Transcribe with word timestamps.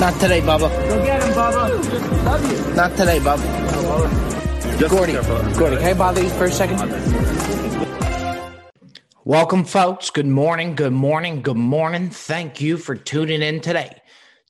Not 0.00 0.20
today, 0.20 0.40
Bubba. 0.40 0.70
Go 0.88 1.04
get 1.04 1.20
him, 1.20 1.30
Bubba. 1.34 2.24
Love 2.24 2.52
you. 2.52 2.74
Not 2.76 2.96
today, 2.96 3.18
Bubba. 3.18 4.88
Gordy, 4.88 5.12
Gordy, 5.58 5.76
can 5.76 5.86
I 5.86 5.94
bother 5.94 6.22
you 6.22 6.28
for 6.30 6.44
a 6.44 6.50
second? 6.52 6.78
Welcome, 9.24 9.64
folks. 9.64 10.10
Good 10.10 10.26
morning. 10.26 10.76
Good 10.76 10.92
morning. 10.92 11.42
Good 11.42 11.56
morning. 11.56 12.10
Thank 12.10 12.60
you 12.60 12.76
for 12.78 12.94
tuning 12.94 13.42
in 13.42 13.60
today 13.60 13.97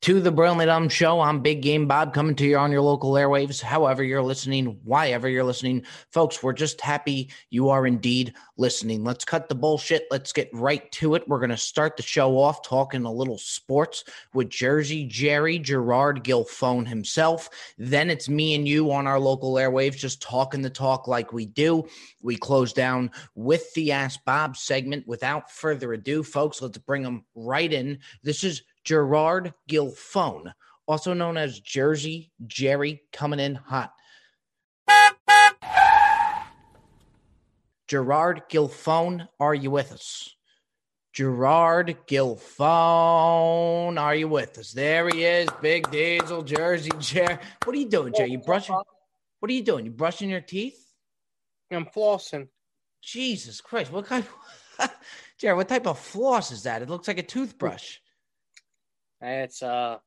to 0.00 0.20
the 0.20 0.30
Brilliantly 0.30 0.66
Dumb 0.66 0.88
Show. 0.88 1.20
I'm 1.20 1.40
Big 1.40 1.60
Game 1.60 1.88
Bob 1.88 2.14
coming 2.14 2.36
to 2.36 2.46
you 2.46 2.56
on 2.56 2.70
your 2.70 2.82
local 2.82 3.12
airwaves, 3.12 3.60
however 3.60 4.04
you're 4.04 4.22
listening, 4.22 4.78
why 4.84 5.08
ever 5.08 5.28
you're 5.28 5.42
listening. 5.42 5.84
Folks, 6.12 6.40
we're 6.40 6.52
just 6.52 6.80
happy 6.80 7.30
you 7.50 7.68
are 7.68 7.86
indeed 7.86 8.32
listening. 8.56 9.02
Let's 9.02 9.24
cut 9.24 9.48
the 9.48 9.56
bullshit. 9.56 10.06
Let's 10.10 10.32
get 10.32 10.50
right 10.52 10.90
to 10.92 11.16
it. 11.16 11.26
We're 11.26 11.40
going 11.40 11.50
to 11.50 11.56
start 11.56 11.96
the 11.96 12.04
show 12.04 12.38
off 12.38 12.62
talking 12.62 13.04
a 13.04 13.12
little 13.12 13.38
sports 13.38 14.04
with 14.34 14.50
Jersey 14.50 15.04
Jerry 15.04 15.58
Gerard 15.58 16.22
Gilfone 16.22 16.86
himself. 16.86 17.50
Then 17.76 18.08
it's 18.08 18.28
me 18.28 18.54
and 18.54 18.68
you 18.68 18.92
on 18.92 19.08
our 19.08 19.18
local 19.18 19.54
airwaves 19.54 19.96
just 19.96 20.22
talking 20.22 20.62
the 20.62 20.70
talk 20.70 21.08
like 21.08 21.32
we 21.32 21.46
do. 21.46 21.84
We 22.22 22.36
close 22.36 22.72
down 22.72 23.10
with 23.34 23.72
the 23.74 23.90
Ask 23.90 24.24
Bob 24.24 24.56
segment. 24.56 25.08
Without 25.08 25.50
further 25.50 25.92
ado, 25.92 26.22
folks, 26.22 26.62
let's 26.62 26.78
bring 26.78 27.02
them 27.02 27.24
right 27.34 27.72
in. 27.72 27.98
This 28.22 28.44
is 28.44 28.62
Gerard 28.88 29.52
Gilfone, 29.68 30.54
also 30.86 31.12
known 31.12 31.36
as 31.36 31.60
Jersey 31.60 32.32
Jerry, 32.46 33.02
coming 33.12 33.38
in 33.38 33.54
hot. 33.54 33.92
Gerard 37.86 38.44
Gilfone, 38.50 39.28
are 39.38 39.54
you 39.54 39.70
with 39.70 39.92
us? 39.92 40.34
Gerard 41.12 41.98
Gilfone, 42.06 44.00
are 44.00 44.14
you 44.14 44.26
with 44.26 44.56
us? 44.56 44.72
There 44.72 45.06
he 45.10 45.22
is, 45.22 45.50
Big 45.60 45.90
Diesel, 45.90 46.42
Jersey 46.42 46.90
Jerry. 46.98 47.36
What 47.64 47.76
are 47.76 47.78
you 47.78 47.90
doing, 47.90 48.14
Jerry? 48.16 48.30
You 48.30 48.38
brushing? 48.38 48.74
What 48.74 49.50
are 49.50 49.54
you 49.54 49.64
doing? 49.64 49.84
You 49.84 49.90
brushing 49.90 50.30
your 50.30 50.40
teeth? 50.40 50.82
I'm 51.70 51.84
flossing. 51.84 52.48
Jesus 53.02 53.60
Christ! 53.60 53.92
What 53.92 54.06
kind? 54.06 54.24
Jerry, 55.38 55.56
what 55.56 55.68
type 55.68 55.86
of 55.86 55.98
floss 55.98 56.50
is 56.52 56.62
that? 56.62 56.80
It 56.80 56.88
looks 56.88 57.06
like 57.06 57.18
a 57.18 57.22
toothbrush. 57.22 57.98
It's 59.20 59.62
uh, 59.62 59.98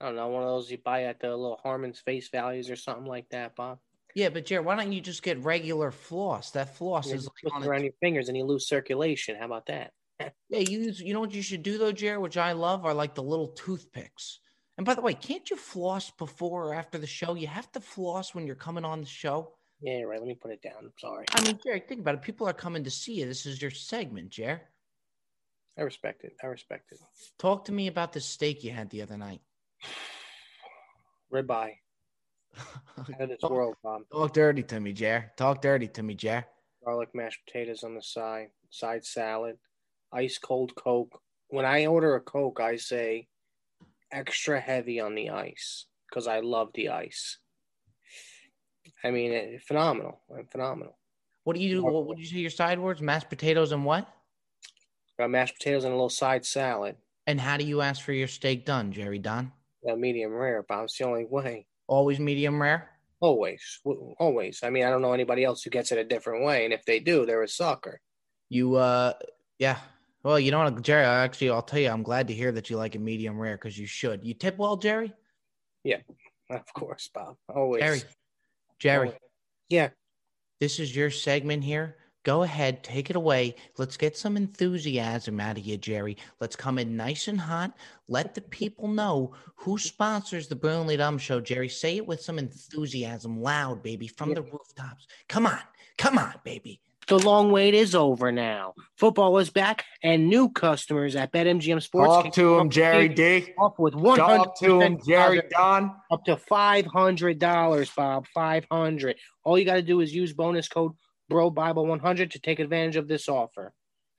I 0.00 0.06
don't 0.06 0.16
know, 0.16 0.28
one 0.28 0.42
of 0.42 0.48
those 0.48 0.70
you 0.70 0.78
buy 0.78 1.04
at 1.04 1.20
the 1.20 1.28
little 1.28 1.60
Harmon's 1.62 2.00
Face 2.00 2.28
Values 2.30 2.70
or 2.70 2.76
something 2.76 3.06
like 3.06 3.28
that, 3.30 3.54
Bob. 3.54 3.78
Yeah, 4.14 4.30
but 4.30 4.46
Jared, 4.46 4.64
why 4.64 4.76
don't 4.76 4.92
you 4.92 5.00
just 5.00 5.22
get 5.22 5.44
regular 5.44 5.90
floss? 5.90 6.50
That 6.52 6.74
floss 6.74 7.08
You 7.08 7.14
is 7.14 7.28
like 7.44 7.54
on 7.54 7.64
around 7.64 7.84
your 7.84 7.92
fingers 8.00 8.28
and 8.28 8.36
you 8.36 8.44
lose 8.44 8.66
circulation. 8.66 9.36
How 9.38 9.46
about 9.46 9.66
that? 9.66 9.92
yeah. 10.20 10.58
You 10.58 10.80
use, 10.80 11.00
you 11.00 11.14
know 11.14 11.20
what 11.20 11.34
you 11.34 11.42
should 11.42 11.62
do 11.62 11.78
though, 11.78 11.92
Jared, 11.92 12.20
which 12.20 12.36
I 12.36 12.52
love, 12.52 12.84
are 12.84 12.94
like 12.94 13.14
the 13.14 13.22
little 13.22 13.48
toothpicks. 13.48 14.40
And 14.78 14.86
by 14.86 14.94
the 14.94 15.02
way, 15.02 15.14
can't 15.14 15.48
you 15.50 15.56
floss 15.56 16.10
before 16.10 16.68
or 16.68 16.74
after 16.74 16.96
the 16.96 17.06
show? 17.06 17.34
You 17.34 17.46
have 17.46 17.70
to 17.72 17.80
floss 17.80 18.34
when 18.34 18.46
you're 18.46 18.56
coming 18.56 18.84
on 18.84 19.00
the 19.00 19.06
show. 19.06 19.52
Yeah, 19.82 19.98
you're 19.98 20.08
right. 20.08 20.18
Let 20.18 20.28
me 20.28 20.34
put 20.34 20.50
it 20.50 20.62
down. 20.62 20.74
I'm 20.78 20.92
sorry. 20.98 21.26
I 21.32 21.42
mean, 21.42 21.58
Jared, 21.62 21.86
think 21.86 22.00
about 22.00 22.14
it. 22.14 22.22
People 22.22 22.48
are 22.48 22.54
coming 22.54 22.84
to 22.84 22.90
see 22.90 23.14
you. 23.20 23.26
This 23.26 23.46
is 23.46 23.60
your 23.60 23.70
segment, 23.70 24.30
Jared. 24.30 24.60
I 25.78 25.82
respect 25.82 26.24
it. 26.24 26.36
I 26.42 26.46
respect 26.46 26.92
it. 26.92 26.98
Talk 27.38 27.64
to 27.66 27.72
me 27.72 27.86
about 27.86 28.12
the 28.12 28.20
steak 28.20 28.64
you 28.64 28.70
had 28.70 28.90
the 28.90 29.02
other 29.02 29.16
night. 29.16 29.40
Ribeye. 31.32 31.76
Out 32.98 33.20
of 33.20 33.28
this 33.28 33.38
talk, 33.40 33.50
world, 33.50 33.76
Bob. 33.82 34.02
talk 34.12 34.32
dirty 34.32 34.62
to 34.64 34.80
me, 34.80 34.92
Jared. 34.92 35.30
Talk 35.36 35.62
dirty 35.62 35.86
to 35.88 36.02
me, 36.02 36.14
Jared. 36.14 36.44
Garlic 36.84 37.14
mashed 37.14 37.40
potatoes 37.46 37.84
on 37.84 37.94
the 37.94 38.02
side, 38.02 38.48
side 38.70 39.04
salad, 39.04 39.56
ice 40.12 40.38
cold 40.38 40.74
Coke. 40.74 41.20
When 41.48 41.64
I 41.64 41.86
order 41.86 42.16
a 42.16 42.20
Coke, 42.20 42.60
I 42.60 42.76
say 42.76 43.28
extra 44.10 44.60
heavy 44.60 45.00
on 45.00 45.14
the 45.14 45.30
ice 45.30 45.86
because 46.08 46.26
I 46.26 46.40
love 46.40 46.70
the 46.74 46.88
ice. 46.88 47.38
I 49.04 49.10
mean, 49.10 49.32
it, 49.32 49.62
phenomenal. 49.62 50.20
Phenomenal. 50.50 50.96
What 51.44 51.56
do 51.56 51.62
you 51.62 51.76
do? 51.76 51.84
What 51.84 52.06
would 52.06 52.18
you 52.18 52.26
say 52.26 52.36
your 52.36 52.50
side 52.50 52.78
words? 52.78 53.00
Mashed 53.00 53.28
potatoes 53.28 53.72
and 53.72 53.84
what? 53.84 54.08
Got 55.20 55.28
mashed 55.30 55.58
potatoes 55.58 55.84
and 55.84 55.92
a 55.92 55.96
little 55.96 56.08
side 56.08 56.46
salad. 56.46 56.96
And 57.26 57.38
how 57.38 57.58
do 57.58 57.64
you 57.66 57.82
ask 57.82 58.02
for 58.02 58.14
your 58.14 58.26
steak 58.26 58.64
done, 58.64 58.90
Jerry 58.90 59.18
Don? 59.18 59.52
Uh, 59.86 59.94
medium 59.94 60.32
rare, 60.32 60.62
Bob. 60.62 60.84
It's 60.84 60.96
the 60.96 61.04
only 61.04 61.26
way. 61.26 61.66
Always 61.88 62.18
medium 62.18 62.60
rare? 62.60 62.88
Always. 63.20 63.80
W- 63.84 64.14
Always. 64.18 64.60
I 64.62 64.70
mean, 64.70 64.82
I 64.84 64.88
don't 64.88 65.02
know 65.02 65.12
anybody 65.12 65.44
else 65.44 65.62
who 65.62 65.68
gets 65.68 65.92
it 65.92 65.98
a 65.98 66.04
different 66.04 66.42
way. 66.42 66.64
And 66.64 66.72
if 66.72 66.86
they 66.86 67.00
do, 67.00 67.26
they're 67.26 67.42
a 67.42 67.48
sucker. 67.48 68.00
You 68.48 68.76
uh 68.76 69.12
yeah. 69.58 69.76
Well, 70.22 70.40
you 70.40 70.50
know 70.52 70.60
what, 70.60 70.80
Jerry, 70.80 71.04
I 71.04 71.22
actually 71.22 71.50
I'll 71.50 71.60
tell 71.60 71.80
you, 71.80 71.90
I'm 71.90 72.02
glad 72.02 72.26
to 72.28 72.34
hear 72.34 72.50
that 72.52 72.70
you 72.70 72.78
like 72.78 72.94
it 72.94 73.00
medium 73.00 73.38
rare 73.38 73.56
because 73.58 73.78
you 73.78 73.86
should. 73.86 74.24
You 74.24 74.32
tip 74.32 74.56
well, 74.56 74.78
Jerry? 74.78 75.12
Yeah, 75.84 75.98
of 76.50 76.64
course, 76.72 77.10
Bob. 77.12 77.36
Always. 77.54 77.82
Jerry. 77.82 78.00
Jerry, 78.78 79.06
Always. 79.08 79.20
Yeah. 79.68 79.88
this 80.60 80.80
is 80.80 80.96
your 80.96 81.10
segment 81.10 81.62
here. 81.62 81.96
Go 82.22 82.42
ahead, 82.42 82.82
take 82.82 83.08
it 83.08 83.16
away. 83.16 83.54
Let's 83.78 83.96
get 83.96 84.14
some 84.14 84.36
enthusiasm 84.36 85.40
out 85.40 85.56
of 85.56 85.64
you, 85.64 85.78
Jerry. 85.78 86.18
Let's 86.38 86.54
come 86.54 86.78
in 86.78 86.94
nice 86.94 87.28
and 87.28 87.40
hot. 87.40 87.72
Let 88.08 88.34
the 88.34 88.42
people 88.42 88.88
know 88.88 89.32
who 89.56 89.78
sponsors 89.78 90.46
the 90.46 90.56
Brilliantly 90.56 90.98
Dumb 90.98 91.16
Show, 91.16 91.40
Jerry. 91.40 91.70
Say 91.70 91.96
it 91.96 92.06
with 92.06 92.20
some 92.20 92.38
enthusiasm, 92.38 93.40
loud, 93.40 93.82
baby, 93.82 94.06
from 94.06 94.34
the 94.34 94.42
rooftops. 94.42 95.06
Come 95.28 95.46
on, 95.46 95.60
come 95.96 96.18
on, 96.18 96.34
baby. 96.44 96.82
The 97.06 97.18
long 97.18 97.50
wait 97.50 97.74
is 97.74 97.94
over 97.94 98.30
now. 98.30 98.74
Football 98.96 99.38
is 99.38 99.50
back, 99.50 99.84
and 100.04 100.28
new 100.28 100.50
customers 100.50 101.16
at 101.16 101.32
BetMGM 101.32 101.82
Sports 101.82 102.24
Talk 102.24 102.32
to 102.34 102.58
him, 102.58 102.70
Jerry 102.70 103.08
D. 103.08 103.52
Off 103.58 103.78
with 103.78 103.94
one 103.94 104.20
hundred 104.20 104.44
Talk 104.44 104.58
to 104.60 104.80
him, 104.80 104.98
Jerry 105.04 105.42
Don. 105.50 105.96
up 106.12 106.24
to 106.26 106.36
five 106.36 106.86
hundred 106.86 107.38
dollars, 107.38 107.90
Bob. 107.90 108.26
Five 108.32 108.66
hundred. 108.70 109.16
All 109.42 109.58
you 109.58 109.64
got 109.64 109.74
to 109.76 109.82
do 109.82 110.00
is 110.00 110.14
use 110.14 110.34
bonus 110.34 110.68
code 110.68 110.92
Bro 111.30 111.50
Bible 111.50 111.86
one 111.86 112.00
hundred 112.00 112.32
to 112.32 112.38
take 112.38 112.58
advantage 112.58 112.96
of 112.96 113.08
this 113.08 113.28
offer. 113.28 113.72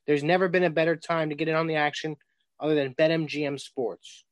There's 0.07 0.23
never 0.23 0.47
been 0.47 0.63
a 0.63 0.69
better 0.69 0.95
time 0.95 1.29
to 1.29 1.35
get 1.35 1.47
in 1.47 1.53
on 1.53 1.67
the 1.67 1.75
action 1.75 2.15
other 2.59 2.73
than 2.73 2.95
BetMGM 2.95 3.59
Sports. 3.59 4.23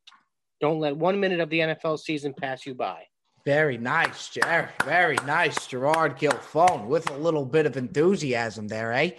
Don't 0.59 0.79
let 0.79 0.97
one 0.97 1.19
minute 1.19 1.39
of 1.39 1.49
the 1.49 1.59
NFL 1.59 1.99
season 1.99 2.33
pass 2.33 2.65
you 2.65 2.73
by. 2.73 3.03
Very 3.45 3.77
nice, 3.77 4.29
Jerry. 4.29 4.67
Very 4.83 5.17
nice, 5.25 5.67
Gerard 5.67 6.17
Gilfone, 6.17 6.87
with 6.87 7.09
a 7.09 7.17
little 7.17 7.45
bit 7.45 7.65
of 7.65 7.77
enthusiasm 7.77 8.67
there, 8.67 8.91
eh? 8.93 9.11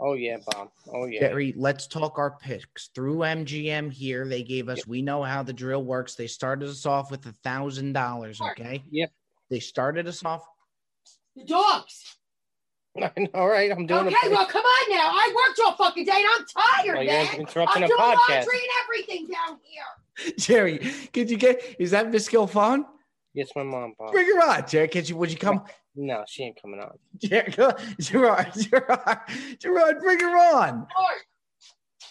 Oh 0.00 0.14
yeah, 0.14 0.38
Bob. 0.50 0.70
Oh 0.92 1.06
yeah. 1.06 1.20
Jerry, 1.20 1.54
let's 1.56 1.86
talk 1.86 2.18
our 2.18 2.32
picks. 2.40 2.88
Through 2.94 3.18
MGM 3.18 3.92
here, 3.92 4.26
they 4.26 4.42
gave 4.42 4.68
us, 4.68 4.86
we 4.86 5.00
know 5.00 5.22
how 5.22 5.42
the 5.42 5.52
drill 5.52 5.84
works. 5.84 6.14
They 6.14 6.26
started 6.26 6.68
us 6.68 6.86
off 6.86 7.10
with 7.10 7.24
a 7.26 7.34
thousand 7.44 7.92
dollars, 7.92 8.40
okay? 8.40 8.82
Yep. 8.90 9.12
They 9.48 9.60
started 9.60 10.08
us 10.08 10.24
off. 10.24 10.44
The 11.36 11.44
dogs. 11.44 12.16
All 13.34 13.48
right, 13.48 13.70
I'm 13.72 13.86
doing 13.86 14.06
Okay, 14.08 14.16
a 14.26 14.30
well, 14.30 14.46
come 14.46 14.62
on 14.62 14.90
now. 14.90 15.10
I 15.12 15.32
worked 15.34 15.60
all 15.64 15.74
fucking 15.76 16.04
day 16.04 16.12
and 16.14 16.26
I'm 16.38 16.44
tired, 16.46 16.96
Well, 16.98 17.06
man. 17.06 17.26
you're 17.32 17.40
interrupting 17.40 17.84
I'm 17.84 17.84
a 17.84 17.88
doing 17.88 17.98
podcast. 18.00 18.28
laundry 18.28 18.58
and 18.58 18.68
everything 18.84 19.26
down 19.28 19.58
here. 19.62 20.34
Jerry, 20.38 20.78
could 21.12 21.30
you 21.30 21.38
get, 21.38 21.76
is 21.78 21.92
that 21.92 22.10
Miss 22.10 22.28
Gilfone? 22.28 22.84
Yes, 23.32 23.48
my 23.56 23.62
mom, 23.62 23.94
Bob. 23.98 24.12
Bring 24.12 24.26
her 24.26 24.42
on, 24.46 24.68
Jerry. 24.68 24.88
Could 24.88 25.08
you, 25.08 25.16
would 25.16 25.30
you 25.32 25.38
come? 25.38 25.62
No, 25.96 26.22
she 26.28 26.42
ain't 26.44 26.60
coming 26.60 26.80
on. 26.80 26.90
Jerry, 27.16 27.50
go- 27.50 27.72
Gerard, 27.98 28.52
Gerard, 28.58 29.18
Gerard, 29.58 29.98
bring 30.00 30.20
her 30.20 30.36
on. 30.54 30.86
Lord, 30.98 31.20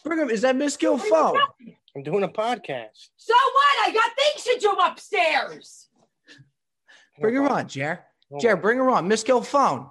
Bring 0.04 0.18
her, 0.18 0.30
is 0.32 0.42
that 0.42 0.56
Miss 0.56 0.82
what 0.82 1.02
are 1.14 1.38
you 1.60 1.74
I'm 1.96 2.02
doing 2.02 2.24
a 2.24 2.28
podcast. 2.28 3.10
So 3.18 3.34
what? 3.36 3.88
I 3.88 3.92
got 3.94 4.12
things 4.18 4.44
to 4.46 4.58
do 4.60 4.72
upstairs. 4.84 5.90
Bring 7.20 7.36
her 7.36 7.48
on, 7.48 7.68
Jerry. 7.68 8.00
Jerry, 8.40 8.56
bring 8.56 8.78
her 8.80 8.90
on. 8.90 9.08
Miss 9.08 9.24
Gilfone. 9.24 9.88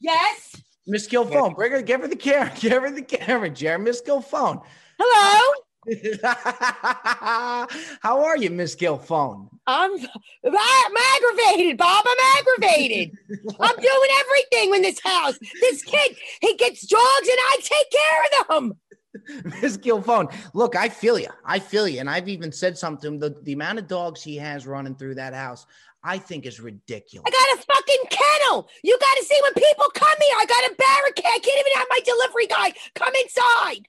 Yes. 0.00 0.56
Miss 0.86 1.06
Gilfone, 1.06 1.54
bring 1.54 1.72
her, 1.72 1.82
give 1.82 2.00
her 2.00 2.08
the 2.08 2.16
camera, 2.16 2.52
give 2.60 2.82
her 2.82 2.90
the 2.90 3.02
camera, 3.02 3.50
Jerry. 3.50 3.78
Miss 3.78 4.00
Gilfone. 4.02 4.62
Hello. 4.98 5.54
How 8.00 8.24
are 8.24 8.36
you, 8.36 8.50
Miss 8.50 8.74
Gilfone? 8.74 9.48
I'm, 9.66 9.92
I'm 9.94 10.92
aggravated, 11.16 11.76
Bob. 11.76 12.04
I'm 12.06 12.38
aggravated. 12.38 13.16
I'm 13.60 13.76
doing 13.76 14.10
everything 14.18 14.74
in 14.74 14.82
this 14.82 15.00
house. 15.02 15.38
This 15.60 15.82
kid, 15.82 16.16
he 16.40 16.54
gets 16.56 16.86
dogs 16.86 17.28
and 17.28 17.38
I 17.38 17.58
take 17.62 17.90
care 17.90 18.24
of 18.24 18.48
them. 18.48 18.78
Miss 19.62 19.76
Gilfone, 19.76 20.32
look, 20.54 20.76
I 20.76 20.88
feel 20.88 21.18
you. 21.18 21.28
I 21.44 21.58
feel 21.58 21.88
you. 21.88 22.00
And 22.00 22.10
I've 22.10 22.28
even 22.28 22.52
said 22.52 22.76
something. 22.76 23.18
The, 23.18 23.34
the 23.42 23.52
amount 23.52 23.78
of 23.78 23.86
dogs 23.88 24.22
he 24.22 24.36
has 24.36 24.66
running 24.66 24.94
through 24.94 25.16
that 25.16 25.34
house, 25.34 25.66
I 26.04 26.18
think 26.18 26.46
is 26.46 26.60
ridiculous. 26.60 27.24
I 27.26 27.30
got 27.30 27.58
a 27.58 27.66
fucking 27.74 28.04
kennel. 28.10 28.68
You 28.84 28.98
got 29.00 29.16
to 29.16 29.24
see 29.24 29.38
when 29.42 29.54
people 29.54 29.86
come 29.94 30.08
here. 30.20 30.36
I 30.38 30.46
got 30.46 30.70
a 30.70 30.74
barricade. 30.74 31.24
I 31.26 31.38
can't 31.38 31.58
even 31.58 31.72
have 31.76 31.86
my 31.90 32.00
delivery 32.04 32.46
guy 32.46 32.72
come 32.94 33.12
inside. 33.22 33.88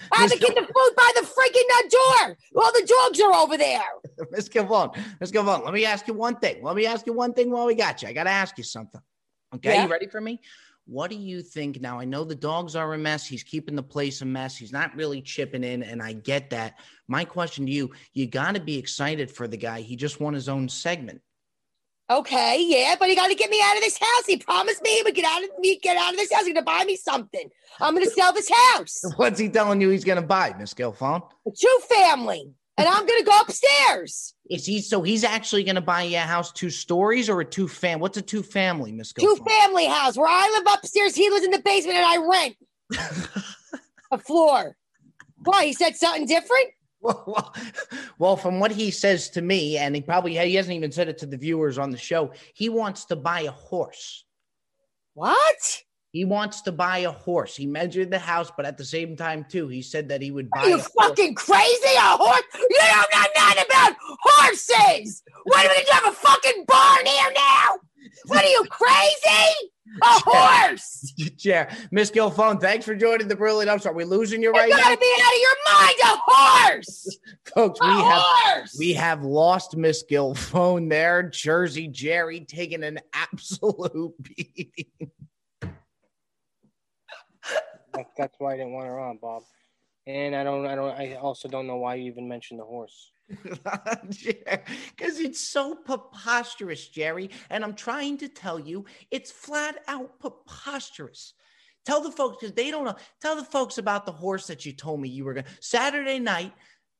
I 0.12 0.22
have 0.22 0.30
to 0.30 0.38
get 0.38 0.54
the 0.54 0.62
food 0.62 0.92
by 0.96 1.12
the 1.16 1.26
freaking 1.26 1.90
door. 1.90 2.36
All 2.56 2.72
the 2.72 2.86
dogs 2.86 3.20
are 3.20 3.34
over 3.34 3.58
there. 3.58 3.82
Miss 4.30 4.48
Gilfone, 4.48 4.96
Miss 5.20 5.30
Gilfone, 5.30 5.64
let 5.64 5.74
me 5.74 5.84
ask 5.84 6.06
you 6.08 6.14
one 6.14 6.36
thing. 6.36 6.62
Let 6.62 6.76
me 6.76 6.86
ask 6.86 7.06
you 7.06 7.12
one 7.12 7.34
thing 7.34 7.50
while 7.50 7.66
we 7.66 7.74
got 7.74 8.02
you. 8.02 8.08
I 8.08 8.12
got 8.12 8.24
to 8.24 8.30
ask 8.30 8.56
you 8.56 8.64
something. 8.64 9.00
Okay, 9.54 9.74
Yeah. 9.74 9.84
you 9.84 9.90
ready 9.90 10.06
for 10.06 10.20
me? 10.20 10.40
What 10.90 11.08
do 11.08 11.16
you 11.16 11.40
think 11.40 11.80
now? 11.80 12.00
I 12.00 12.04
know 12.04 12.24
the 12.24 12.34
dogs 12.34 12.74
are 12.74 12.94
a 12.94 12.98
mess. 12.98 13.24
He's 13.24 13.44
keeping 13.44 13.76
the 13.76 13.82
place 13.82 14.22
a 14.22 14.24
mess. 14.24 14.56
He's 14.56 14.72
not 14.72 14.92
really 14.96 15.22
chipping 15.22 15.62
in, 15.62 15.84
and 15.84 16.02
I 16.02 16.14
get 16.14 16.50
that. 16.50 16.80
My 17.06 17.24
question 17.24 17.64
to 17.66 17.70
you: 17.70 17.92
You 18.12 18.26
got 18.26 18.56
to 18.56 18.60
be 18.60 18.76
excited 18.76 19.30
for 19.30 19.46
the 19.46 19.56
guy. 19.56 19.82
He 19.82 19.94
just 19.94 20.18
won 20.18 20.34
his 20.34 20.48
own 20.48 20.68
segment. 20.68 21.20
Okay, 22.10 22.66
yeah, 22.66 22.96
but 22.98 23.08
he 23.08 23.14
got 23.14 23.28
to 23.28 23.36
get 23.36 23.50
me 23.50 23.60
out 23.62 23.76
of 23.76 23.82
this 23.84 24.00
house. 24.00 24.26
He 24.26 24.38
promised 24.38 24.82
me 24.82 24.96
he 24.96 25.02
would 25.04 25.14
get 25.14 25.24
out 25.24 25.44
of 25.44 25.50
me, 25.60 25.78
get 25.78 25.96
out 25.96 26.10
of 26.12 26.16
this 26.16 26.32
house. 26.32 26.44
He's 26.44 26.54
gonna 26.54 26.64
buy 26.64 26.82
me 26.84 26.96
something. 26.96 27.48
I'm 27.80 27.94
gonna 27.94 28.10
sell 28.10 28.32
this 28.32 28.50
house. 28.50 29.00
What's 29.16 29.38
he 29.38 29.48
telling 29.48 29.80
you 29.80 29.90
he's 29.90 30.02
going 30.02 30.20
to 30.20 30.26
buy, 30.26 30.56
Miss 30.58 30.74
Gilfone? 30.74 31.22
A 31.46 31.50
two 31.56 31.78
family, 31.88 32.52
and 32.80 32.88
I'm 32.88 33.06
gonna 33.06 33.24
go 33.24 33.40
upstairs. 33.40 34.34
Is 34.50 34.66
he 34.66 34.80
so 34.80 35.00
he's 35.02 35.22
actually 35.22 35.62
going 35.62 35.76
to 35.76 35.80
buy 35.80 36.02
you 36.02 36.16
a 36.16 36.20
house 36.20 36.50
two 36.50 36.70
stories 36.70 37.28
or 37.28 37.40
a 37.40 37.44
two 37.44 37.68
fam? 37.68 38.00
What's 38.00 38.16
a 38.16 38.22
two 38.22 38.42
family, 38.42 38.90
Miss 38.90 39.12
Two 39.12 39.36
family 39.36 39.86
house 39.86 40.16
where 40.16 40.28
I 40.28 40.50
live 40.58 40.74
upstairs. 40.74 41.14
He 41.14 41.30
lives 41.30 41.44
in 41.44 41.52
the 41.52 41.60
basement, 41.60 41.98
and 41.98 42.04
I 42.04 42.16
rent 42.26 42.56
a 44.10 44.18
floor. 44.18 44.76
Why? 45.44 45.66
He 45.66 45.72
said 45.72 45.94
something 45.94 46.26
different. 46.26 46.70
well, 47.00 47.22
well, 47.26 47.54
well, 48.18 48.36
from 48.36 48.58
what 48.58 48.72
he 48.72 48.90
says 48.90 49.30
to 49.30 49.40
me, 49.40 49.78
and 49.78 49.94
he 49.94 50.02
probably 50.02 50.36
he 50.36 50.56
hasn't 50.56 50.74
even 50.74 50.90
said 50.90 51.08
it 51.08 51.18
to 51.18 51.26
the 51.26 51.36
viewers 51.38 51.78
on 51.78 51.90
the 51.90 51.96
show. 51.96 52.32
He 52.52 52.68
wants 52.68 53.04
to 53.06 53.16
buy 53.16 53.42
a 53.42 53.52
horse. 53.52 54.24
What? 55.14 55.82
He 56.12 56.24
wants 56.24 56.62
to 56.62 56.72
buy 56.72 56.98
a 56.98 57.10
horse. 57.12 57.54
He 57.54 57.66
measured 57.66 58.10
the 58.10 58.18
house, 58.18 58.50
but 58.56 58.66
at 58.66 58.76
the 58.76 58.84
same 58.84 59.16
time, 59.16 59.46
too, 59.48 59.68
he 59.68 59.80
said 59.80 60.08
that 60.08 60.20
he 60.20 60.32
would 60.32 60.50
buy 60.50 60.62
Are 60.62 60.68
you 60.68 60.74
a 60.74 60.78
horse. 60.78 60.90
fucking 61.00 61.34
crazy? 61.36 61.94
A 61.96 62.00
horse? 62.00 62.42
You 62.54 62.78
don't 62.78 63.12
know 63.12 63.20
nothing 63.44 63.64
about 63.64 63.96
horses. 64.20 65.22
What 65.44 65.64
are 65.66 65.68
we 65.68 65.84
gonna 65.84 66.00
have 66.04 66.12
a 66.12 66.16
fucking 66.16 66.64
barn 66.66 67.06
here 67.06 67.32
now? 67.34 67.78
What 68.26 68.44
are 68.44 68.48
you 68.48 68.64
crazy? 68.70 69.70
A 70.02 70.06
horse? 70.24 71.12
Chair. 71.38 71.70
Miss 71.92 72.10
Gilfone, 72.10 72.60
thanks 72.60 72.84
for 72.84 72.94
joining 72.96 73.28
the 73.28 73.36
brilliant 73.36 73.70
upstart. 73.70 73.94
Are 73.94 73.96
we 73.96 74.04
losing 74.04 74.42
you 74.42 74.50
right 74.52 74.68
You 74.68 74.74
right 74.74 74.82
gotta 74.82 74.96
be 74.96 75.14
out 75.20 75.32
of 75.32 75.40
your 75.40 75.56
mind. 75.72 75.96
A 76.02 76.20
horse. 76.26 77.18
Folks, 77.54 77.80
A 77.82 77.86
we 77.86 78.02
have 78.02 78.68
we 78.78 78.92
have 78.94 79.24
lost 79.24 79.76
Miss 79.76 80.04
Gilfone 80.10 80.88
there. 80.90 81.22
Jersey 81.24 81.86
Jerry 81.88 82.40
taking 82.40 82.82
an 82.84 82.98
absolute 83.12 84.12
beating. 84.22 85.10
That, 87.94 88.06
that's 88.16 88.34
why 88.38 88.54
I 88.54 88.56
didn't 88.56 88.72
want 88.72 88.86
her 88.86 88.98
on, 88.98 89.18
Bob. 89.20 89.42
And 90.06 90.34
I 90.34 90.44
don't, 90.44 90.66
I 90.66 90.74
don't, 90.74 90.90
I 90.90 91.14
also 91.14 91.48
don't 91.48 91.66
know 91.66 91.76
why 91.76 91.96
you 91.96 92.10
even 92.10 92.28
mentioned 92.28 92.60
the 92.60 92.64
horse. 92.64 93.10
Because 94.08 95.20
it's 95.20 95.40
so 95.40 95.74
preposterous, 95.74 96.88
Jerry. 96.88 97.30
And 97.48 97.62
I'm 97.62 97.74
trying 97.74 98.18
to 98.18 98.28
tell 98.28 98.58
you, 98.58 98.84
it's 99.10 99.30
flat 99.30 99.78
out 99.86 100.18
preposterous. 100.18 101.34
Tell 101.86 102.00
the 102.00 102.10
folks, 102.10 102.38
because 102.40 102.54
they 102.54 102.70
don't 102.70 102.84
know, 102.84 102.96
tell 103.22 103.36
the 103.36 103.44
folks 103.44 103.78
about 103.78 104.04
the 104.04 104.12
horse 104.12 104.46
that 104.48 104.66
you 104.66 104.72
told 104.72 105.00
me 105.00 105.08
you 105.08 105.24
were 105.24 105.34
going 105.34 105.44
to. 105.44 105.50
Saturday 105.60 106.18
night, 106.18 106.52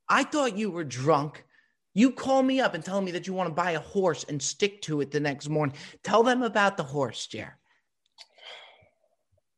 I 0.09 0.23
thought 0.23 0.57
you 0.57 0.71
were 0.71 0.83
drunk. 0.83 1.45
You 1.93 2.11
call 2.11 2.41
me 2.41 2.61
up 2.61 2.73
and 2.73 2.83
tell 2.83 3.01
me 3.01 3.11
that 3.11 3.27
you 3.27 3.33
want 3.33 3.49
to 3.49 3.53
buy 3.53 3.71
a 3.71 3.79
horse 3.79 4.23
and 4.27 4.41
stick 4.41 4.81
to 4.83 5.01
it 5.01 5.11
the 5.11 5.19
next 5.19 5.49
morning. 5.49 5.75
Tell 6.03 6.23
them 6.23 6.41
about 6.41 6.77
the 6.77 6.83
horse, 6.83 7.27
Jerry. 7.27 7.51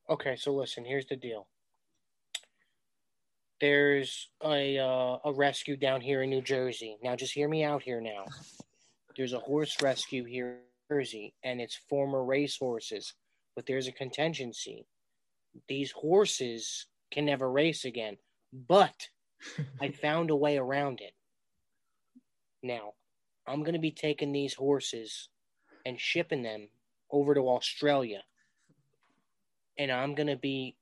Okay, 0.10 0.36
so 0.36 0.54
listen, 0.54 0.84
here's 0.84 1.06
the 1.06 1.16
deal. 1.16 1.48
There's 3.62 4.30
a 4.44 4.78
uh, 4.78 5.18
a 5.24 5.34
rescue 5.34 5.78
down 5.78 6.02
here 6.02 6.24
in 6.24 6.30
New 6.30 6.42
Jersey. 6.42 6.98
Now, 7.02 7.16
just 7.16 7.34
hear 7.34 7.48
me 7.48 7.64
out 7.64 7.82
here. 7.82 8.02
Now, 8.02 8.26
there's 9.16 9.32
a 9.32 9.40
horse 9.40 9.82
rescue 9.82 10.26
here 10.26 10.60
in 10.90 10.96
Jersey, 10.96 11.34
and 11.44 11.62
it's 11.62 11.80
former 11.90 12.24
race 12.26 12.58
horses. 12.58 13.14
But 13.56 13.66
there's 13.66 13.88
a 13.88 13.94
contingency. 13.94 14.86
These 15.70 15.92
horses 15.92 16.88
can 17.12 17.26
never 17.26 17.50
race 17.50 17.86
again. 17.86 18.18
But 18.52 19.08
I 19.80 19.90
found 20.02 20.32
a 20.32 20.36
way 20.36 20.58
around 20.58 21.00
it. 21.00 21.14
Now, 22.62 22.94
I'm 23.48 23.62
going 23.62 23.74
to 23.74 23.80
be 23.80 23.92
taking 23.92 24.34
these 24.34 24.56
horses 24.56 25.30
and 25.86 26.00
shipping 26.00 26.44
them 26.44 26.68
over 27.10 27.34
to 27.34 27.48
Australia 27.48 28.24
and 29.78 29.92
I'm 29.92 30.16
gonna 30.16 30.38
be 30.38 30.76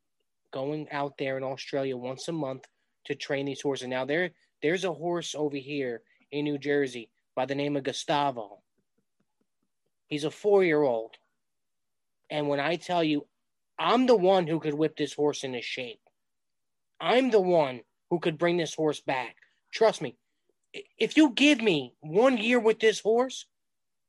going 0.51 0.88
out 0.91 1.17
there 1.17 1.38
in 1.38 1.43
Australia 1.43 1.95
once 1.95 2.27
a 2.27 2.31
month 2.33 2.65
to 3.05 3.15
train 3.15 3.45
these 3.45 3.61
horses. 3.61 3.88
Now 3.88 4.05
there 4.05 4.31
there's 4.61 4.85
a 4.85 4.93
horse 4.93 5.33
over 5.35 5.57
here 5.57 6.01
in 6.31 6.45
New 6.45 6.57
Jersey 6.57 7.09
by 7.35 7.45
the 7.45 7.55
name 7.55 7.75
of 7.75 7.83
Gustavo. 7.83 8.61
He's 10.07 10.23
a 10.23 10.31
four 10.31 10.63
year 10.63 10.81
old. 10.81 11.15
And 12.29 12.47
when 12.47 12.59
I 12.59 12.75
tell 12.75 13.03
you, 13.03 13.27
I'm 13.79 14.05
the 14.05 14.15
one 14.15 14.47
who 14.47 14.59
could 14.59 14.73
whip 14.73 14.95
this 14.95 15.13
horse 15.13 15.43
into 15.43 15.61
shape. 15.61 15.99
I'm 16.99 17.31
the 17.31 17.41
one 17.41 17.81
who 18.09 18.19
could 18.19 18.38
bring 18.38 18.57
this 18.57 18.75
horse 18.75 18.99
back. 18.99 19.35
Trust 19.73 20.01
me. 20.01 20.17
If 20.97 21.17
you 21.17 21.31
give 21.31 21.61
me 21.61 21.95
one 21.99 22.38
year 22.38 22.59
with 22.59 22.79
this 22.79 22.99
horse, 22.99 23.45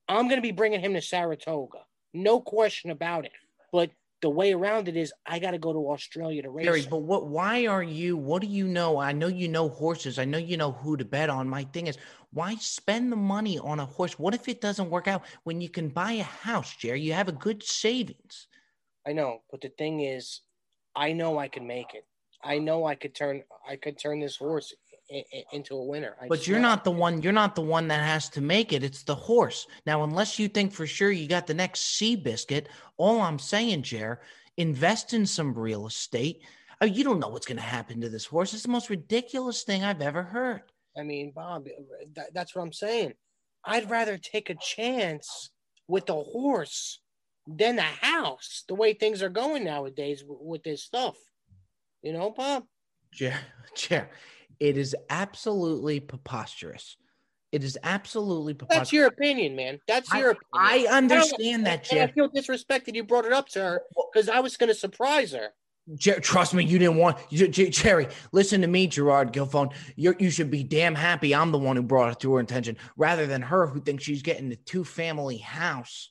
I'm 0.09 0.27
going 0.29 0.37
to 0.37 0.43
be 0.43 0.53
bringing 0.53 0.81
him 0.81 0.95
to 0.95 1.01
Saratoga. 1.01 1.79
No 2.13 2.41
question 2.41 2.91
about 2.91 3.25
it. 3.25 3.33
But 3.73 3.91
the 4.23 4.31
way 4.31 4.53
around 4.53 4.89
it 4.89 4.97
is 4.97 5.13
I 5.27 5.39
got 5.41 5.51
to 5.51 5.59
go 5.59 5.73
to 5.73 5.91
Australia 5.91 6.43
to 6.43 6.51
race. 6.51 6.65
Jerry, 6.65 6.83
him. 6.83 6.91
but 6.91 7.03
what? 7.03 7.27
Why 7.27 7.67
are 7.67 7.83
you? 7.83 8.17
What 8.17 8.41
do 8.41 8.49
you 8.49 8.67
know? 8.67 8.99
I 8.99 9.13
know 9.13 9.27
you 9.27 9.49
know 9.49 9.69
horses. 9.69 10.19
I 10.19 10.25
know 10.25 10.39
you 10.39 10.57
know 10.57 10.73
who 10.73 10.97
to 10.97 11.05
bet 11.05 11.29
on. 11.29 11.49
My 11.49 11.65
thing 11.65 11.89
is, 11.89 11.99
why 12.33 12.55
spend 12.55 13.13
the 13.13 13.17
money 13.17 13.59
on 13.59 13.81
a 13.81 13.85
horse? 13.85 14.19
What 14.19 14.35
if 14.35 14.49
it 14.49 14.61
doesn't 14.61 14.91
work 14.91 15.09
out 15.09 15.25
when 15.43 15.61
you 15.61 15.69
can 15.69 15.89
buy 15.89 16.13
a 16.13 16.23
house, 16.23 16.77
Jerry? 16.77 17.01
You 17.01 17.13
have 17.13 17.29
a 17.29 17.33
good 17.33 17.63
savings. 17.63 18.47
I 19.07 19.13
know, 19.13 19.43
but 19.51 19.61
the 19.61 19.71
thing 19.71 20.01
is, 20.01 20.41
I 20.95 21.13
know 21.13 21.39
I 21.39 21.49
can 21.49 21.67
make 21.67 21.93
it. 21.95 22.07
I 22.45 22.59
know 22.59 22.87
I 22.87 22.95
could 22.95 23.15
turn 23.15 23.43
I 23.69 23.77
could 23.77 23.99
turn 23.99 24.21
this 24.21 24.37
horse 24.37 24.73
into 25.53 25.77
a 25.77 25.85
winner. 25.85 26.17
I 26.21 26.29
But 26.29 26.47
you're 26.47 26.59
know. 26.59 26.69
not 26.69 26.85
the 26.85 26.91
one. 26.91 27.23
You're 27.23 27.33
not 27.33 27.55
the 27.55 27.61
one 27.63 27.89
that 27.89 28.03
has 28.03 28.29
to 28.31 28.41
make 28.41 28.73
it. 28.73 28.83
It's 28.83 29.03
the 29.03 29.15
horse. 29.15 29.67
Now, 29.87 30.05
unless 30.05 30.39
you 30.39 30.49
think 30.49 30.73
for 30.73 30.87
sure 30.87 31.11
you 31.11 31.29
got 31.29 31.47
the 31.47 31.55
next 31.55 31.99
Seabiscuit, 32.01 32.67
all 32.97 33.21
I'm 33.21 33.39
saying, 33.39 33.83
Jer, 33.83 34.21
invest 34.57 35.13
in 35.15 35.27
some 35.27 35.55
real 35.55 35.87
estate. 35.87 36.43
Oh, 36.81 36.87
you 36.87 37.05
don't 37.05 37.21
know 37.21 37.29
what's 37.29 37.47
going 37.47 37.59
to 37.59 37.63
happen 37.63 38.01
to 38.01 38.09
this 38.09 38.27
horse. 38.27 38.55
It's 38.55 38.65
the 38.65 38.69
most 38.69 38.91
ridiculous 38.91 39.63
thing 39.63 39.85
I've 39.85 40.03
ever 40.03 40.23
heard. 40.23 40.63
I 40.99 41.03
mean, 41.03 41.33
Bob, 41.35 41.67
that, 42.15 42.35
that's 42.35 42.55
what 42.55 42.63
I'm 42.63 42.73
saying. 42.73 43.13
I'd 43.65 43.89
rather 43.91 44.19
take 44.19 44.51
a 44.51 44.55
chance 44.57 45.51
with 45.89 46.07
the 46.07 46.15
horse 46.17 47.01
than 47.47 47.77
the 47.77 47.83
house. 47.83 48.65
The 48.69 48.75
way 48.75 48.93
things 48.93 49.23
are 49.23 49.29
going 49.29 49.65
nowadays 49.65 50.23
w- 50.23 50.41
with 50.43 50.63
this 50.65 50.83
stuff, 50.83 51.17
you 52.03 52.13
know, 52.13 52.31
Bob. 52.31 52.65
Chair, 53.13 53.39
chair, 53.75 54.11
it 54.63 54.79
is 54.79 54.95
absolutely 55.11 55.99
preposterous. 55.99 56.97
It 57.51 57.65
is 57.65 57.77
absolutely 57.83 58.55
preposterous. 58.55 58.87
That's 58.87 58.93
your 58.93 59.07
opinion, 59.09 59.57
man. 59.57 59.81
That's 59.89 60.15
your 60.15 60.31
opinion. 60.31 60.39
I 60.55 60.87
understand 60.89 61.67
that, 61.67 61.93
And 61.93 62.01
I 62.01 62.07
feel 62.13 62.31
disrespected 62.31 62.95
you 62.95 63.03
brought 63.03 63.25
it 63.25 63.33
up 63.33 63.49
to 63.51 63.61
her 63.61 63.83
because 64.13 64.29
I 64.29 64.39
was 64.39 64.57
going 64.57 64.69
to 64.69 64.75
surprise 64.75 65.33
her. 65.33 65.49
Jer- 65.97 66.21
trust 66.21 66.55
me, 66.55 66.65
you 66.65 66.79
didn't 66.79 66.97
want 66.97 67.19
J- 67.31 67.49
J- 67.49 67.71
Jerry. 67.71 68.07
Listen 68.31 68.61
to 68.61 68.69
me, 68.69 68.87
Gerard 68.87 69.33
Gilfone. 69.33 69.75
You 69.97 70.15
you 70.21 70.31
should 70.31 70.49
be 70.49 70.63
damn 70.63 70.95
happy. 70.95 71.35
I'm 71.35 71.51
the 71.51 71.59
one 71.59 71.75
who 71.75 71.83
brought 71.83 72.13
it 72.13 72.21
to 72.21 72.35
her 72.35 72.41
attention, 72.41 72.77
rather 72.97 73.27
than 73.27 73.43
her 73.43 73.67
who 73.67 73.81
thinks 73.81 74.05
she's 74.05 74.23
getting 74.23 74.49
the 74.49 74.57
two 74.57 74.85
family 74.85 75.39
house. 75.39 76.11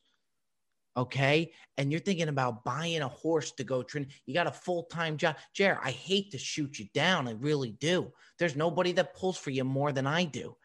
Okay, 0.98 1.54
and 1.78 1.90
you're 1.90 2.02
thinking 2.02 2.28
about 2.28 2.66
buying 2.66 3.02
a 3.02 3.08
horse 3.08 3.52
to 3.54 3.64
go 3.64 3.82
train. 3.82 4.08
You 4.26 4.34
got 4.34 4.48
a 4.48 4.52
full 4.52 4.84
time 4.84 5.16
job, 5.16 5.38
Jer. 5.54 5.80
I 5.82 5.92
hate 5.92 6.32
to 6.32 6.38
shoot 6.38 6.80
you 6.80 6.88
down. 6.94 7.30
I 7.30 7.32
really 7.32 7.72
do. 7.80 8.12
There's 8.38 8.58
nobody 8.58 8.92
that 8.94 9.16
pulls 9.16 9.38
for 9.38 9.52
you 9.52 9.64
more 9.64 9.94
than 9.94 10.06
I 10.06 10.26
do, 10.26 10.56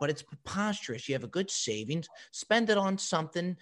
but 0.00 0.10
it's 0.10 0.22
preposterous. 0.22 1.08
You 1.08 1.14
have 1.14 1.22
a 1.22 1.28
good 1.28 1.50
savings. 1.50 2.08
Spend 2.32 2.68
it 2.68 2.78
on 2.78 2.98
something. 2.98 3.56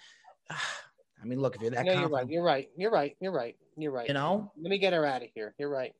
I 0.49 1.25
mean, 1.27 1.39
look, 1.39 1.55
if 1.55 1.61
you're 1.61 1.71
that 1.71 1.85
No, 1.85 1.93
you're 1.93 2.09
right. 2.09 2.29
You're 2.29 2.43
right. 2.43 2.69
You're 2.75 2.91
right. 2.91 3.15
You're 3.19 3.31
right. 3.31 3.55
You're 3.77 3.91
right. 3.91 4.07
you 4.07 4.13
know. 4.13 4.51
Let 4.57 4.69
me 4.69 4.77
get 4.77 4.93
her 4.93 5.05
out 5.05 5.21
of 5.21 5.29
here. 5.33 5.53
You're 5.57 5.69
right. 5.69 5.93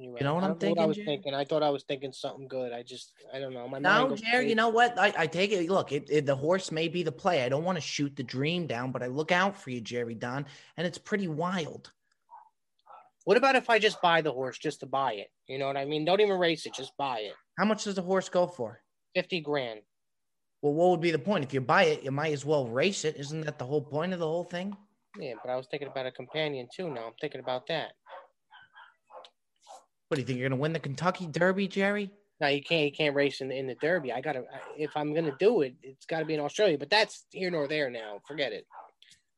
You're 0.00 0.22
know 0.22 0.34
what 0.34 0.44
I 0.44 0.46
I'm 0.46 0.52
don't 0.54 0.62
I 0.62 0.66
thinking, 0.66 0.88
was 0.88 0.98
thinking. 1.04 1.34
I 1.34 1.44
thought 1.44 1.62
I 1.62 1.68
was 1.70 1.84
thinking 1.84 2.12
something 2.12 2.48
good. 2.48 2.72
I 2.72 2.82
just, 2.82 3.12
I 3.34 3.38
don't 3.38 3.52
know. 3.52 3.68
My 3.68 3.78
No, 3.78 4.16
Jerry, 4.16 4.48
you 4.48 4.54
know 4.54 4.70
what? 4.70 4.98
I, 4.98 5.12
I 5.16 5.26
take 5.26 5.52
it. 5.52 5.68
Look, 5.68 5.92
it, 5.92 6.06
it, 6.10 6.26
the 6.26 6.34
horse 6.34 6.72
may 6.72 6.88
be 6.88 7.02
the 7.02 7.12
play. 7.12 7.42
I 7.42 7.48
don't 7.50 7.64
want 7.64 7.76
to 7.76 7.82
shoot 7.82 8.16
the 8.16 8.22
dream 8.22 8.66
down, 8.66 8.92
but 8.92 9.02
I 9.02 9.06
look 9.08 9.30
out 9.30 9.60
for 9.60 9.70
you, 9.70 9.80
Jerry 9.80 10.14
Don, 10.14 10.46
and 10.76 10.86
it's 10.86 10.98
pretty 10.98 11.28
wild. 11.28 11.92
What 13.24 13.36
about 13.36 13.56
if 13.56 13.68
I 13.68 13.78
just 13.78 14.00
buy 14.00 14.22
the 14.22 14.32
horse 14.32 14.58
just 14.58 14.80
to 14.80 14.86
buy 14.86 15.12
it? 15.12 15.30
You 15.46 15.58
know 15.58 15.66
what 15.66 15.76
I 15.76 15.84
mean? 15.84 16.06
Don't 16.06 16.20
even 16.20 16.38
race 16.38 16.64
it. 16.64 16.74
Just 16.74 16.96
buy 16.96 17.18
it. 17.18 17.34
How 17.58 17.66
much 17.66 17.84
does 17.84 17.94
the 17.94 18.02
horse 18.02 18.28
go 18.30 18.46
for? 18.46 18.80
Fifty 19.14 19.40
grand. 19.40 19.80
Well, 20.62 20.72
what 20.72 20.90
would 20.90 21.00
be 21.00 21.10
the 21.10 21.18
point? 21.18 21.44
If 21.44 21.52
you 21.52 21.60
buy 21.60 21.84
it, 21.84 22.02
you 22.02 22.10
might 22.10 22.32
as 22.32 22.44
well 22.44 22.66
race 22.66 23.04
it. 23.04 23.16
Isn't 23.16 23.42
that 23.42 23.58
the 23.58 23.66
whole 23.66 23.82
point 23.82 24.12
of 24.12 24.18
the 24.18 24.26
whole 24.26 24.44
thing? 24.44 24.76
Yeah, 25.18 25.34
but 25.42 25.50
I 25.50 25.56
was 25.56 25.66
thinking 25.70 25.88
about 25.88 26.06
a 26.06 26.12
companion 26.12 26.68
too. 26.74 26.90
Now 26.90 27.06
I'm 27.06 27.12
thinking 27.20 27.40
about 27.40 27.66
that. 27.68 27.92
What 30.10 30.16
do 30.16 30.22
you 30.22 30.26
think 30.26 30.40
you're 30.40 30.48
going 30.48 30.58
to 30.58 30.60
win 30.60 30.72
the 30.72 30.80
Kentucky 30.80 31.28
Derby, 31.28 31.68
Jerry? 31.68 32.10
No, 32.40 32.48
you 32.48 32.60
can't, 32.64 32.84
you 32.86 32.90
can't 32.90 33.14
race 33.14 33.40
in 33.40 33.48
the, 33.48 33.56
in 33.56 33.68
the 33.68 33.76
Derby. 33.76 34.12
I 34.12 34.20
gotta, 34.20 34.42
if 34.76 34.90
I'm 34.96 35.14
gonna 35.14 35.36
do 35.38 35.60
it, 35.60 35.74
it's 35.84 36.04
got 36.04 36.18
to 36.18 36.24
be 36.24 36.34
in 36.34 36.40
Australia. 36.40 36.76
But 36.78 36.90
that's 36.90 37.26
here 37.30 37.48
nor 37.48 37.68
there 37.68 37.90
now. 37.90 38.18
Forget 38.26 38.52
it. 38.52 38.66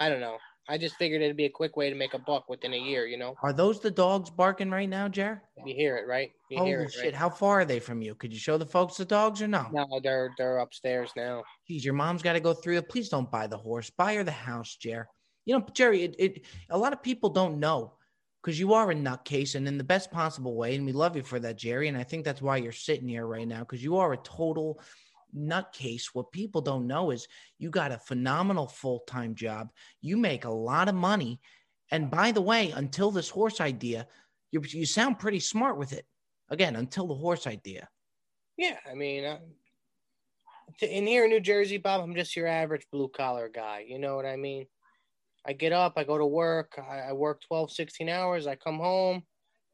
I 0.00 0.09
don't 0.09 0.21
know. 0.21 0.38
I 0.71 0.79
just 0.79 0.95
figured 0.97 1.21
it'd 1.21 1.37
be 1.37 1.45
a 1.45 1.50
quick 1.50 1.76
way 1.76 1.91
to 1.91 1.97
make 1.97 2.14
a 2.14 2.19
buck 2.19 2.49
within 2.49 2.73
a 2.73 2.79
year. 2.79 3.05
You 3.05 3.19
know, 3.19 3.35
Are 3.43 3.52
those 3.52 3.81
the 3.81 3.91
dogs 3.91 4.31
barking 4.31 4.71
right 4.71 4.88
now, 4.88 5.09
Jer? 5.09 5.43
you 5.67 5.75
hear 5.75 5.99
it, 5.99 6.07
right? 6.07 6.31
You 6.49 6.57
Holy 6.59 6.71
hear 6.71 6.83
it, 6.85 6.93
shit! 6.93 7.05
right? 7.05 7.14
How 7.14 7.29
far 7.29 7.61
are 7.61 7.64
they 7.67 7.81
from 7.81 8.00
you? 8.00 8.14
Could 8.14 8.33
you 8.33 8.38
show 8.38 8.57
the 8.57 8.64
folks 8.64 8.97
the 8.97 9.05
dogs 9.05 9.43
or 9.43 9.49
no? 9.49 9.67
No, 9.73 10.00
they're 10.02 10.31
they're 10.38 10.59
upstairs 10.59 11.11
now. 11.17 11.43
Geez, 11.69 11.85
your 11.85 11.95
mom's 11.95 12.23
got 12.23 12.33
to 12.33 12.41
go 12.41 12.55
through 12.55 12.79
it. 12.79 12.88
Please 12.88 13.11
don't 13.11 13.31
buy 13.31 13.47
the 13.47 13.59
horse. 13.59 13.91
Buy 13.91 14.14
her 14.14 14.25
the 14.25 14.31
house, 14.31 14.76
Jer. 14.81 15.07
You 15.45 15.59
know, 15.59 15.67
Jerry, 15.75 16.05
it, 16.05 16.17
it 16.19 16.47
a 16.71 16.79
lot 16.79 16.95
of 16.95 17.02
people 17.02 17.29
don't 17.29 17.59
know 17.59 17.95
because 18.42 18.58
you 18.58 18.75
are 18.75 18.90
a 18.90 18.94
nutcase 18.94 19.54
and 19.54 19.68
in 19.68 19.78
the 19.78 19.84
best 19.84 20.11
possible 20.11 20.56
way. 20.56 20.75
And 20.75 20.84
we 20.84 20.92
love 20.92 21.16
you 21.16 21.22
for 21.22 21.38
that, 21.38 21.56
Jerry. 21.56 21.88
And 21.88 21.96
I 21.96 22.02
think 22.02 22.25
that's 22.25 22.42
why 22.42 22.56
you're 22.56 22.72
sitting 22.72 23.08
here 23.08 23.26
right 23.26 23.46
now 23.46 23.61
because 23.61 23.84
you 23.84 23.96
are 23.99 24.12
a 24.12 24.18
total 24.18 24.80
nutcase. 25.37 26.06
What 26.12 26.32
people 26.32 26.61
don't 26.61 26.88
know 26.88 27.12
is 27.12 27.28
you 27.58 27.70
got 27.70 27.92
a 27.92 27.99
phenomenal 27.99 28.66
full 28.66 29.00
time 29.00 29.34
job. 29.34 29.70
You 30.00 30.16
make 30.16 30.44
a 30.44 30.50
lot 30.50 30.88
of 30.88 30.94
money. 30.94 31.40
And 31.90 32.11
by 32.11 32.32
the 32.32 32.42
way, 32.42 32.70
until 32.70 33.11
this 33.11 33.28
horse 33.28 33.61
idea, 33.61 34.08
you, 34.50 34.62
you 34.66 34.87
sound 34.87 35.18
pretty 35.18 35.40
smart 35.40 35.78
with 35.78 35.92
it. 35.92 36.04
Again, 36.50 36.76
until 36.76 37.06
the 37.06 37.14
horse 37.14 37.46
idea. 37.46 37.88
Yeah, 38.56 38.76
I 38.90 38.94
mean, 38.94 39.25
uh, 39.25 39.38
in 40.80 41.06
here 41.06 41.25
in 41.25 41.30
New 41.30 41.40
Jersey, 41.40 41.78
Bob, 41.78 42.02
I'm 42.02 42.14
just 42.14 42.37
your 42.37 42.46
average 42.46 42.87
blue 42.90 43.08
collar 43.08 43.49
guy. 43.49 43.84
You 43.87 43.99
know 43.99 44.16
what 44.16 44.26
I 44.26 44.37
mean? 44.37 44.66
I 45.46 45.52
get 45.52 45.72
up, 45.72 45.94
I 45.96 46.04
go 46.04 46.18
to 46.18 46.26
work, 46.26 46.78
I, 46.78 47.00
I 47.00 47.12
work 47.12 47.40
12, 47.49 47.72
16 47.72 48.08
hours, 48.08 48.46
I 48.46 48.54
come 48.54 48.78
home 48.78 49.22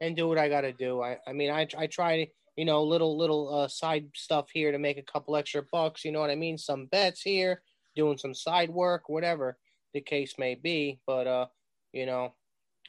and 0.01 0.17
do 0.17 0.29
what 0.29 0.39
I 0.39 0.49
got 0.49 0.63
to 0.63 0.73
do. 0.73 1.03
I, 1.03 1.19
I 1.27 1.33
mean, 1.33 1.51
I, 1.51 1.67
I 1.77 1.87
try, 1.87 2.29
you 2.57 2.65
know, 2.65 2.83
little, 2.83 3.19
little 3.19 3.55
uh, 3.55 3.69
side 3.69 4.07
stuff 4.15 4.47
here 4.53 4.73
to 4.73 4.79
make 4.79 4.99
a 4.99 5.13
couple 5.13 5.37
extra 5.37 5.63
bucks. 5.71 6.05
You 6.05 6.13
know 6.13 6.21
what 6.21 6.31
I 6.31 6.37
mean? 6.37 6.57
Some 6.57 6.87
bets 6.87 7.21
here, 7.21 7.63
doing 7.97 8.17
some 8.17 8.35
side 8.35 8.71
work, 8.71 9.09
whatever 9.09 9.59
the 9.93 10.01
case 10.01 10.35
may 10.39 10.55
be. 10.55 11.01
But, 11.07 11.27
uh, 11.27 11.47
you 11.93 12.07
know, 12.07 12.35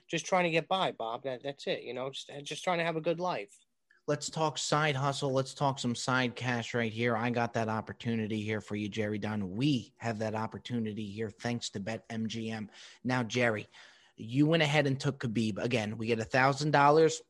just 0.10 0.26
trying 0.26 0.46
to 0.46 0.50
get 0.52 0.68
by, 0.68 0.92
Bob. 0.92 1.24
That, 1.24 1.42
that's 1.44 1.68
it. 1.68 1.84
You 1.84 1.94
know, 1.94 2.10
just, 2.12 2.32
just 2.44 2.64
trying 2.64 2.80
to 2.80 2.86
have 2.86 2.96
a 2.96 3.02
good 3.02 3.20
life. 3.20 3.54
Let's 4.10 4.28
talk 4.28 4.58
side 4.58 4.96
hustle. 4.96 5.32
Let's 5.32 5.54
talk 5.54 5.78
some 5.78 5.94
side 5.94 6.36
cash 6.36 6.74
right 6.74 6.92
here. 6.92 7.16
I 7.16 7.30
got 7.30 7.54
that 7.54 7.70
opportunity 7.70 8.42
here 8.42 8.60
for 8.60 8.76
you, 8.76 8.90
Jerry 8.90 9.20
Dunn. 9.20 9.56
We 9.56 9.94
have 9.98 10.18
that 10.18 10.34
opportunity 10.34 11.06
here 11.06 11.30
thanks 11.30 11.70
to 11.70 11.80
BetMGM. 11.80 12.70
Now, 13.04 13.22
Jerry, 13.22 13.68
you 14.18 14.48
went 14.48 14.64
ahead 14.64 14.88
and 14.88 15.00
took 15.00 15.20
Khabib. 15.20 15.60
Again, 15.60 15.96
we 15.96 16.08
get 16.08 16.20
a 16.20 16.24
thousand 16.24 16.72
dollars. 16.72 17.22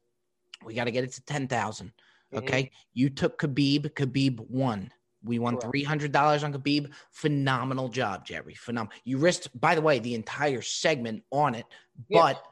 We 0.64 0.74
got 0.74 0.86
to 0.86 0.92
get 0.92 1.04
it 1.04 1.12
to 1.12 1.26
ten 1.26 1.50
thousand. 1.50 1.88
Mm-hmm. 2.34 2.46
Okay. 2.46 2.72
You 2.94 3.10
took 3.10 3.38
Khabib. 3.42 3.90
Khabib 3.90 4.40
won. 4.50 4.90
We 5.22 5.38
won 5.38 5.60
three 5.60 5.84
hundred 5.84 6.14
dollars 6.14 6.46
on 6.46 6.54
Khabib. 6.54 6.94
Phenomenal 7.12 7.90
job, 7.90 8.26
Jerry. 8.26 8.54
Phenomenal. 8.54 8.94
You 9.04 9.18
risked, 9.18 9.50
by 9.60 9.76
the 9.76 9.82
way, 9.82 10.00
the 10.00 10.16
entire 10.16 10.62
segment 10.62 11.24
on 11.30 11.56
it, 11.56 11.66
Yeah. 12.08 12.22
but 12.22 12.44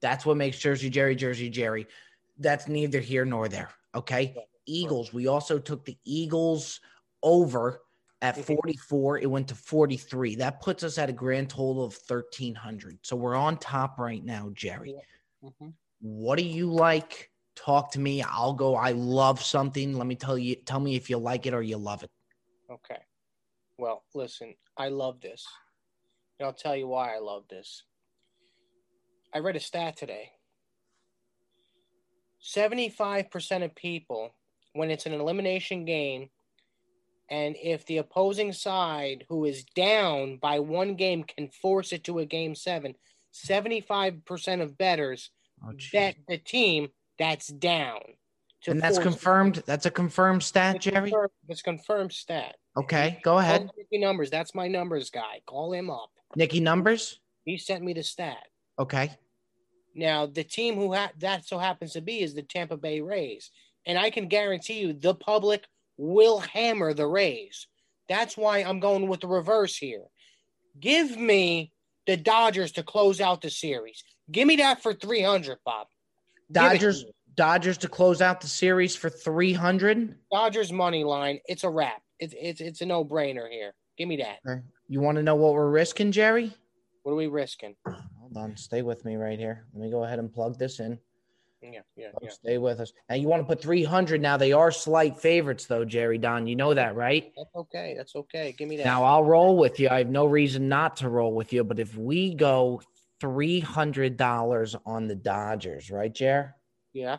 that's 0.00 0.24
what 0.24 0.36
makes 0.36 0.60
Jersey 0.60 0.88
Jerry 0.88 1.16
Jersey 1.16 1.50
Jerry. 1.50 1.88
That's 2.42 2.68
neither 2.68 3.00
here 3.00 3.24
nor 3.24 3.48
there. 3.48 3.70
Okay. 3.94 4.36
Eagles. 4.66 5.12
We 5.12 5.26
also 5.26 5.58
took 5.58 5.84
the 5.84 5.96
Eagles 6.04 6.80
over 7.22 7.82
at 8.20 8.36
Mhm. 8.36 8.44
44. 8.44 9.18
It 9.18 9.26
went 9.26 9.48
to 9.48 9.54
43. 9.54 10.36
That 10.36 10.60
puts 10.60 10.82
us 10.82 10.98
at 10.98 11.08
a 11.08 11.12
grand 11.12 11.50
total 11.50 11.84
of 11.84 11.94
1300. 11.94 12.98
So 13.04 13.16
we're 13.16 13.34
on 13.34 13.58
top 13.58 13.98
right 13.98 14.24
now, 14.24 14.50
Jerry. 14.50 14.94
hmm 15.40 15.70
What 16.00 16.36
do 16.36 16.44
you 16.44 16.72
like? 16.72 17.30
Talk 17.54 17.92
to 17.92 18.00
me. 18.00 18.22
I'll 18.22 18.54
go. 18.54 18.74
I 18.74 18.92
love 18.92 19.42
something. 19.42 19.96
Let 19.96 20.06
me 20.06 20.16
tell 20.16 20.38
you. 20.38 20.56
Tell 20.56 20.80
me 20.80 20.96
if 20.96 21.10
you 21.10 21.18
like 21.18 21.46
it 21.46 21.54
or 21.54 21.62
you 21.62 21.76
love 21.76 22.02
it. 22.02 22.10
Okay. 22.70 23.04
Well, 23.78 24.04
listen, 24.14 24.56
I 24.76 24.88
love 24.88 25.20
this. 25.20 25.46
And 26.38 26.46
I'll 26.46 26.52
tell 26.54 26.74
you 26.74 26.88
why 26.88 27.14
I 27.14 27.18
love 27.18 27.46
this. 27.48 27.84
I 29.34 29.38
read 29.38 29.56
a 29.56 29.60
stat 29.60 29.96
today. 29.96 30.32
75% 32.42 33.64
of 33.64 33.74
people, 33.74 34.34
when 34.74 34.90
it's 34.90 35.06
an 35.06 35.12
elimination 35.12 35.84
game, 35.84 36.30
and 37.30 37.56
if 37.62 37.86
the 37.86 37.98
opposing 37.98 38.52
side 38.52 39.24
who 39.28 39.44
is 39.44 39.64
down 39.76 40.38
by 40.40 40.58
one 40.58 40.94
game 40.96 41.24
can 41.24 41.48
force 41.48 41.92
it 41.92 42.04
to 42.04 42.18
a 42.18 42.26
game 42.26 42.54
seven, 42.54 42.94
75% 43.34 44.60
of 44.62 44.76
bettors 44.76 45.30
Oh, 45.64 45.72
bet 45.92 46.16
the 46.26 46.38
team 46.38 46.88
that's 47.18 47.46
down. 47.46 48.00
to 48.62 48.72
and 48.72 48.80
that's 48.82 48.98
it. 48.98 49.02
confirmed. 49.02 49.62
That's 49.66 49.86
a 49.86 49.90
confirmed 49.90 50.42
stat, 50.42 50.76
It's 50.76 50.84
Jerry. 50.84 51.10
confirmed- 51.10 51.30
It's 51.48 51.62
confirmed 51.62 52.12
stat. 52.12 52.56
Okay, 52.76 53.20
go 53.22 53.38
ahead. 53.38 53.62
Call 53.66 53.74
Nicky 53.78 53.98
Numbers. 53.98 54.30
That's 54.30 54.54
my 54.54 54.66
numbers 54.68 55.10
guy. 55.10 55.40
Call 55.46 55.72
him 55.72 55.88
up. 55.90 56.10
Nicky 56.36 56.58
numbers. 56.60 57.20
He 57.44 57.58
sent 57.58 57.84
me 57.84 57.92
the 57.92 58.02
stat. 58.02 58.48
Okay. 58.78 59.12
Now, 59.94 60.26
the 60.26 60.44
team 60.44 60.76
who 60.76 60.94
ha- 60.94 61.12
that 61.18 61.46
so 61.46 61.58
happens 61.58 61.92
to 61.92 62.00
be 62.00 62.20
is 62.20 62.34
the 62.34 62.42
Tampa 62.42 62.76
Bay 62.76 63.00
Rays. 63.00 63.50
And 63.86 63.98
I 63.98 64.10
can 64.10 64.28
guarantee 64.28 64.80
you 64.80 64.92
the 64.92 65.14
public 65.14 65.66
will 65.96 66.38
hammer 66.38 66.94
the 66.94 67.06
Rays. 67.06 67.66
That's 68.08 68.36
why 68.36 68.58
I'm 68.58 68.80
going 68.80 69.08
with 69.08 69.20
the 69.20 69.28
reverse 69.28 69.76
here. 69.76 70.04
Give 70.78 71.16
me 71.16 71.72
the 72.06 72.16
Dodgers 72.16 72.72
to 72.72 72.82
close 72.82 73.20
out 73.20 73.42
the 73.42 73.50
series. 73.50 74.02
Give 74.30 74.46
me 74.46 74.56
that 74.56 74.82
for 74.82 74.94
300, 74.94 75.58
Bob. 75.64 75.86
Give 76.52 76.62
it 76.64 76.66
to 76.66 76.74
Dodgers. 76.74 77.04
Dodgers 77.34 77.78
to 77.78 77.88
close 77.88 78.20
out 78.20 78.40
the 78.42 78.46
series 78.46 78.94
for 78.94 79.08
three 79.08 79.54
hundred. 79.54 80.16
Dodgers 80.30 80.70
money 80.70 81.02
line. 81.02 81.40
It's 81.46 81.64
a 81.64 81.70
wrap. 81.70 82.02
It's 82.18 82.34
it's 82.38 82.60
it's 82.60 82.80
a 82.82 82.86
no 82.86 83.04
brainer 83.04 83.50
here. 83.50 83.72
Give 83.96 84.06
me 84.06 84.18
that. 84.18 84.62
You 84.88 85.00
want 85.00 85.16
to 85.16 85.22
know 85.22 85.34
what 85.34 85.54
we're 85.54 85.70
risking, 85.70 86.12
Jerry? 86.12 86.52
What 87.02 87.12
are 87.12 87.16
we 87.16 87.26
risking? 87.26 87.74
Hold 87.86 88.36
on. 88.36 88.56
Stay 88.56 88.82
with 88.82 89.04
me 89.04 89.16
right 89.16 89.38
here. 89.38 89.66
Let 89.74 89.82
me 89.82 89.90
go 89.90 90.04
ahead 90.04 90.18
and 90.18 90.32
plug 90.32 90.58
this 90.58 90.78
in. 90.80 90.98
Yeah, 91.62 91.80
yeah, 91.96 92.08
Oh, 92.14 92.18
yeah. 92.22 92.30
Stay 92.30 92.58
with 92.58 92.80
us. 92.80 92.92
Now 93.08 93.14
you 93.14 93.28
want 93.28 93.42
to 93.42 93.46
put 93.46 93.62
300. 93.62 94.20
Now 94.20 94.36
they 94.36 94.52
are 94.52 94.72
slight 94.72 95.16
favorites 95.16 95.66
though, 95.66 95.84
Jerry 95.84 96.18
Don. 96.18 96.46
You 96.48 96.56
know 96.56 96.74
that, 96.74 96.96
right? 96.96 97.32
That's 97.36 97.54
okay. 97.54 97.94
That's 97.96 98.16
okay. 98.16 98.52
Give 98.58 98.68
me 98.68 98.76
that. 98.78 98.84
Now 98.84 99.04
I'll 99.04 99.22
roll 99.22 99.56
with 99.56 99.78
you. 99.78 99.88
I 99.88 99.98
have 99.98 100.10
no 100.10 100.26
reason 100.26 100.68
not 100.68 100.96
to 100.98 101.08
roll 101.08 101.32
with 101.34 101.52
you, 101.52 101.62
but 101.62 101.78
if 101.78 101.96
we 101.96 102.34
go 102.34 102.82
$300 103.20 104.76
on 104.84 105.06
the 105.06 105.14
Dodgers, 105.14 105.90
right, 105.90 106.12
Jer? 106.12 106.56
yeah. 106.92 107.18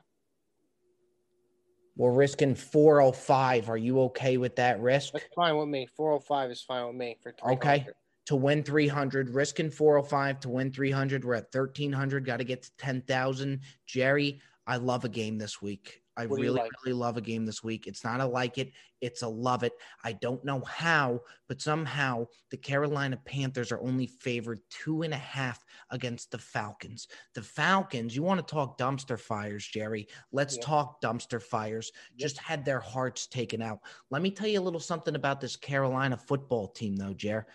We're 1.95 2.11
risking 2.11 2.55
405. 2.55 3.69
Are 3.69 3.77
you 3.77 4.01
okay 4.01 4.37
with 4.37 4.55
that 4.55 4.81
risk? 4.81 5.13
That's 5.13 5.25
fine 5.35 5.55
with 5.57 5.69
me. 5.69 5.87
405 5.95 6.49
is 6.49 6.63
fine 6.63 6.87
with 6.87 6.95
me 6.95 7.17
for 7.21 7.31
300. 7.39 7.57
Okay. 7.57 7.87
To 8.27 8.35
win 8.37 8.63
300, 8.63 9.29
risking 9.31 9.69
405 9.69 10.39
to 10.41 10.49
win 10.49 10.71
300. 10.71 11.25
We're 11.25 11.35
at 11.35 11.53
1300. 11.53 12.25
Got 12.25 12.37
to 12.37 12.45
get 12.45 12.63
to 12.63 12.71
10,000. 12.77 13.59
Jerry, 13.85 14.41
I 14.65 14.77
love 14.77 15.03
a 15.03 15.09
game 15.09 15.37
this 15.37 15.61
week. 15.61 15.99
I 16.15 16.27
What 16.27 16.39
really, 16.39 16.59
like? 16.61 16.71
really 16.85 16.97
love 16.97 17.17
a 17.17 17.21
game 17.21 17.43
this 17.43 17.63
week. 17.63 17.87
It's 17.87 18.03
not 18.03 18.21
a 18.21 18.25
like 18.25 18.59
it, 18.59 18.71
it's 19.01 19.23
a 19.23 19.27
love 19.27 19.63
it. 19.63 19.73
I 20.03 20.13
don't 20.13 20.45
know 20.45 20.61
how, 20.61 21.21
but 21.47 21.59
somehow 21.59 22.27
the 22.51 22.57
Carolina 22.57 23.17
Panthers 23.25 23.71
are 23.71 23.81
only 23.81 24.05
favored 24.05 24.59
two 24.69 25.01
and 25.01 25.11
a 25.13 25.17
half 25.17 25.65
against 25.89 26.29
the 26.29 26.37
Falcons. 26.37 27.07
The 27.33 27.41
Falcons, 27.41 28.15
you 28.15 28.21
want 28.21 28.45
to 28.47 28.51
talk 28.53 28.77
dumpster 28.77 29.19
fires, 29.19 29.65
Jerry? 29.65 30.07
Let's 30.31 30.55
Yeah. 30.57 30.61
talk 30.65 31.01
dumpster 31.01 31.41
fires. 31.41 31.91
Yep. 32.11 32.19
Just 32.19 32.37
had 32.37 32.63
their 32.63 32.79
hearts 32.79 33.25
taken 33.25 33.61
out. 33.63 33.79
Let 34.11 34.21
me 34.21 34.29
tell 34.29 34.47
you 34.47 34.59
a 34.59 34.61
little 34.61 34.79
something 34.79 35.15
about 35.15 35.41
this 35.41 35.55
Carolina 35.55 36.15
football 36.15 36.67
team, 36.67 36.95
though, 36.95 37.13
Jer. 37.15 37.47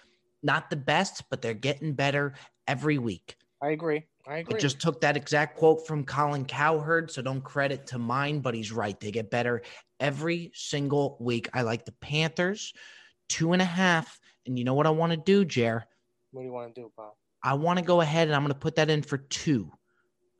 Not 0.42 0.70
the 0.70 0.76
best, 0.76 1.24
but 1.30 1.42
they're 1.42 1.54
getting 1.54 1.94
better 1.94 2.34
every 2.66 2.98
week. 2.98 3.36
I 3.62 3.70
agree. 3.70 4.04
I 4.26 4.34
I 4.34 4.38
agree. 4.38 4.60
just 4.60 4.80
took 4.80 5.00
that 5.00 5.16
exact 5.16 5.56
quote 5.56 5.86
from 5.86 6.04
Colin 6.04 6.44
Cowherd, 6.44 7.10
so 7.10 7.22
don't 7.22 7.42
credit 7.42 7.86
to 7.88 7.98
mine, 7.98 8.40
but 8.40 8.54
he's 8.54 8.70
right. 8.70 8.98
They 9.00 9.10
get 9.10 9.30
better 9.30 9.62
every 9.98 10.52
single 10.54 11.16
week. 11.18 11.48
I 11.54 11.62
like 11.62 11.84
the 11.84 11.92
Panthers, 11.92 12.72
two 13.28 13.52
and 13.52 13.62
a 13.62 13.66
half. 13.66 14.20
And 14.46 14.58
you 14.58 14.64
know 14.64 14.74
what 14.74 14.86
I 14.86 14.90
want 14.90 15.12
to 15.12 15.16
do, 15.16 15.44
Jer? 15.44 15.84
what 16.32 16.42
do 16.42 16.46
you 16.46 16.52
want 16.52 16.74
to 16.74 16.80
do, 16.80 16.92
Bob? 16.96 17.12
I 17.42 17.54
want 17.54 17.78
to 17.78 17.84
go 17.84 18.00
ahead 18.00 18.28
and 18.28 18.34
I'm 18.34 18.42
going 18.42 18.52
to 18.52 18.58
put 18.58 18.76
that 18.76 18.90
in 18.90 19.02
for 19.02 19.18
two. 19.18 19.72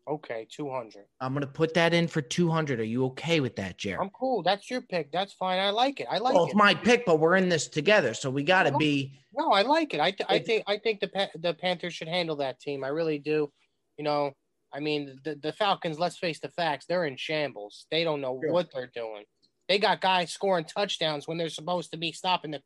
Okay, 0.09 0.47
200. 0.51 1.05
I'm 1.21 1.33
going 1.35 1.43
to 1.43 1.47
put 1.47 1.75
that 1.75 1.93
in 1.93 2.09
for 2.09 2.23
200. 2.23 2.81
Are 2.81 2.85
you 2.85 3.05
okay 3.07 3.41
with 3.41 3.57
that, 3.57 3.77
Jer? 3.77 4.01
I'm 4.01 4.11
cool. 4.11 4.43
That's 4.43 4.71
your 4.71 4.81
pick. 4.81 5.13
That's 5.13 5.33
fine. 5.35 5.59
I 5.59 5.71
like 5.71 6.01
it. 6.01 6.07
I 6.11 6.19
like 6.19 6.35
well, 6.35 6.45
it. 6.45 6.49
it's 6.49 6.55
my 6.57 6.75
pick, 6.75 7.05
but 7.05 7.21
we're 7.21 7.37
in 7.37 7.49
this 7.49 7.69
together, 7.69 8.15
so 8.15 8.31
we 8.31 8.43
got 8.43 8.63
to 8.65 8.71
No. 8.71 8.79
be. 8.79 9.19
No, 9.35 9.51
I 9.53 9.63
like 9.63 9.93
it. 9.93 10.01
I, 10.01 10.11
th- 10.11 10.27
I 10.29 10.39
think 10.39 10.65
I 10.67 10.79
think 10.79 11.01
the 11.01 11.09
Pa- 11.09 11.29
the 11.39 11.53
Panthers 11.55 11.93
should 11.95 12.09
handle 12.09 12.37
that 12.37 12.59
team. 12.61 12.83
I 12.85 12.89
really 12.89 13.19
do. 13.19 13.53
You 13.99 14.05
know, 14.05 14.33
I 14.73 14.81
mean, 14.81 15.19
the, 15.25 15.35
the 15.35 15.53
Falcons. 15.53 15.99
Let's 15.99 16.17
face 16.19 16.41
the 16.41 16.49
facts. 16.49 16.87
They're 16.87 17.05
in 17.05 17.17
shambles. 17.17 17.87
They 17.91 18.03
don't 18.05 18.21
know 18.23 18.41
Sure. 18.43 18.53
what 18.53 18.69
they're 18.73 18.91
doing. 18.95 19.25
They 19.69 19.79
got 19.79 20.01
guys 20.01 20.33
scoring 20.33 20.65
touchdowns 20.65 21.29
when 21.29 21.37
they're 21.37 21.51
supposed 21.51 21.91
to 21.91 21.99
be 21.99 22.13
stopping 22.13 22.53
the, 22.53 22.63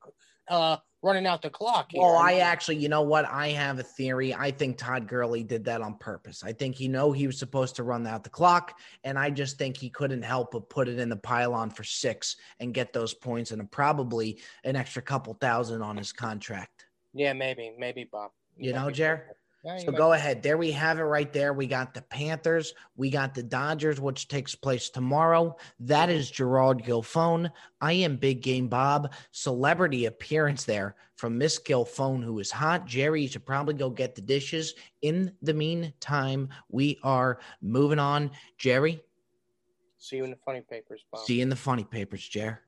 uh, 0.49 0.77
running 1.03 1.27
out 1.27 1.43
the 1.43 1.51
clock. 1.51 1.91
Here. 1.91 2.01
Well, 2.01 2.17
I 2.17 2.35
actually, 2.35 2.77
you 2.77 2.89
know 2.89 3.03
what? 3.03 3.25
I 3.27 3.49
have 3.49 3.79
a 3.79 3.83
theory. 3.83 4.35
I 4.35 4.51
think 4.51 4.79
Todd 4.79 5.09
Gurley 5.09 5.43
did 5.43 5.65
that 5.65 5.83
on 5.83 5.97
purpose. 5.97 6.43
I 6.45 6.53
think 6.53 6.77
he 6.77 6.89
know 6.89 7.13
he 7.13 7.27
was 7.27 7.39
supposed 7.39 7.77
to 7.77 7.83
run 7.83 8.07
out 8.07 8.25
the 8.25 8.31
clock, 8.31 8.79
and 9.05 9.19
I 9.19 9.31
just 9.31 9.59
think 9.59 9.77
he 9.77 9.91
couldn't 9.91 10.23
help 10.23 10.53
but 10.53 10.69
put 10.69 10.89
it 10.89 10.99
in 10.99 11.09
the 11.09 11.17
pylon 11.17 11.71
for 11.71 11.85
six 11.85 12.37
and 12.61 12.73
get 12.73 12.93
those 12.93 13.15
points 13.15 13.51
and 13.51 13.71
probably 13.71 14.41
an 14.65 14.77
extra 14.77 15.03
couple 15.03 15.35
thousand 15.35 15.83
on 15.83 15.97
his 15.97 16.13
contract. 16.13 16.87
Yeah, 17.13 17.33
maybe, 17.33 17.73
maybe 17.77 18.09
Bob. 18.11 18.31
You 18.57 18.73
know, 18.73 18.85
might 18.85 18.95
Jer? 18.95 19.37
Yeah, 19.65 19.79
So 19.79 19.93
go 19.93 20.13
ahead. 20.13 20.43
There 20.43 20.59
we 20.59 20.73
have 20.73 20.99
it 20.99 21.05
right 21.05 21.33
there. 21.33 21.53
We 21.53 21.69
got 21.69 21.95
the 21.95 22.03
Panthers. 22.03 22.75
We 22.97 23.11
got 23.11 23.33
the 23.33 23.45
Dodgers, 23.45 24.01
which 24.01 24.27
takes 24.27 24.57
place 24.57 24.91
tomorrow. 24.91 25.57
That 25.79 26.11
is 26.11 26.31
Gerard 26.31 26.83
Gilfone. 26.83 27.49
I 27.81 27.93
am 27.93 28.17
Big 28.17 28.43
Game 28.43 28.67
Bob. 28.67 29.13
Celebrity 29.31 30.07
appearance 30.07 30.65
there 30.65 30.97
from 31.15 31.39
Miss 31.39 31.61
Gilfone, 31.61 32.25
who 32.25 32.41
is 32.41 32.51
hot. 32.51 32.87
Jerry, 32.87 33.23
you 33.23 33.29
should 33.29 33.47
probably 33.47 33.75
go 33.75 33.89
get 33.89 34.17
the 34.17 34.21
dishes. 34.21 34.75
In 35.03 35.33
the 35.43 35.55
meantime, 35.55 36.49
we 36.69 36.99
are 37.05 37.39
moving 37.61 38.01
on. 38.01 38.33
Jerry, 38.59 39.01
See 39.99 40.17
you 40.17 40.25
in 40.25 40.31
the 40.31 40.39
funny 40.45 40.63
papers, 40.63 41.05
Bob. 41.13 41.25
See 41.25 41.37
you 41.37 41.43
in 41.43 41.49
the 41.49 41.55
funny 41.55 41.85
papers, 41.85 42.27
Jer. 42.27 42.63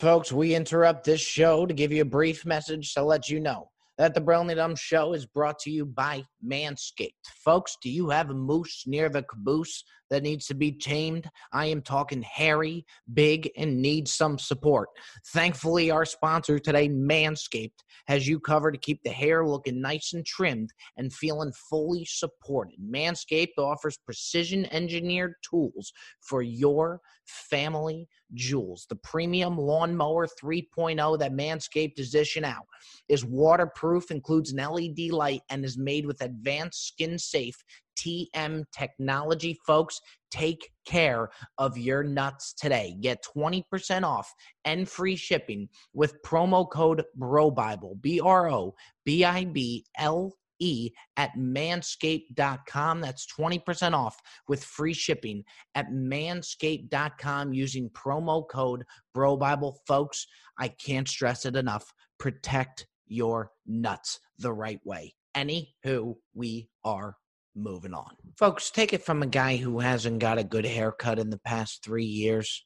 Folks, 0.00 0.32
we 0.32 0.56
interrupt 0.56 1.04
this 1.04 1.20
show 1.20 1.66
to 1.66 1.72
give 1.72 1.92
you 1.92 2.02
a 2.02 2.04
brief 2.04 2.44
message 2.44 2.92
to 2.94 3.02
let 3.04 3.28
you 3.28 3.38
know 3.38 3.70
that 3.98 4.14
the 4.14 4.20
Brilliantly 4.20 4.54
Dumb 4.54 4.76
Show 4.76 5.12
is 5.12 5.26
brought 5.26 5.58
to 5.60 5.70
you 5.70 5.84
by 5.84 6.24
Manscaped. 6.46 7.26
Folks, 7.44 7.76
do 7.82 7.90
you 7.90 8.08
have 8.10 8.30
a 8.30 8.34
moose 8.34 8.84
near 8.86 9.08
the 9.08 9.24
caboose 9.24 9.82
that 10.10 10.22
needs 10.22 10.46
to 10.46 10.54
be 10.54 10.72
tamed? 10.72 11.28
I 11.52 11.66
am 11.66 11.82
talking 11.82 12.22
hairy, 12.22 12.84
big, 13.14 13.50
and 13.56 13.80
needs 13.80 14.12
some 14.12 14.38
support. 14.38 14.88
Thankfully, 15.28 15.90
our 15.90 16.04
sponsor 16.04 16.58
today, 16.58 16.88
Manscaped, 16.88 17.82
has 18.06 18.26
you 18.26 18.40
covered 18.40 18.72
to 18.72 18.78
keep 18.78 19.02
the 19.02 19.10
hair 19.10 19.46
looking 19.46 19.80
nice 19.80 20.12
and 20.12 20.24
trimmed 20.24 20.72
and 20.96 21.12
feeling 21.12 21.52
fully 21.68 22.04
supported. 22.04 22.76
Manscaped 22.80 23.58
offers 23.58 23.98
precision 23.98 24.66
engineered 24.72 25.34
tools 25.48 25.92
for 26.20 26.42
your 26.42 27.00
family 27.26 28.08
jewels. 28.34 28.86
The 28.88 28.96
premium 28.96 29.58
lawnmower 29.58 30.26
3.0 30.26 31.18
that 31.18 31.32
Manscaped 31.32 31.98
is 31.98 32.10
dishing 32.10 32.44
out 32.44 32.66
is 33.08 33.24
waterproof, 33.24 34.10
includes 34.10 34.52
an 34.52 34.58
LED 34.58 35.10
light, 35.10 35.42
and 35.50 35.64
is 35.64 35.78
made 35.78 36.06
with 36.06 36.22
advanced 36.22 36.88
skin 36.88 37.18
safe 37.18 37.62
TM 37.98 38.64
technology. 38.72 39.58
Folks, 39.66 40.00
take 40.30 40.70
care 40.86 41.30
of 41.58 41.76
your 41.76 42.02
nuts 42.02 42.54
today. 42.54 42.96
Get 43.00 43.24
20% 43.36 44.04
off 44.04 44.32
and 44.64 44.88
free 44.88 45.16
shipping 45.16 45.68
with 45.94 46.22
promo 46.24 46.68
code 46.70 47.04
BROBIBLE, 47.18 48.00
B 48.00 48.20
R 48.20 48.50
O 48.50 48.74
B 49.04 49.24
I 49.24 49.44
B 49.44 49.84
L 49.98 50.32
E, 50.60 50.90
at 51.16 51.30
manscaped.com. 51.38 53.00
That's 53.00 53.26
20% 53.38 53.94
off 53.94 54.16
with 54.48 54.64
free 54.64 54.92
shipping 54.92 55.44
at 55.74 55.90
manscaped.com 55.90 57.52
using 57.52 57.90
promo 57.90 58.48
code 58.48 58.84
BROBIBLE. 59.14 59.76
Folks, 59.86 60.26
I 60.58 60.68
can't 60.68 61.08
stress 61.08 61.44
it 61.46 61.56
enough. 61.56 61.92
Protect 62.18 62.86
your 63.06 63.50
nuts 63.66 64.18
the 64.38 64.52
right 64.52 64.80
way. 64.84 65.14
Anywho, 65.36 66.16
we 66.34 66.68
are 66.84 67.14
moving 67.58 67.94
on. 67.94 68.10
Folks, 68.36 68.70
take 68.70 68.92
it 68.92 69.04
from 69.04 69.22
a 69.22 69.26
guy 69.26 69.56
who 69.56 69.80
hasn't 69.80 70.20
got 70.20 70.38
a 70.38 70.44
good 70.44 70.64
haircut 70.64 71.18
in 71.18 71.30
the 71.30 71.38
past 71.38 71.84
three 71.84 72.04
years. 72.04 72.64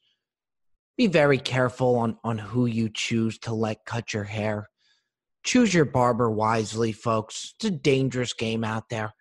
Be 0.96 1.06
very 1.06 1.38
careful 1.38 1.96
on, 1.96 2.18
on 2.22 2.38
who 2.38 2.66
you 2.66 2.90
choose 2.92 3.38
to 3.40 3.54
let 3.54 3.84
cut 3.86 4.12
your 4.12 4.24
hair. 4.24 4.68
Choose 5.44 5.74
your 5.74 5.86
barber 5.86 6.30
wisely, 6.30 6.92
folks. 6.92 7.54
It's 7.56 7.64
a 7.64 7.70
dangerous 7.70 8.32
game 8.32 8.62
out 8.62 8.88
there. 8.90 9.12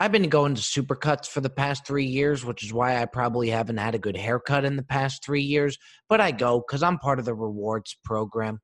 I've 0.00 0.12
been 0.12 0.28
going 0.28 0.56
to 0.56 0.60
supercuts 0.60 1.28
for 1.28 1.40
the 1.40 1.48
past 1.48 1.86
three 1.86 2.04
years, 2.04 2.44
which 2.44 2.64
is 2.64 2.72
why 2.72 3.00
I 3.00 3.06
probably 3.06 3.48
haven't 3.48 3.76
had 3.76 3.94
a 3.94 3.98
good 3.98 4.16
haircut 4.16 4.64
in 4.64 4.76
the 4.76 4.82
past 4.82 5.24
three 5.24 5.42
years. 5.42 5.78
But 6.08 6.20
I 6.20 6.32
go 6.32 6.58
because 6.58 6.82
I'm 6.82 6.98
part 6.98 7.20
of 7.20 7.24
the 7.24 7.34
rewards 7.34 7.96
program. 8.04 8.58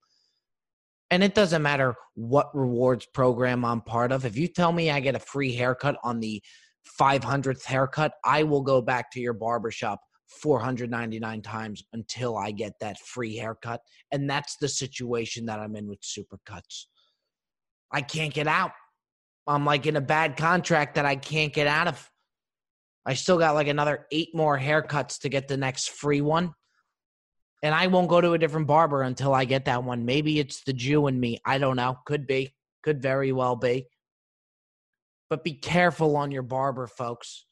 And 1.11 1.25
it 1.25 1.35
doesn't 1.35 1.63
matter 1.63 1.95
what 2.15 2.55
rewards 2.55 3.07
program 3.07 3.65
I'm 3.65 3.81
part 3.81 4.13
of. 4.13 4.25
If 4.25 4.37
you 4.37 4.47
tell 4.47 4.73
me 4.73 4.91
I 4.91 5.01
get 5.01 5.17
a 5.17 5.21
free 5.21 5.55
haircut 5.55 5.97
on 6.05 6.21
the 6.21 6.43
500th 7.01 7.65
haircut, 7.65 8.13
I 8.25 8.45
will 8.45 8.63
go 8.63 8.81
back 8.81 9.11
to 9.13 9.21
your 9.21 9.33
barbershop 9.33 10.01
499 10.41 11.43
times 11.43 11.83
until 11.93 12.37
I 12.37 12.53
get 12.53 12.75
that 12.81 12.99
free 13.01 13.37
haircut. 13.37 13.81
And 14.13 14.31
that's 14.31 14.57
the 14.61 14.69
situation 14.69 15.47
that 15.47 15.59
I'm 15.59 15.75
in 15.75 15.89
with 15.89 16.01
supercuts. 16.01 16.85
I 17.91 18.03
can't 18.03 18.33
get 18.33 18.47
out. 18.47 18.71
I'm 19.47 19.65
like 19.65 19.87
in 19.87 19.97
a 19.97 20.01
bad 20.01 20.37
contract 20.37 20.95
that 20.95 21.07
I 21.07 21.17
can't 21.17 21.53
get 21.53 21.67
out 21.67 21.89
of. 21.89 22.11
I 23.05 23.15
still 23.15 23.39
got 23.39 23.55
like 23.55 23.67
another 23.67 24.07
eight 24.13 24.29
more 24.35 24.59
haircuts 24.59 25.21
to 25.21 25.29
get 25.29 25.49
the 25.49 25.57
next 25.57 25.91
free 25.91 26.21
one. 26.21 26.53
And 27.63 27.75
I 27.75 27.87
won't 27.89 28.09
go 28.09 28.21
to 28.21 28.33
a 28.33 28.39
different 28.39 28.67
barber 28.67 29.03
until 29.03 29.35
I 29.35 29.45
get 29.45 29.67
that 29.67 29.85
one. 29.85 30.05
Maybe 30.05 30.39
it's 30.39 30.63
the 30.65 30.73
Jew 30.73 31.07
in 31.09 31.21
me. 31.21 31.39
I 31.45 31.59
don't 31.59 31.77
know. 31.77 31.99
Could 32.07 32.27
be. 32.27 32.55
Could 32.83 33.03
very 33.03 33.33
well 33.33 33.57
be. 33.57 33.87
But 35.29 35.45
be 35.45 35.53
careful 35.53 36.17
on 36.17 36.31
your 36.31 36.43
barber, 36.43 36.87
folks. 36.87 37.47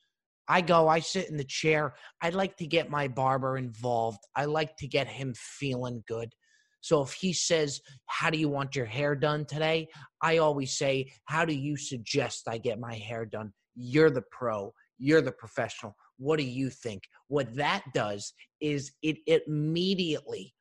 I 0.48 0.62
go, 0.62 0.88
I 0.88 1.00
sit 1.00 1.28
in 1.28 1.36
the 1.36 1.44
chair. 1.44 1.94
I 2.22 2.30
like 2.30 2.56
to 2.56 2.66
get 2.66 2.90
my 2.90 3.06
barber 3.06 3.58
involved. 3.58 4.20
I 4.34 4.46
like 4.46 4.76
to 4.78 4.88
get 4.88 5.06
him 5.06 5.34
feeling 5.36 6.02
good. 6.08 6.32
So 6.80 7.02
if 7.02 7.12
he 7.12 7.32
says, 7.32 7.80
How 8.06 8.30
do 8.30 8.38
you 8.38 8.48
want 8.48 8.74
your 8.74 8.86
hair 8.86 9.14
done 9.14 9.44
today? 9.44 9.88
I 10.22 10.38
always 10.38 10.76
say, 10.78 11.12
How 11.26 11.44
do 11.44 11.54
you 11.54 11.76
suggest 11.76 12.48
I 12.48 12.58
get 12.58 12.80
my 12.80 12.94
hair 12.94 13.26
done? 13.26 13.52
You're 13.74 14.10
the 14.10 14.24
pro, 14.30 14.72
you're 14.98 15.20
the 15.20 15.32
professional. 15.32 15.94
What 16.18 16.38
do 16.38 16.44
you 16.44 16.70
think? 16.70 17.04
What 17.28 17.54
that 17.56 17.82
does 17.94 18.32
is 18.60 18.92
it 19.02 19.18
immediately 19.46 20.54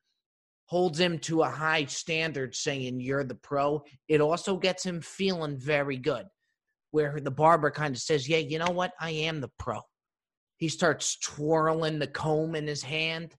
holds 0.66 1.00
him 1.00 1.18
to 1.18 1.42
a 1.42 1.48
high 1.48 1.86
standard 1.86 2.54
saying 2.54 3.00
you're 3.00 3.24
the 3.24 3.34
pro. 3.34 3.82
It 4.06 4.20
also 4.20 4.56
gets 4.56 4.84
him 4.84 5.00
feeling 5.00 5.56
very 5.58 5.96
good 5.96 6.26
where 6.90 7.20
the 7.20 7.30
barber 7.30 7.70
kind 7.70 7.94
of 7.94 8.00
says, 8.00 8.28
Yeah, 8.28 8.38
you 8.38 8.58
know 8.58 8.70
what? 8.70 8.92
I 9.00 9.10
am 9.10 9.40
the 9.40 9.50
pro. 9.58 9.80
He 10.58 10.68
starts 10.68 11.18
twirling 11.20 11.98
the 11.98 12.06
comb 12.06 12.54
in 12.54 12.66
his 12.66 12.82
hand, 12.82 13.34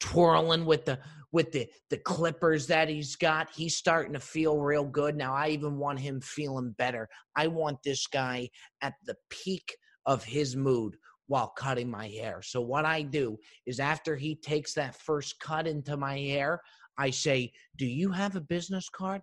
twirling 0.00 0.64
with 0.66 0.84
the 0.84 0.98
with 1.32 1.52
the 1.52 1.68
the 1.90 1.98
clippers 1.98 2.66
that 2.66 2.88
he's 2.88 3.16
got. 3.16 3.48
He's 3.54 3.76
starting 3.76 4.12
to 4.12 4.20
feel 4.20 4.60
real 4.60 4.84
good. 4.84 5.16
Now 5.16 5.34
I 5.34 5.48
even 5.48 5.78
want 5.78 6.00
him 6.00 6.20
feeling 6.20 6.74
better. 6.76 7.08
I 7.36 7.46
want 7.46 7.78
this 7.84 8.06
guy 8.06 8.50
at 8.82 8.94
the 9.04 9.16
peak 9.30 9.76
of 10.06 10.24
his 10.24 10.56
mood 10.56 10.96
while 11.26 11.48
cutting 11.48 11.90
my 11.90 12.08
hair. 12.08 12.42
So 12.42 12.60
what 12.60 12.84
I 12.84 13.02
do 13.02 13.38
is 13.66 13.80
after 13.80 14.16
he 14.16 14.36
takes 14.36 14.74
that 14.74 14.96
first 14.96 15.38
cut 15.40 15.66
into 15.66 15.96
my 15.96 16.18
hair, 16.18 16.60
I 16.98 17.10
say, 17.10 17.52
"Do 17.76 17.86
you 17.86 18.10
have 18.12 18.36
a 18.36 18.40
business 18.40 18.88
card?" 18.88 19.22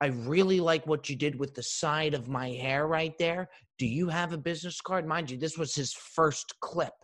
I 0.00 0.06
really 0.06 0.58
like 0.58 0.84
what 0.86 1.08
you 1.08 1.14
did 1.14 1.38
with 1.38 1.54
the 1.54 1.62
side 1.62 2.12
of 2.12 2.28
my 2.28 2.50
hair 2.50 2.88
right 2.88 3.16
there. 3.18 3.48
Do 3.78 3.86
you 3.86 4.08
have 4.08 4.32
a 4.32 4.38
business 4.38 4.80
card? 4.80 5.06
Mind 5.06 5.30
you, 5.30 5.38
this 5.38 5.56
was 5.56 5.76
his 5.76 5.92
first 5.92 6.58
clip. 6.60 6.94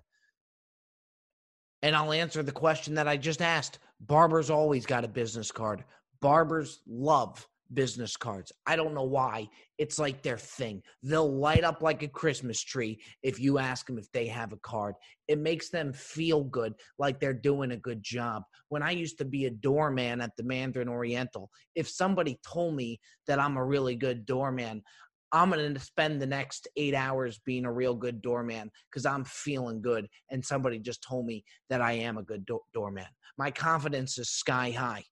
And 1.82 1.94
I'll 1.94 2.12
answer 2.12 2.42
the 2.42 2.50
question 2.50 2.94
that 2.94 3.06
I 3.06 3.16
just 3.16 3.40
asked. 3.40 3.78
Barbers 4.00 4.50
always 4.50 4.84
got 4.84 5.04
a 5.04 5.08
business 5.08 5.52
card. 5.52 5.84
Barbers 6.20 6.80
love 6.88 7.46
business 7.74 8.16
cards. 8.16 8.52
I 8.66 8.76
don't 8.76 8.94
know 8.94 9.04
why. 9.04 9.48
It's 9.78 9.98
like 9.98 10.22
their 10.22 10.38
thing. 10.38 10.82
They'll 11.02 11.32
light 11.32 11.64
up 11.64 11.82
like 11.82 12.02
a 12.02 12.08
Christmas 12.08 12.62
tree 12.62 13.00
if 13.22 13.38
you 13.40 13.58
ask 13.58 13.86
them 13.86 13.98
if 13.98 14.10
they 14.12 14.26
have 14.26 14.52
a 14.52 14.58
card. 14.58 14.94
It 15.28 15.38
makes 15.38 15.68
them 15.68 15.92
feel 15.92 16.44
good, 16.44 16.74
like 16.98 17.20
they're 17.20 17.32
doing 17.32 17.72
a 17.72 17.76
good 17.76 18.02
job. 18.02 18.42
When 18.68 18.82
I 18.82 18.92
used 18.92 19.18
to 19.18 19.24
be 19.24 19.46
a 19.46 19.50
doorman 19.50 20.20
at 20.20 20.36
the 20.36 20.44
Mandarin 20.44 20.88
Oriental, 20.88 21.50
if 21.74 21.88
somebody 21.88 22.38
told 22.46 22.74
me 22.74 23.00
that 23.26 23.38
I'm 23.38 23.56
a 23.56 23.64
really 23.64 23.94
good 23.94 24.24
doorman, 24.24 24.82
I'm 25.30 25.50
going 25.50 25.74
to 25.74 25.80
spend 25.80 26.22
the 26.22 26.26
next 26.26 26.68
eight 26.76 26.94
hours 26.94 27.38
being 27.44 27.66
a 27.66 27.72
real 27.72 27.94
good 27.94 28.22
doorman 28.22 28.70
because 28.90 29.04
I'm 29.04 29.24
feeling 29.24 29.82
good. 29.82 30.08
And 30.30 30.42
somebody 30.44 30.78
just 30.78 31.02
told 31.02 31.26
me 31.26 31.44
that 31.68 31.82
I 31.82 31.92
am 31.92 32.16
a 32.16 32.22
good 32.22 32.46
do- 32.46 32.60
doorman. 32.72 33.04
My 33.36 33.50
confidence 33.50 34.18
is 34.18 34.30
sky 34.30 34.70
high. 34.70 35.04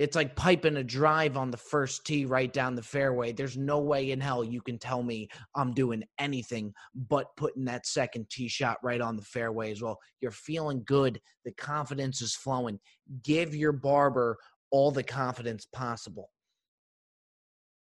It's 0.00 0.16
like 0.16 0.34
piping 0.34 0.78
a 0.78 0.82
drive 0.82 1.36
on 1.36 1.50
the 1.50 1.58
first 1.58 2.06
tee 2.06 2.24
right 2.24 2.50
down 2.50 2.74
the 2.74 2.82
fairway. 2.82 3.32
There's 3.32 3.58
no 3.58 3.80
way 3.80 4.12
in 4.12 4.18
hell 4.18 4.42
you 4.42 4.62
can 4.62 4.78
tell 4.78 5.02
me 5.02 5.28
I'm 5.54 5.74
doing 5.74 6.04
anything 6.18 6.72
but 6.94 7.36
putting 7.36 7.66
that 7.66 7.86
second 7.86 8.30
tee 8.30 8.48
shot 8.48 8.78
right 8.82 9.02
on 9.02 9.16
the 9.16 9.22
fairway 9.22 9.70
as 9.70 9.82
well. 9.82 9.98
You're 10.22 10.30
feeling 10.30 10.84
good. 10.86 11.20
The 11.44 11.52
confidence 11.52 12.22
is 12.22 12.34
flowing. 12.34 12.80
Give 13.22 13.54
your 13.54 13.72
barber 13.72 14.38
all 14.70 14.90
the 14.90 15.02
confidence 15.02 15.66
possible. 15.66 16.30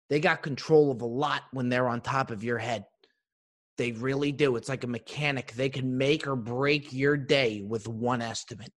They 0.09 0.19
got 0.19 0.41
control 0.41 0.91
of 0.91 1.03
a 1.03 1.07
lot 1.07 1.43
when 1.53 1.69
they're 1.69 1.89
on 1.89 2.01
top 2.01 2.31
of 2.31 2.43
your 2.43 2.57
head. 2.57 2.87
They 3.77 3.93
really 3.93 4.33
do. 4.33 4.57
It's 4.57 4.71
like 4.71 4.85
a 4.85 4.87
mechanic. 4.87 5.53
They 5.53 5.69
can 5.69 5.99
make 5.99 6.27
or 6.27 6.35
break 6.35 6.95
your 6.95 7.19
day 7.19 7.61
with 7.61 7.87
one 7.87 8.23
estimate. 8.23 8.73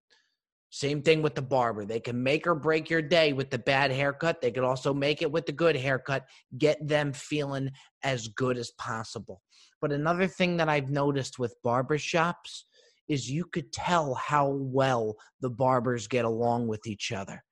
Same 0.72 1.02
thing 1.02 1.22
with 1.22 1.34
the 1.34 1.42
barber. 1.42 1.84
They 1.84 2.00
can 2.00 2.22
make 2.22 2.46
or 2.46 2.54
break 2.54 2.90
your 2.90 3.02
day 3.02 3.34
with 3.34 3.50
the 3.50 3.58
bad 3.58 3.92
haircut. 3.92 4.40
They 4.40 4.52
could 4.52 4.64
also 4.64 4.94
make 4.94 5.22
it 5.22 5.32
with 5.32 5.46
the 5.46 5.52
good 5.52 5.76
haircut, 5.76 6.26
get 6.58 6.88
them 6.88 7.12
feeling 7.12 7.72
as 8.04 8.28
good 8.28 8.58
as 8.58 8.72
possible. 8.72 9.42
But 9.82 9.92
another 9.92 10.28
thing 10.28 10.58
that 10.58 10.70
I've 10.70 10.90
noticed 10.90 11.40
with 11.40 11.56
barbershops 11.66 12.64
is 13.08 13.30
you 13.30 13.46
could 13.46 13.74
tell 13.74 14.14
how 14.14 14.50
well 14.50 15.16
the 15.42 15.50
barbers 15.50 16.08
get 16.08 16.26
along 16.26 16.68
with 16.68 16.86
each 16.86 17.12
other. 17.12 17.44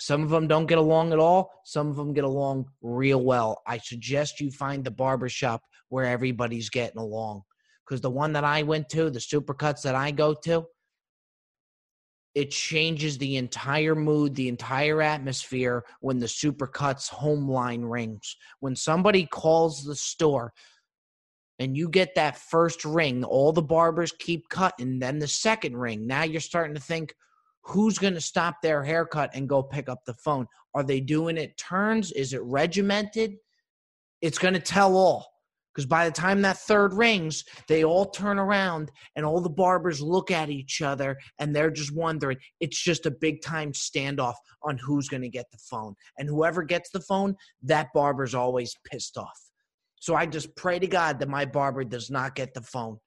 Some 0.00 0.22
of 0.22 0.30
them 0.30 0.48
don't 0.48 0.66
get 0.66 0.78
along 0.78 1.12
at 1.12 1.18
all. 1.18 1.52
Some 1.64 1.88
of 1.88 1.96
them 1.96 2.14
get 2.14 2.24
along 2.24 2.66
real 2.82 3.22
well. 3.22 3.62
I 3.66 3.78
suggest 3.78 4.40
you 4.40 4.50
find 4.50 4.82
the 4.82 4.90
barbershop 4.90 5.62
where 5.90 6.06
everybody's 6.06 6.70
getting 6.70 6.98
along. 6.98 7.42
Because 7.86 8.00
the 8.00 8.10
one 8.10 8.32
that 8.32 8.44
I 8.44 8.62
went 8.62 8.88
to, 8.90 9.10
the 9.10 9.18
supercuts 9.18 9.82
that 9.82 9.94
I 9.94 10.10
go 10.10 10.34
to, 10.44 10.64
it 12.34 12.50
changes 12.50 13.18
the 13.18 13.36
entire 13.36 13.94
mood, 13.94 14.34
the 14.34 14.48
entire 14.48 15.02
atmosphere 15.02 15.84
when 16.00 16.18
the 16.18 16.26
supercuts 16.26 17.08
home 17.08 17.48
line 17.48 17.82
rings. 17.82 18.36
When 18.60 18.76
somebody 18.76 19.26
calls 19.26 19.82
the 19.82 19.96
store 19.96 20.52
and 21.58 21.76
you 21.76 21.88
get 21.88 22.14
that 22.14 22.38
first 22.38 22.84
ring, 22.84 23.24
all 23.24 23.52
the 23.52 23.62
barbers 23.62 24.12
keep 24.18 24.48
cutting, 24.48 24.98
then 25.00 25.18
the 25.18 25.26
second 25.26 25.76
ring. 25.76 26.06
Now 26.06 26.22
you're 26.22 26.40
starting 26.40 26.74
to 26.74 26.80
think, 26.80 27.14
who's 27.62 27.98
going 27.98 28.14
to 28.14 28.20
stop 28.20 28.62
their 28.62 28.82
haircut 28.82 29.30
and 29.34 29.48
go 29.48 29.62
pick 29.62 29.88
up 29.88 30.04
the 30.06 30.14
phone? 30.14 30.46
Are 30.74 30.84
they 30.84 31.00
doing 31.00 31.36
it 31.36 31.58
turns? 31.58 32.12
Is 32.12 32.32
it 32.32 32.42
regimented? 32.42 33.34
It's 34.22 34.38
going 34.38 34.54
to 34.54 34.60
tell 34.60 34.96
all. 34.96 35.26
Because 35.72 35.86
by 35.86 36.04
the 36.04 36.12
time 36.12 36.42
that 36.42 36.58
third 36.58 36.94
rings, 36.94 37.44
they 37.68 37.84
all 37.84 38.06
turn 38.10 38.38
around 38.38 38.90
and 39.14 39.24
all 39.24 39.40
the 39.40 39.48
barbers 39.48 40.02
look 40.02 40.30
at 40.30 40.50
each 40.50 40.82
other 40.82 41.16
and 41.38 41.54
they're 41.54 41.70
just 41.70 41.94
wondering. 41.94 42.38
It's 42.58 42.82
just 42.82 43.06
a 43.06 43.10
big 43.10 43.42
time 43.42 43.72
standoff 43.72 44.34
on 44.62 44.78
who's 44.78 45.08
going 45.08 45.22
to 45.22 45.28
get 45.28 45.46
the 45.52 45.58
phone. 45.58 45.94
And 46.18 46.28
whoever 46.28 46.62
gets 46.64 46.90
the 46.90 47.00
phone, 47.00 47.36
that 47.62 47.88
barber's 47.94 48.34
always 48.34 48.74
pissed 48.90 49.16
off. 49.16 49.40
So 50.00 50.14
I 50.14 50.26
just 50.26 50.56
pray 50.56 50.78
to 50.78 50.86
God 50.86 51.18
that 51.18 51.28
my 51.28 51.44
barber 51.44 51.84
does 51.84 52.10
not 52.10 52.34
get 52.34 52.54
the 52.54 52.62
phone 52.62 52.98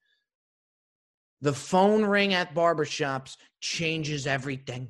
the 1.43 1.53
phone 1.53 2.05
ring 2.05 2.33
at 2.33 2.55
barbershops 2.55 3.35
changes 3.59 4.25
everything. 4.25 4.87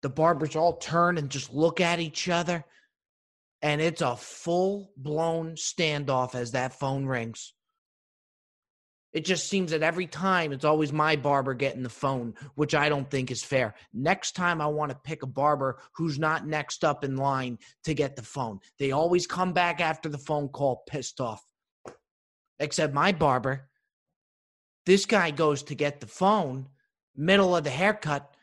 The 0.00 0.08
barbers 0.08 0.56
all 0.56 0.78
turn 0.78 1.18
and 1.18 1.28
just 1.28 1.52
look 1.52 1.82
at 1.82 2.00
each 2.00 2.30
other, 2.30 2.64
and 3.62 3.80
it's 3.80 4.02
a 4.02 4.16
full 4.16 4.92
blown 4.96 5.52
standoff 5.52 6.34
as 6.34 6.52
that 6.52 6.78
phone 6.78 7.06
rings. 7.06 7.52
It 9.12 9.24
just 9.24 9.48
seems 9.48 9.70
that 9.70 9.82
every 9.82 10.06
time 10.06 10.52
it's 10.52 10.64
always 10.64 10.92
my 10.92 11.16
barber 11.16 11.54
getting 11.54 11.82
the 11.82 11.88
phone, 11.88 12.34
which 12.54 12.74
I 12.74 12.90
don't 12.90 13.10
think 13.10 13.30
is 13.30 13.42
fair. 13.42 13.74
Next 13.94 14.32
time 14.32 14.60
I 14.60 14.66
want 14.66 14.90
to 14.90 14.98
pick 15.04 15.22
a 15.22 15.26
barber 15.26 15.78
who's 15.94 16.18
not 16.18 16.46
next 16.46 16.84
up 16.84 17.02
in 17.02 17.16
line 17.16 17.58
to 17.84 17.94
get 17.94 18.14
the 18.14 18.22
phone. 18.22 18.60
They 18.78 18.92
always 18.92 19.26
come 19.26 19.54
back 19.54 19.80
after 19.80 20.10
the 20.10 20.18
phone 20.18 20.48
call 20.48 20.82
pissed 20.86 21.18
off. 21.18 21.42
Except 22.58 22.92
my 22.92 23.12
barber, 23.12 23.70
this 24.84 25.06
guy 25.06 25.30
goes 25.30 25.62
to 25.64 25.74
get 25.74 26.00
the 26.00 26.06
phone, 26.06 26.68
middle 27.16 27.56
of 27.56 27.64
the 27.64 27.70
haircut. 27.70 28.34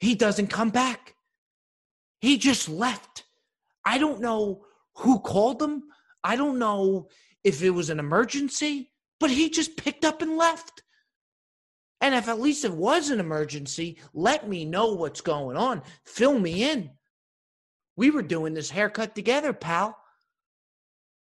He 0.00 0.14
doesn't 0.14 0.48
come 0.48 0.70
back. 0.70 1.14
He 2.20 2.36
just 2.36 2.68
left. 2.68 3.23
I 3.84 3.98
don't 3.98 4.20
know 4.20 4.64
who 4.96 5.20
called 5.20 5.62
him. 5.62 5.84
I 6.22 6.36
don't 6.36 6.58
know 6.58 7.08
if 7.42 7.62
it 7.62 7.70
was 7.70 7.90
an 7.90 7.98
emergency, 7.98 8.92
but 9.20 9.30
he 9.30 9.50
just 9.50 9.76
picked 9.76 10.04
up 10.04 10.22
and 10.22 10.36
left. 10.36 10.82
And 12.00 12.14
if 12.14 12.28
at 12.28 12.40
least 12.40 12.64
it 12.64 12.72
was 12.72 13.10
an 13.10 13.20
emergency, 13.20 13.98
let 14.12 14.48
me 14.48 14.64
know 14.64 14.94
what's 14.94 15.20
going 15.20 15.56
on. 15.56 15.82
Fill 16.04 16.38
me 16.38 16.70
in. 16.70 16.90
We 17.96 18.10
were 18.10 18.22
doing 18.22 18.54
this 18.54 18.70
haircut 18.70 19.14
together, 19.14 19.52
pal. 19.52 19.96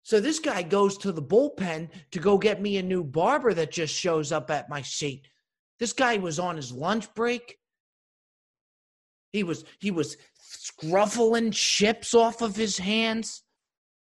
So 0.02 0.20
this 0.20 0.38
guy 0.38 0.62
goes 0.62 0.98
to 0.98 1.12
the 1.12 1.22
bullpen 1.22 1.88
to 2.10 2.18
go 2.18 2.38
get 2.38 2.60
me 2.60 2.76
a 2.78 2.82
new 2.82 3.04
barber 3.04 3.54
that 3.54 3.70
just 3.70 3.94
shows 3.94 4.32
up 4.32 4.50
at 4.50 4.68
my 4.68 4.82
seat. 4.82 5.28
This 5.78 5.92
guy 5.92 6.18
was 6.18 6.38
on 6.38 6.56
his 6.56 6.72
lunch 6.72 7.12
break. 7.14 7.56
He 9.32 9.42
was 9.42 9.64
he 9.78 9.90
was 9.90 10.16
scruffling 10.52 11.52
chips 11.52 12.14
off 12.14 12.42
of 12.42 12.56
his 12.56 12.78
hands. 12.78 13.42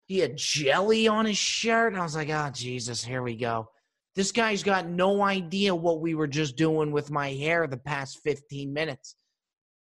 He 0.06 0.18
had 0.18 0.36
jelly 0.36 1.08
on 1.08 1.24
his 1.24 1.38
shirt. 1.38 1.94
I 1.94 2.02
was 2.02 2.16
like, 2.16 2.30
"Oh 2.30 2.50
Jesus, 2.52 3.04
here 3.04 3.22
we 3.22 3.36
go." 3.36 3.68
This 4.16 4.32
guy's 4.32 4.62
got 4.62 4.86
no 4.86 5.22
idea 5.22 5.74
what 5.74 6.00
we 6.00 6.14
were 6.14 6.28
just 6.28 6.56
doing 6.56 6.92
with 6.92 7.10
my 7.10 7.32
hair 7.32 7.66
the 7.66 7.76
past 7.76 8.20
15 8.22 8.72
minutes. 8.72 9.16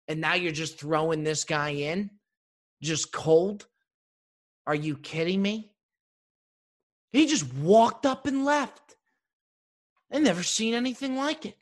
And 0.10 0.20
now 0.20 0.34
you're 0.34 0.52
just 0.52 0.80
throwing 0.80 1.24
this 1.24 1.46
guy 1.46 1.70
in 1.70 2.10
just 2.82 3.12
cold? 3.12 3.68
Are 4.66 4.76
you 4.76 4.98
kidding 4.98 5.42
me? 5.42 5.72
He 7.12 7.26
just 7.26 7.52
walked 7.54 8.06
up 8.06 8.28
and 8.28 8.46
left. 8.46 8.96
I 10.12 10.20
never 10.20 10.44
seen 10.44 10.74
anything 10.74 11.16
like 11.16 11.46
it. 11.46 11.58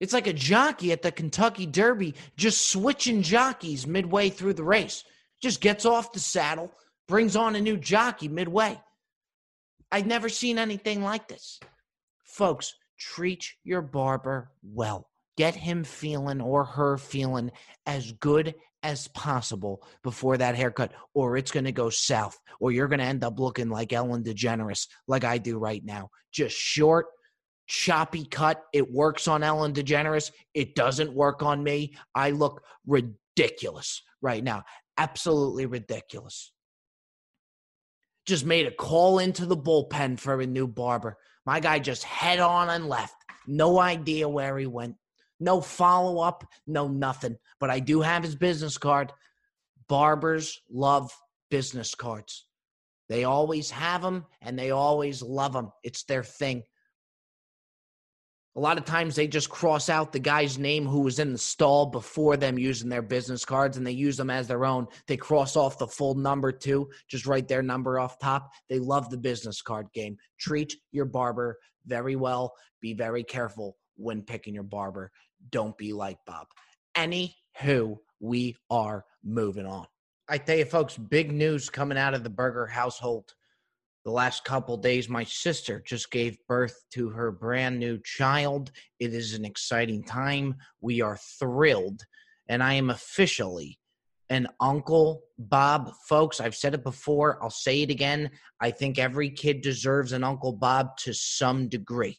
It's 0.00 0.12
like 0.14 0.26
a 0.26 0.32
jockey 0.32 0.92
at 0.92 1.02
the 1.02 1.12
Kentucky 1.12 1.66
Derby 1.66 2.14
just 2.36 2.70
switching 2.70 3.22
jockeys 3.22 3.86
midway 3.86 4.30
through 4.30 4.54
the 4.54 4.64
race. 4.64 5.04
Just 5.42 5.60
gets 5.60 5.84
off 5.84 6.12
the 6.12 6.20
saddle, 6.20 6.72
brings 7.06 7.36
on 7.36 7.54
a 7.54 7.60
new 7.60 7.76
jockey 7.76 8.28
midway. 8.28 8.80
I've 9.92 10.06
never 10.06 10.28
seen 10.28 10.58
anything 10.58 11.02
like 11.02 11.28
this. 11.28 11.60
Folks, 12.24 12.74
treat 12.98 13.44
your 13.64 13.82
barber 13.82 14.50
well. 14.62 15.08
Get 15.36 15.54
him 15.54 15.84
feeling 15.84 16.40
or 16.40 16.64
her 16.64 16.96
feeling 16.96 17.50
as 17.86 18.12
good 18.12 18.54
as 18.82 19.08
possible 19.08 19.82
before 20.02 20.36
that 20.38 20.54
haircut, 20.54 20.92
or 21.14 21.36
it's 21.36 21.50
going 21.50 21.64
to 21.64 21.72
go 21.72 21.90
south, 21.90 22.38
or 22.60 22.72
you're 22.72 22.88
going 22.88 22.98
to 23.00 23.04
end 23.04 23.24
up 23.24 23.38
looking 23.38 23.68
like 23.68 23.92
Ellen 23.92 24.22
DeGeneres, 24.22 24.86
like 25.06 25.24
I 25.24 25.38
do 25.38 25.58
right 25.58 25.84
now. 25.84 26.10
Just 26.32 26.56
short, 26.56 27.06
choppy 27.70 28.24
cut. 28.24 28.64
It 28.72 28.92
works 28.92 29.28
on 29.28 29.44
Ellen 29.44 29.72
DeGeneres. 29.72 30.32
It 30.54 30.74
doesn't 30.74 31.14
work 31.14 31.40
on 31.42 31.62
me. 31.62 31.94
I 32.16 32.30
look 32.30 32.64
ridiculous 32.84 34.02
right 34.20 34.42
now. 34.42 34.64
Absolutely 34.98 35.66
ridiculous. 35.66 36.52
Just 38.26 38.44
made 38.44 38.66
a 38.66 38.72
call 38.72 39.20
into 39.20 39.46
the 39.46 39.56
bullpen 39.56 40.18
for 40.18 40.40
a 40.40 40.46
new 40.46 40.66
barber. 40.66 41.16
My 41.46 41.60
guy 41.60 41.78
just 41.78 42.02
head 42.02 42.40
on 42.40 42.68
and 42.70 42.88
left. 42.88 43.14
No 43.46 43.78
idea 43.78 44.28
where 44.28 44.58
he 44.58 44.66
went. 44.66 44.96
No 45.38 45.60
follow 45.60 46.20
up, 46.20 46.44
no 46.66 46.88
nothing. 46.88 47.36
But 47.60 47.70
I 47.70 47.78
do 47.78 48.00
have 48.00 48.24
his 48.24 48.34
business 48.34 48.78
card. 48.78 49.12
Barbers 49.88 50.60
love 50.68 51.16
business 51.50 51.94
cards. 51.94 52.46
They 53.08 53.22
always 53.24 53.70
have 53.70 54.02
them 54.02 54.26
and 54.42 54.58
they 54.58 54.72
always 54.72 55.22
love 55.22 55.52
them. 55.52 55.70
It's 55.84 56.02
their 56.02 56.24
thing. 56.24 56.64
A 58.56 58.60
lot 58.60 58.78
of 58.78 58.84
times 58.84 59.14
they 59.14 59.28
just 59.28 59.48
cross 59.48 59.88
out 59.88 60.12
the 60.12 60.18
guy's 60.18 60.58
name 60.58 60.84
who 60.84 61.00
was 61.00 61.20
in 61.20 61.32
the 61.32 61.38
stall 61.38 61.86
before 61.86 62.36
them 62.36 62.58
using 62.58 62.88
their 62.88 63.02
business 63.02 63.44
cards 63.44 63.76
and 63.76 63.86
they 63.86 63.92
use 63.92 64.16
them 64.16 64.28
as 64.28 64.48
their 64.48 64.64
own. 64.64 64.88
They 65.06 65.16
cross 65.16 65.54
off 65.54 65.78
the 65.78 65.86
full 65.86 66.14
number 66.14 66.50
too, 66.50 66.90
just 67.08 67.26
write 67.26 67.46
their 67.46 67.62
number 67.62 68.00
off 68.00 68.18
top. 68.18 68.50
They 68.68 68.80
love 68.80 69.08
the 69.08 69.16
business 69.16 69.62
card 69.62 69.86
game. 69.94 70.16
Treat 70.38 70.74
your 70.90 71.04
barber 71.04 71.58
very 71.86 72.16
well. 72.16 72.52
Be 72.80 72.92
very 72.92 73.22
careful 73.22 73.76
when 73.96 74.22
picking 74.22 74.54
your 74.54 74.64
barber. 74.64 75.12
Don't 75.50 75.78
be 75.78 75.92
like 75.92 76.18
Bob. 76.26 76.48
Anywho, 76.96 77.98
we 78.18 78.56
are 78.68 79.04
moving 79.22 79.66
on. 79.66 79.86
I 80.28 80.38
tell 80.38 80.58
you, 80.58 80.64
folks, 80.64 80.96
big 80.96 81.32
news 81.32 81.70
coming 81.70 81.98
out 81.98 82.14
of 82.14 82.24
the 82.24 82.30
Burger 82.30 82.66
household. 82.66 83.32
The 84.04 84.10
last 84.10 84.44
couple 84.44 84.76
days, 84.78 85.08
my 85.08 85.24
sister 85.24 85.82
just 85.86 86.10
gave 86.10 86.38
birth 86.48 86.74
to 86.92 87.10
her 87.10 87.30
brand 87.30 87.78
new 87.78 87.98
child. 88.02 88.72
It 88.98 89.12
is 89.12 89.34
an 89.34 89.44
exciting 89.44 90.02
time. 90.04 90.54
We 90.80 91.02
are 91.02 91.18
thrilled. 91.38 92.02
And 92.48 92.62
I 92.62 92.74
am 92.74 92.90
officially 92.90 93.78
an 94.30 94.48
Uncle 94.60 95.24
Bob. 95.38 95.92
Folks, 96.08 96.40
I've 96.40 96.54
said 96.54 96.72
it 96.72 96.82
before. 96.82 97.42
I'll 97.42 97.50
say 97.50 97.82
it 97.82 97.90
again. 97.90 98.30
I 98.60 98.70
think 98.70 98.98
every 98.98 99.28
kid 99.28 99.60
deserves 99.60 100.12
an 100.12 100.24
Uncle 100.24 100.52
Bob 100.52 100.96
to 100.98 101.12
some 101.12 101.68
degree. 101.68 102.18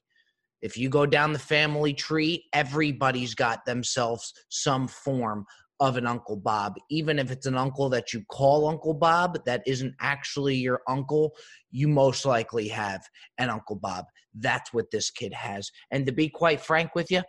If 0.61 0.77
you 0.77 0.89
go 0.89 1.07
down 1.07 1.33
the 1.33 1.39
family 1.39 1.93
tree, 1.93 2.45
everybody's 2.53 3.33
got 3.33 3.65
themselves 3.65 4.33
some 4.49 4.87
form 4.87 5.45
of 5.81 5.97
an 5.97 6.05
Uncle 6.05 6.37
Bob. 6.37 6.75
Even 6.89 7.17
if 7.19 7.31
it's 7.31 7.47
an 7.47 7.57
uncle 7.57 7.89
that 7.89 8.13
you 8.13 8.23
call 8.29 8.69
Uncle 8.69 8.93
Bob, 8.93 9.43
that 9.45 9.63
isn't 9.65 9.95
actually 9.99 10.55
your 10.55 10.81
uncle, 10.87 11.35
you 11.71 11.87
most 11.87 12.23
likely 12.23 12.67
have 12.67 13.01
an 13.39 13.49
Uncle 13.49 13.75
Bob. 13.75 14.05
That's 14.35 14.71
what 14.71 14.91
this 14.91 15.09
kid 15.09 15.33
has. 15.33 15.71
And 15.89 16.05
to 16.05 16.11
be 16.11 16.29
quite 16.29 16.61
frank 16.61 16.93
with 16.93 17.09
you, 17.11 17.23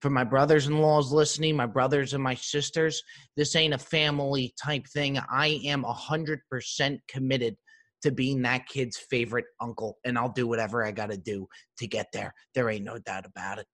for 0.00 0.08
my 0.08 0.24
brothers 0.24 0.66
in 0.66 0.78
laws 0.78 1.12
listening, 1.12 1.54
my 1.54 1.66
brothers 1.66 2.14
and 2.14 2.22
my 2.24 2.34
sisters, 2.34 3.00
this 3.36 3.54
ain't 3.54 3.74
a 3.74 3.78
family 3.78 4.54
type 4.60 4.86
thing. 4.88 5.20
I 5.30 5.60
am 5.64 5.84
100% 5.84 6.98
committed 7.08 7.56
to 8.00 8.10
being 8.10 8.42
that 8.42 8.66
kid's 8.66 8.96
favorite 8.96 9.44
uncle, 9.60 9.98
and 10.04 10.18
I'll 10.18 10.32
do 10.32 10.48
whatever 10.48 10.84
I 10.84 10.90
got 10.90 11.10
to 11.10 11.18
do 11.18 11.46
to 11.78 11.86
get 11.86 12.06
there. 12.12 12.34
There 12.54 12.68
ain't 12.70 12.84
no 12.84 12.98
doubt 12.98 13.26
about 13.26 13.58
it. 13.58 13.66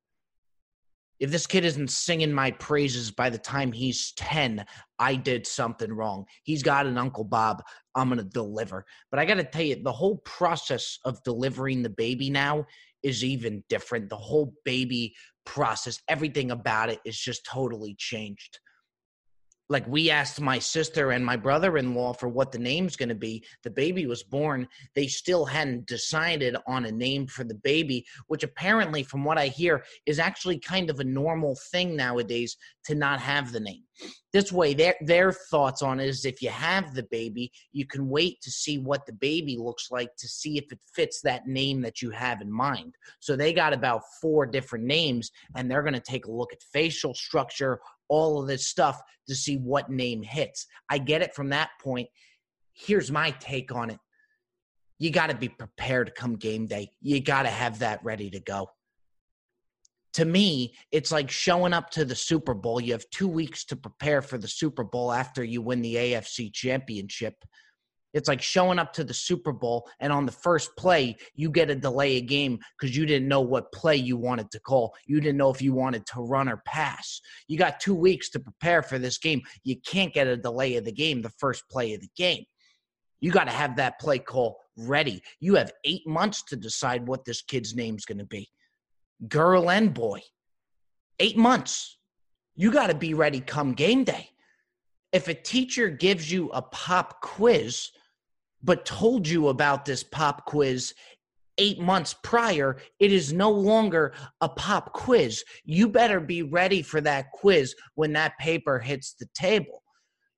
If 1.21 1.31
this 1.31 1.47
kid 1.47 1.65
isn't 1.65 1.91
singing 1.91 2.33
my 2.33 2.53
praises 2.53 3.11
by 3.11 3.29
the 3.31 3.39
time 3.39 3.73
he's 3.73 4.13
10, 4.13 4.65
I 4.99 5.17
did 5.17 5.47
something 5.47 5.93
wrong. 5.93 6.27
He's 6.45 6.63
got 6.63 6.87
an 6.87 6.97
Uncle 6.97 7.25
Bob. 7.25 7.63
I'm 7.95 8.09
going 8.09 8.19
to 8.19 8.25
deliver. 8.25 8.85
But 9.11 9.19
I 9.19 9.25
got 9.25 9.35
to 9.35 9.45
tell 9.45 9.63
you, 9.63 9.83
the 9.83 9.93
whole 9.93 10.19
process 10.19 10.99
of 11.05 11.23
delivering 11.25 11.83
the 11.83 11.91
baby 11.91 12.31
now 12.31 12.67
is 13.03 13.25
even 13.25 13.65
different. 13.69 14.11
The 14.11 14.17
whole 14.17 14.55
baby 14.65 15.15
process, 15.45 16.01
everything 16.09 16.51
about 16.51 16.91
it 16.91 17.01
is 17.05 17.19
just 17.19 17.45
totally 17.45 17.97
changed. 17.99 18.61
Like 19.69 19.87
we 19.87 20.11
asked 20.11 20.41
my 20.41 20.59
sister 20.59 21.11
and 21.11 21.25
my 21.25 21.37
brother-in-law 21.37 22.15
for 22.15 22.29
what 22.29 22.53
the 22.53 22.59
name's 22.59 22.97
going 22.97 23.09
to 23.09 23.15
be. 23.15 23.45
The 23.63 23.71
baby 23.71 24.07
was 24.07 24.23
born. 24.23 24.69
They 24.95 25.07
still 25.07 25.45
hadn't 25.45 25.87
decided 25.87 26.57
on 26.67 26.87
a 26.87 26.93
name 26.93 27.27
for 27.27 27.45
the 27.45 27.55
baby 27.55 28.05
which 28.27 28.43
apparently 28.43 29.03
from 29.03 29.25
what 29.25 29.39
i 29.39 29.47
hear 29.47 29.85
is 30.07 30.19
actually 30.19 30.59
kind 30.59 30.91
of 30.91 31.01
a 31.01 31.05
normal 31.05 31.57
thing 31.71 31.97
nowadays 31.97 32.57
to 32.85 32.95
not 32.95 33.21
have 33.21 33.53
the 33.53 33.61
name. 33.61 33.83
This 34.33 34.53
way 34.53 34.75
their 34.75 34.95
their 35.01 35.33
thoughts 35.33 35.83
on 35.83 36.01
it 36.01 36.09
is 36.09 36.25
if 36.25 36.41
you 36.41 36.51
have 36.51 36.95
the 36.95 37.03
baby 37.05 37.51
you 37.73 37.87
can 37.87 38.09
wait 38.09 38.41
to 38.43 38.51
see 38.51 38.79
what 38.79 39.05
the 39.07 39.13
baby 39.13 39.57
looks 39.59 39.91
like 39.91 40.11
to 40.19 40.29
see 40.29 40.57
if 40.57 40.73
it 40.73 40.79
fits 40.95 41.21
that 41.23 41.47
name 41.47 41.83
that 41.83 42.01
you 42.01 42.11
have 42.11 42.41
in 42.41 42.51
mind. 42.51 42.95
So 43.21 43.37
they 43.37 43.53
got 43.53 43.73
about 43.73 44.03
four 44.21 44.47
different 44.47 44.85
names 44.85 45.31
and 45.57 45.71
they're 45.71 45.83
going 45.83 45.95
to 45.95 46.01
take 46.01 46.27
a 46.27 46.33
look 46.33 46.53
at 46.53 46.63
facial 46.73 47.15
structure 47.15 47.81
all 48.09 48.41
of 48.41 48.49
this 48.49 48.67
stuff 48.67 49.01
to 49.29 49.35
see 49.35 49.57
what 49.57 49.91
name 49.91 50.23
hits. 50.23 50.67
I 50.89 50.99
get 50.99 51.23
it 51.23 51.35
from 51.35 51.51
that 51.51 51.71
point. 51.83 52.09
Here's 52.73 53.11
my 53.11 53.31
take 53.33 53.75
on 53.75 53.91
it. 53.91 53.99
You 54.99 55.11
got 55.11 55.29
to 55.29 55.37
be 55.37 55.49
prepared 55.49 56.09
to 56.09 56.13
come 56.13 56.37
game 56.37 56.67
day. 56.67 56.91
You 57.01 57.21
got 57.21 57.43
to 57.43 57.51
have 57.51 57.81
that 57.81 58.03
ready 58.03 58.31
to 58.31 58.41
go. 58.41 58.71
To 60.15 60.25
me, 60.25 60.75
it's 60.91 61.13
like 61.13 61.31
showing 61.31 61.73
up 61.73 61.91
to 61.91 62.05
the 62.05 62.17
Super 62.17 62.55
Bowl. 62.55 62.81
You 62.81 62.93
have 62.93 63.09
two 63.11 63.29
weeks 63.29 63.65
to 63.67 63.77
prepare 63.77 64.23
for 64.23 64.39
the 64.39 64.49
Super 64.49 64.83
Bowl 64.83 65.13
after 65.13 65.45
you 65.45 65.63
win 65.63 65.83
the 65.83 65.95
AFC 65.95 66.53
championship. 66.53 67.35
It's 68.15 68.29
like 68.29 68.41
showing 68.41 68.79
up 68.79 68.93
to 68.95 69.05
the 69.05 69.15
Super 69.15 69.53
Bowl 69.53 69.89
and 70.01 70.13
on 70.13 70.25
the 70.25 70.33
first 70.33 70.75
play, 70.77 71.17
you 71.35 71.51
get 71.51 71.71
a 71.71 71.75
delay 71.75 72.17
a 72.17 72.21
game 72.21 72.59
because 72.79 72.97
you 72.97 73.05
didn't 73.05 73.29
know 73.29 73.43
what 73.43 73.73
play 73.73 73.97
you 73.97 74.17
wanted 74.17 74.51
to 74.53 74.61
call. 74.61 74.95
You 75.07 75.21
didn't 75.21 75.37
know 75.37 75.51
if 75.51 75.61
you 75.61 75.75
wanted 75.75 76.07
to 76.07 76.23
run 76.23 76.49
or 76.49 76.63
pass. 76.65 77.21
You 77.49 77.59
got 77.59 77.81
two 77.81 77.95
weeks 77.95 78.31
to 78.31 78.41
prepare 78.41 78.83
for 78.83 78.99
this 78.99 79.19
game. 79.19 79.43
You 79.63 79.77
can't 79.87 80.15
get 80.15 80.27
a 80.27 80.37
delay 80.37 80.77
of 80.77 80.85
the 80.85 80.93
game 80.93 81.21
the 81.21 81.31
first 81.39 81.69
play 81.71 81.93
of 81.95 82.01
the 82.01 82.11
game. 82.17 82.45
You 83.21 83.31
got 83.31 83.45
to 83.45 83.53
have 83.53 83.77
that 83.77 83.99
play 84.01 84.21
call 84.21 84.59
ready. 84.77 85.23
You 85.41 85.57
have 85.57 85.73
eight 85.85 86.07
months 86.07 86.45
to 86.45 86.57
decide 86.57 87.07
what 87.07 87.25
this 87.25 87.43
kid's 87.43 87.75
name's 87.75 88.05
going 88.05 88.19
to 88.19 88.25
be 88.25 88.49
girl 89.27 89.71
and 89.71 89.93
boy. 89.93 90.21
Eight 91.19 91.37
months. 91.37 91.99
You 92.55 92.73
got 92.73 92.87
to 92.89 92.95
be 92.95 93.15
ready 93.15 93.41
come 93.41 93.75
game 93.75 94.05
day 94.05 94.31
if 95.13 95.29
a 95.29 95.35
teacher 95.35 95.89
gives 95.89 96.31
you 96.31 96.51
a 96.51 96.63
pop 96.63 97.21
quiz 97.21 97.91
but 98.63 98.85
told 98.85 99.27
you 99.27 99.49
about 99.49 99.85
this 99.85 100.03
pop 100.03 100.45
quiz 100.45 100.93
eight 101.59 101.81
months 101.81 102.15
prior, 102.23 102.77
it 103.01 103.13
is 103.13 103.33
no 103.33 103.51
longer 103.51 104.15
a 104.41 104.49
pop 104.49 104.93
quiz. 104.93 105.45
You 105.65 105.89
better 105.89 106.21
be 106.21 106.43
ready 106.43 106.83
for 106.83 107.01
that 107.01 107.33
quiz 107.33 107.75
when 107.95 108.13
that 108.13 108.39
paper 108.39 108.79
hits 108.79 109.15
the 109.15 109.27
table. 109.35 109.83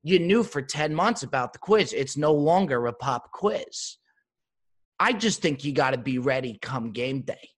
You 0.02 0.18
knew 0.18 0.42
for 0.42 0.62
10 0.62 0.94
months 0.94 1.22
about 1.22 1.52
the 1.52 1.58
quiz, 1.58 1.92
it's 1.92 2.16
no 2.16 2.32
longer 2.32 2.86
a 2.86 2.92
pop 2.92 3.30
quiz. 3.32 3.98
I 4.98 5.12
just 5.12 5.42
think 5.42 5.64
you 5.64 5.72
got 5.72 5.90
to 5.90 5.98
be 5.98 6.18
ready 6.18 6.58
come 6.60 6.92
game 6.92 7.22
day. 7.22 7.50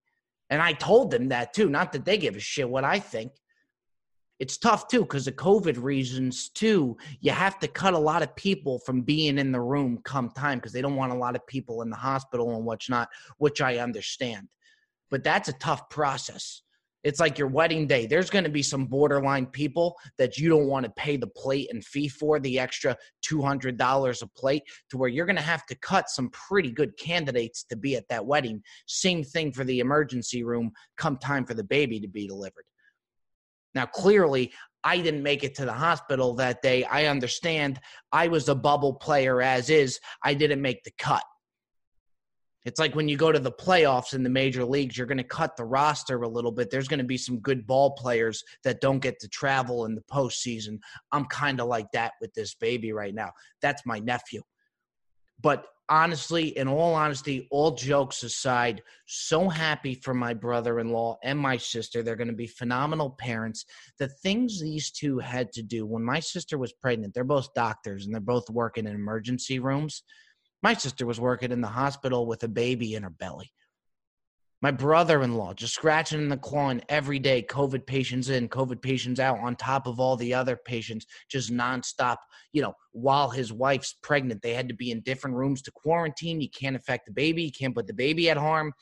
And 0.50 0.60
I 0.60 0.72
told 0.72 1.10
them 1.10 1.28
that 1.28 1.54
too. 1.54 1.68
Not 1.68 1.92
that 1.92 2.04
they 2.04 2.18
give 2.18 2.36
a 2.36 2.40
shit 2.40 2.68
what 2.68 2.84
I 2.84 2.98
think 2.98 3.32
it's 4.38 4.58
tough 4.58 4.88
too 4.88 5.02
because 5.02 5.28
of 5.28 5.36
COVID 5.36 5.80
reasons 5.82 6.48
too. 6.48 6.96
You 7.20 7.32
have 7.32 7.58
to 7.60 7.68
cut 7.68 7.94
a 7.94 7.98
lot 7.98 8.22
of 8.22 8.34
people 8.34 8.78
from 8.80 9.02
being 9.02 9.38
in 9.38 9.52
the 9.52 9.60
room 9.60 10.00
come 10.04 10.30
time 10.30 10.58
because 10.58 10.72
they 10.72 10.82
don't 10.82 10.96
want 10.96 11.12
a 11.12 11.16
lot 11.16 11.36
of 11.36 11.46
people 11.46 11.82
in 11.82 11.90
the 11.90 11.96
hospital 11.96 12.56
and 12.56 12.64
what's 12.64 12.90
not, 12.90 13.08
which 13.38 13.60
I 13.60 13.78
understand. 13.78 14.48
But 15.10 15.22
that's 15.22 15.48
a 15.48 15.52
tough 15.54 15.88
process. 15.90 16.62
It's 17.04 17.20
like 17.20 17.36
your 17.36 17.48
wedding 17.48 17.86
day. 17.86 18.06
There's 18.06 18.30
going 18.30 18.44
to 18.44 18.50
be 18.50 18.62
some 18.62 18.86
borderline 18.86 19.46
people 19.46 19.96
that 20.18 20.38
you 20.38 20.48
don't 20.48 20.68
want 20.68 20.86
to 20.86 20.92
pay 20.92 21.16
the 21.16 21.26
plate 21.26 21.68
and 21.72 21.84
fee 21.84 22.08
for 22.08 22.38
the 22.38 22.58
extra 22.58 22.96
$200 23.28 24.22
a 24.22 24.26
plate 24.28 24.62
to 24.90 24.96
where 24.96 25.08
you're 25.08 25.26
going 25.26 25.36
to 25.36 25.42
have 25.42 25.66
to 25.66 25.74
cut 25.76 26.08
some 26.08 26.30
pretty 26.30 26.70
good 26.70 26.96
candidates 26.96 27.64
to 27.64 27.76
be 27.76 27.96
at 27.96 28.06
that 28.08 28.24
wedding. 28.24 28.62
Same 28.86 29.24
thing 29.24 29.52
for 29.52 29.64
the 29.64 29.80
emergency 29.80 30.44
room 30.44 30.70
come 30.96 31.16
time 31.16 31.44
for 31.44 31.54
the 31.54 31.64
baby 31.64 31.98
to 31.98 32.08
be 32.08 32.28
delivered. 32.28 32.64
Now, 33.74 33.86
clearly, 33.86 34.52
I 34.84 34.98
didn't 34.98 35.22
make 35.22 35.44
it 35.44 35.54
to 35.56 35.64
the 35.64 35.72
hospital 35.72 36.34
that 36.34 36.62
day. 36.62 36.84
I 36.84 37.06
understand 37.06 37.80
I 38.10 38.28
was 38.28 38.48
a 38.48 38.54
bubble 38.54 38.94
player 38.94 39.40
as 39.40 39.70
is. 39.70 40.00
I 40.24 40.34
didn't 40.34 40.60
make 40.60 40.82
the 40.84 40.92
cut. 40.98 41.22
It's 42.64 42.78
like 42.78 42.94
when 42.94 43.08
you 43.08 43.16
go 43.16 43.32
to 43.32 43.40
the 43.40 43.50
playoffs 43.50 44.14
in 44.14 44.22
the 44.22 44.30
major 44.30 44.64
leagues, 44.64 44.96
you're 44.96 45.06
going 45.06 45.18
to 45.18 45.24
cut 45.24 45.56
the 45.56 45.64
roster 45.64 46.22
a 46.22 46.28
little 46.28 46.52
bit. 46.52 46.70
There's 46.70 46.86
going 46.86 46.98
to 46.98 47.04
be 47.04 47.16
some 47.16 47.40
good 47.40 47.66
ball 47.66 47.92
players 47.92 48.44
that 48.62 48.80
don't 48.80 49.00
get 49.00 49.18
to 49.20 49.28
travel 49.28 49.84
in 49.84 49.96
the 49.96 50.02
postseason. 50.02 50.78
I'm 51.10 51.24
kind 51.24 51.60
of 51.60 51.66
like 51.66 51.90
that 51.92 52.12
with 52.20 52.32
this 52.34 52.54
baby 52.54 52.92
right 52.92 53.14
now. 53.14 53.32
That's 53.62 53.84
my 53.84 53.98
nephew. 53.98 54.42
But 55.42 55.66
honestly, 55.88 56.56
in 56.56 56.68
all 56.68 56.94
honesty, 56.94 57.48
all 57.50 57.72
jokes 57.72 58.22
aside, 58.22 58.82
so 59.06 59.48
happy 59.48 59.94
for 59.94 60.14
my 60.14 60.32
brother 60.32 60.80
in 60.80 60.90
law 60.90 61.18
and 61.22 61.38
my 61.38 61.56
sister. 61.56 62.02
They're 62.02 62.16
going 62.16 62.28
to 62.28 62.34
be 62.34 62.46
phenomenal 62.46 63.10
parents. 63.10 63.64
The 63.98 64.08
things 64.08 64.60
these 64.60 64.90
two 64.90 65.18
had 65.18 65.52
to 65.52 65.62
do 65.62 65.84
when 65.84 66.02
my 66.02 66.20
sister 66.20 66.56
was 66.58 66.72
pregnant, 66.72 67.14
they're 67.14 67.24
both 67.24 67.52
doctors 67.54 68.06
and 68.06 68.14
they're 68.14 68.20
both 68.20 68.48
working 68.48 68.86
in 68.86 68.94
emergency 68.94 69.58
rooms. 69.58 70.02
My 70.62 70.74
sister 70.74 71.06
was 71.06 71.20
working 71.20 71.50
in 71.50 71.60
the 71.60 71.66
hospital 71.68 72.26
with 72.26 72.42
a 72.44 72.48
baby 72.48 72.94
in 72.94 73.02
her 73.02 73.10
belly 73.10 73.52
my 74.62 74.70
brother-in-law 74.70 75.52
just 75.54 75.74
scratching 75.74 76.22
in 76.22 76.32
and 76.32 76.40
clawing 76.40 76.80
every 76.88 77.18
day 77.18 77.42
covid 77.42 77.84
patients 77.84 78.30
in 78.30 78.48
covid 78.48 78.80
patients 78.80 79.20
out 79.20 79.38
on 79.40 79.54
top 79.56 79.86
of 79.86 80.00
all 80.00 80.16
the 80.16 80.32
other 80.32 80.56
patients 80.56 81.06
just 81.28 81.52
nonstop 81.52 82.16
you 82.52 82.62
know 82.62 82.74
while 82.92 83.30
his 83.30 83.52
wife's 83.52 83.94
pregnant. 84.02 84.42
They 84.42 84.54
had 84.54 84.68
to 84.68 84.74
be 84.74 84.90
in 84.90 85.00
different 85.00 85.36
rooms 85.36 85.62
to 85.62 85.70
quarantine. 85.72 86.40
You 86.40 86.50
can't 86.50 86.76
affect 86.76 87.06
the 87.06 87.12
baby. 87.12 87.44
You 87.44 87.52
can't 87.52 87.74
put 87.74 87.86
the 87.86 87.94
baby 87.94 88.30
at 88.30 88.36
harm. 88.36 88.72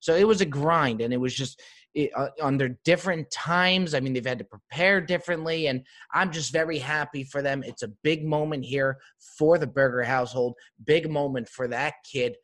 So 0.00 0.14
it 0.14 0.26
was 0.26 0.40
a 0.40 0.46
grind 0.46 1.02
and 1.02 1.12
it 1.12 1.18
was 1.18 1.34
just 1.34 1.62
it, 1.92 2.10
uh, 2.16 2.28
under 2.40 2.68
different 2.84 3.28
times 3.32 3.94
i 3.94 4.00
mean 4.00 4.12
they've 4.12 4.24
had 4.24 4.38
to 4.38 4.44
prepare 4.44 5.00
differently 5.00 5.66
and 5.66 5.84
i'm 6.14 6.30
just 6.30 6.52
very 6.52 6.78
happy 6.78 7.24
for 7.24 7.42
them. 7.42 7.64
It's 7.64 7.82
a 7.82 7.88
big 8.04 8.24
moment 8.24 8.64
here 8.64 8.98
for 9.36 9.58
the 9.58 9.66
burger 9.66 10.04
household 10.04 10.54
big 10.84 11.10
moment 11.10 11.48
for 11.48 11.66
that 11.66 11.94
kid 12.10 12.36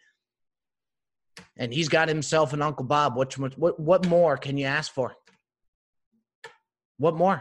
and 1.57 1.73
he's 1.73 1.88
got 1.88 2.09
himself 2.09 2.53
an 2.53 2.62
Uncle 2.62 2.85
Bob. 2.85 3.16
What 3.16 3.37
what 3.38 3.81
what 3.81 4.07
more 4.07 4.37
can 4.37 4.57
you 4.57 4.66
ask 4.66 4.92
for? 4.92 5.14
What 6.99 7.14
more? 7.14 7.40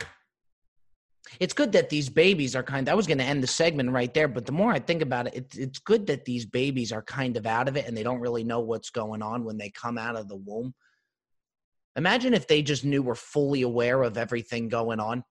It's 1.40 1.54
good 1.54 1.72
that 1.72 1.90
these 1.90 2.08
babies 2.08 2.56
are 2.56 2.64
kind. 2.64 2.88
Of, 2.88 2.92
I 2.92 2.96
was 2.96 3.08
going 3.08 3.18
to 3.18 3.24
end 3.24 3.42
the 3.42 3.48
segment 3.48 3.92
right 3.92 4.14
there, 4.14 4.28
but 4.28 4.46
the 4.46 4.52
more 4.52 4.72
I 4.72 4.80
think 4.80 5.02
about 5.02 5.28
it, 5.28 5.34
it's 5.36 5.58
it's 5.58 5.80
good 5.80 6.08
that 6.08 6.26
these 6.26 6.46
babies 6.46 6.92
are 6.92 7.02
kind 7.02 7.36
of 7.36 7.46
out 7.46 7.68
of 7.68 7.78
it 7.78 7.88
and 7.88 7.98
they 7.98 8.04
don't 8.04 8.20
really 8.20 8.44
know 8.44 8.60
what's 8.60 8.90
going 8.90 9.22
on 9.22 9.44
when 9.44 9.58
they 9.58 9.70
come 9.70 9.98
out 9.98 10.16
of 10.16 10.28
the 10.28 10.36
womb. 10.36 10.74
Imagine 11.96 12.34
if 12.34 12.48
they 12.48 12.62
just 12.62 12.86
knew 12.86 13.02
we're 13.02 13.16
fully 13.16 13.62
aware 13.62 14.04
of 14.04 14.18
everything 14.18 14.70
going 14.70 15.00
on, 15.00 15.24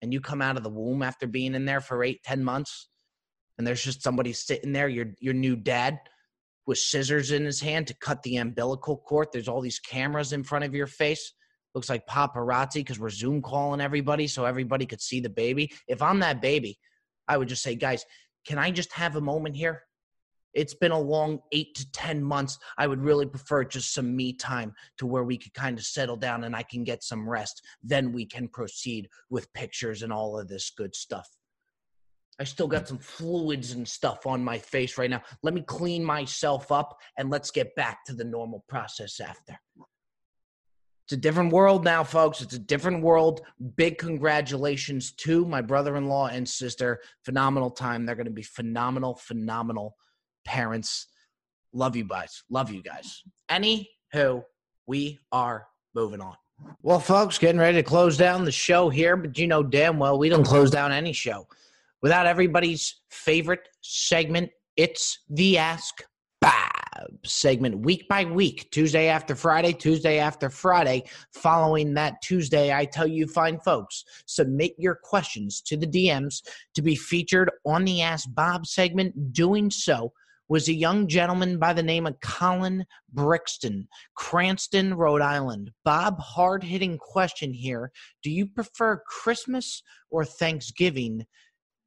and 0.00 0.12
you 0.12 0.20
come 0.20 0.40
out 0.40 0.56
of 0.56 0.62
the 0.62 0.70
womb 0.70 1.02
after 1.02 1.26
being 1.26 1.54
in 1.54 1.64
there 1.64 1.80
for 1.80 2.02
eight, 2.02 2.22
ten 2.22 2.42
months, 2.42 2.88
and 3.58 3.66
there's 3.66 3.82
just 3.82 4.02
somebody 4.02 4.32
sitting 4.32 4.72
there, 4.72 4.88
your 4.88 5.06
your 5.20 5.34
new 5.34 5.56
dad 5.56 5.98
with 6.66 6.78
scissors 6.78 7.30
in 7.30 7.44
his 7.44 7.60
hand 7.60 7.86
to 7.88 7.94
cut 7.94 8.22
the 8.22 8.36
umbilical 8.36 8.96
cord. 8.96 9.28
There's 9.32 9.48
all 9.48 9.60
these 9.60 9.78
cameras 9.78 10.32
in 10.32 10.44
front 10.44 10.64
of 10.64 10.74
your 10.74 10.86
face. 10.86 11.32
Looks 11.74 11.90
like 11.90 12.06
paparazzi 12.06 12.74
because 12.74 13.00
we're 13.00 13.10
Zoom 13.10 13.42
calling 13.42 13.80
everybody 13.80 14.26
so 14.26 14.44
everybody 14.44 14.86
could 14.86 15.00
see 15.00 15.20
the 15.20 15.28
baby. 15.28 15.72
If 15.88 16.02
I'm 16.02 16.20
that 16.20 16.40
baby, 16.40 16.78
I 17.26 17.36
would 17.36 17.48
just 17.48 17.62
say, 17.62 17.74
guys, 17.74 18.04
can 18.46 18.58
I 18.58 18.70
just 18.70 18.92
have 18.92 19.16
a 19.16 19.20
moment 19.20 19.56
here? 19.56 19.82
It's 20.52 20.74
been 20.74 20.92
a 20.92 21.00
long 21.00 21.40
eight 21.50 21.74
to 21.74 21.90
10 21.90 22.22
months. 22.22 22.58
I 22.78 22.86
would 22.86 23.02
really 23.02 23.26
prefer 23.26 23.64
just 23.64 23.92
some 23.92 24.14
me 24.14 24.34
time 24.34 24.72
to 24.98 25.06
where 25.06 25.24
we 25.24 25.36
could 25.36 25.52
kind 25.52 25.76
of 25.78 25.84
settle 25.84 26.16
down 26.16 26.44
and 26.44 26.54
I 26.54 26.62
can 26.62 26.84
get 26.84 27.02
some 27.02 27.28
rest. 27.28 27.62
Then 27.82 28.12
we 28.12 28.24
can 28.24 28.46
proceed 28.46 29.08
with 29.30 29.52
pictures 29.52 30.02
and 30.02 30.12
all 30.12 30.38
of 30.38 30.46
this 30.46 30.70
good 30.70 30.94
stuff. 30.94 31.28
I 32.40 32.44
still 32.44 32.66
got 32.66 32.88
some 32.88 32.98
fluids 32.98 33.72
and 33.72 33.86
stuff 33.86 34.26
on 34.26 34.42
my 34.42 34.58
face 34.58 34.98
right 34.98 35.10
now. 35.10 35.22
Let 35.42 35.54
me 35.54 35.62
clean 35.62 36.04
myself 36.04 36.72
up 36.72 36.98
and 37.16 37.30
let's 37.30 37.50
get 37.50 37.74
back 37.76 38.04
to 38.06 38.14
the 38.14 38.24
normal 38.24 38.64
process 38.68 39.20
after. 39.20 39.58
It's 41.06 41.12
a 41.12 41.16
different 41.18 41.52
world 41.52 41.84
now, 41.84 42.02
folks. 42.02 42.40
It's 42.40 42.54
a 42.54 42.58
different 42.58 43.02
world. 43.02 43.42
Big 43.76 43.98
congratulations 43.98 45.12
to 45.12 45.44
my 45.44 45.60
brother 45.60 45.96
in 45.96 46.08
law 46.08 46.28
and 46.28 46.48
sister. 46.48 47.00
Phenomenal 47.24 47.70
time. 47.70 48.06
They're 48.06 48.14
going 48.14 48.24
to 48.26 48.32
be 48.32 48.42
phenomenal, 48.42 49.14
phenomenal 49.14 49.96
parents. 50.46 51.06
Love 51.74 51.94
you 51.94 52.04
guys. 52.04 52.42
Love 52.48 52.70
you 52.70 52.82
guys. 52.82 53.22
Anywho, 53.50 54.42
we 54.86 55.18
are 55.30 55.66
moving 55.94 56.22
on. 56.22 56.36
Well, 56.82 57.00
folks, 57.00 57.36
getting 57.36 57.60
ready 57.60 57.76
to 57.76 57.82
close 57.82 58.16
down 58.16 58.44
the 58.44 58.52
show 58.52 58.88
here, 58.88 59.16
but 59.16 59.36
you 59.36 59.46
know 59.46 59.62
damn 59.62 59.98
well 59.98 60.18
we 60.18 60.30
don't 60.30 60.44
close 60.44 60.70
down 60.70 60.90
any 60.90 61.12
show 61.12 61.46
without 62.04 62.26
everybody's 62.26 63.00
favorite 63.08 63.66
segment, 63.80 64.50
it's 64.76 65.20
the 65.30 65.56
Ask 65.56 66.04
Bob. 66.38 67.08
segment 67.24 67.78
week 67.78 68.06
by 68.10 68.26
week, 68.26 68.68
Tuesday 68.70 69.08
after 69.08 69.34
Friday, 69.34 69.72
Tuesday 69.72 70.18
after 70.18 70.50
Friday. 70.50 71.04
Following 71.32 71.94
that 71.94 72.20
Tuesday, 72.22 72.74
I 72.74 72.84
tell 72.84 73.06
you, 73.06 73.26
fine 73.26 73.58
folks, 73.58 74.04
submit 74.26 74.74
your 74.76 74.96
questions 75.02 75.62
to 75.62 75.78
the 75.78 75.86
DMs 75.86 76.42
to 76.74 76.82
be 76.82 76.94
featured 76.94 77.50
on 77.64 77.86
the 77.86 78.02
Ask 78.02 78.28
Bob 78.34 78.66
segment. 78.66 79.32
Doing 79.32 79.70
so 79.70 80.12
was 80.48 80.68
a 80.68 80.74
young 80.74 81.08
gentleman 81.08 81.58
by 81.58 81.72
the 81.72 81.82
name 81.82 82.06
of 82.06 82.20
Colin 82.20 82.84
Brixton, 83.14 83.88
Cranston, 84.14 84.92
Rhode 84.92 85.22
Island. 85.22 85.70
Bob, 85.86 86.20
hard 86.20 86.62
hitting 86.62 86.98
question 86.98 87.54
here. 87.54 87.90
Do 88.22 88.30
you 88.30 88.46
prefer 88.46 89.02
Christmas 89.06 89.82
or 90.10 90.26
Thanksgiving? 90.26 91.24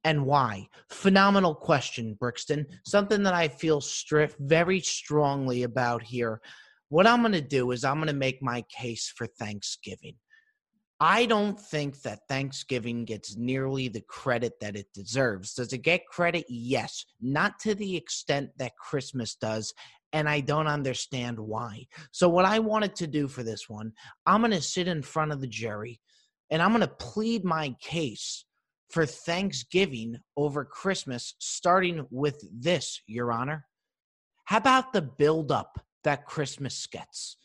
And 0.08 0.24
why? 0.24 0.66
Phenomenal 0.88 1.54
question, 1.54 2.16
Brixton. 2.18 2.64
Something 2.86 3.22
that 3.24 3.34
I 3.34 3.46
feel 3.46 3.78
stri- 3.78 4.32
very 4.38 4.80
strongly 4.80 5.64
about 5.64 6.02
here. 6.02 6.40
What 6.88 7.06
I'm 7.06 7.20
going 7.20 7.32
to 7.32 7.42
do 7.42 7.72
is 7.72 7.84
I'm 7.84 7.96
going 7.96 8.06
to 8.06 8.14
make 8.14 8.42
my 8.42 8.64
case 8.74 9.12
for 9.14 9.26
Thanksgiving. 9.26 10.14
I 10.98 11.26
don't 11.26 11.60
think 11.60 12.00
that 12.00 12.20
Thanksgiving 12.26 13.04
gets 13.04 13.36
nearly 13.36 13.88
the 13.88 14.00
credit 14.00 14.54
that 14.62 14.76
it 14.76 14.86
deserves. 14.94 15.52
Does 15.52 15.74
it 15.74 15.82
get 15.82 16.06
credit? 16.06 16.46
Yes. 16.48 17.04
Not 17.20 17.58
to 17.60 17.74
the 17.74 17.94
extent 17.94 18.48
that 18.56 18.78
Christmas 18.78 19.34
does. 19.34 19.74
And 20.14 20.26
I 20.26 20.40
don't 20.40 20.68
understand 20.68 21.38
why. 21.38 21.86
So, 22.12 22.30
what 22.30 22.46
I 22.46 22.60
wanted 22.60 22.96
to 22.96 23.06
do 23.06 23.28
for 23.28 23.42
this 23.42 23.68
one, 23.68 23.92
I'm 24.24 24.40
going 24.40 24.52
to 24.52 24.62
sit 24.62 24.88
in 24.88 25.02
front 25.02 25.32
of 25.32 25.42
the 25.42 25.46
jury 25.46 26.00
and 26.48 26.62
I'm 26.62 26.70
going 26.70 26.80
to 26.80 26.88
plead 26.88 27.44
my 27.44 27.76
case 27.82 28.46
for 28.88 29.04
Thanksgiving 29.04 30.18
over 30.36 30.64
Christmas, 30.64 31.34
starting 31.38 32.06
with 32.10 32.42
this, 32.52 33.00
Your 33.06 33.32
Honor. 33.32 33.66
How 34.44 34.56
about 34.56 34.92
the 34.92 35.02
buildup 35.02 35.78
that 36.04 36.26
Christmas 36.26 36.86
gets? 36.86 37.36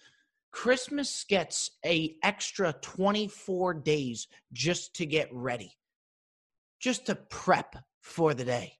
Christmas 0.51 1.25
gets 1.27 1.71
a 1.85 2.15
extra 2.23 2.73
24 2.81 3.73
days 3.73 4.27
just 4.53 4.93
to 4.95 5.05
get 5.05 5.27
ready, 5.33 5.73
just 6.79 7.07
to 7.07 7.15
prep 7.15 7.75
for 8.01 8.33
the 8.33 8.45
day. 8.45 8.77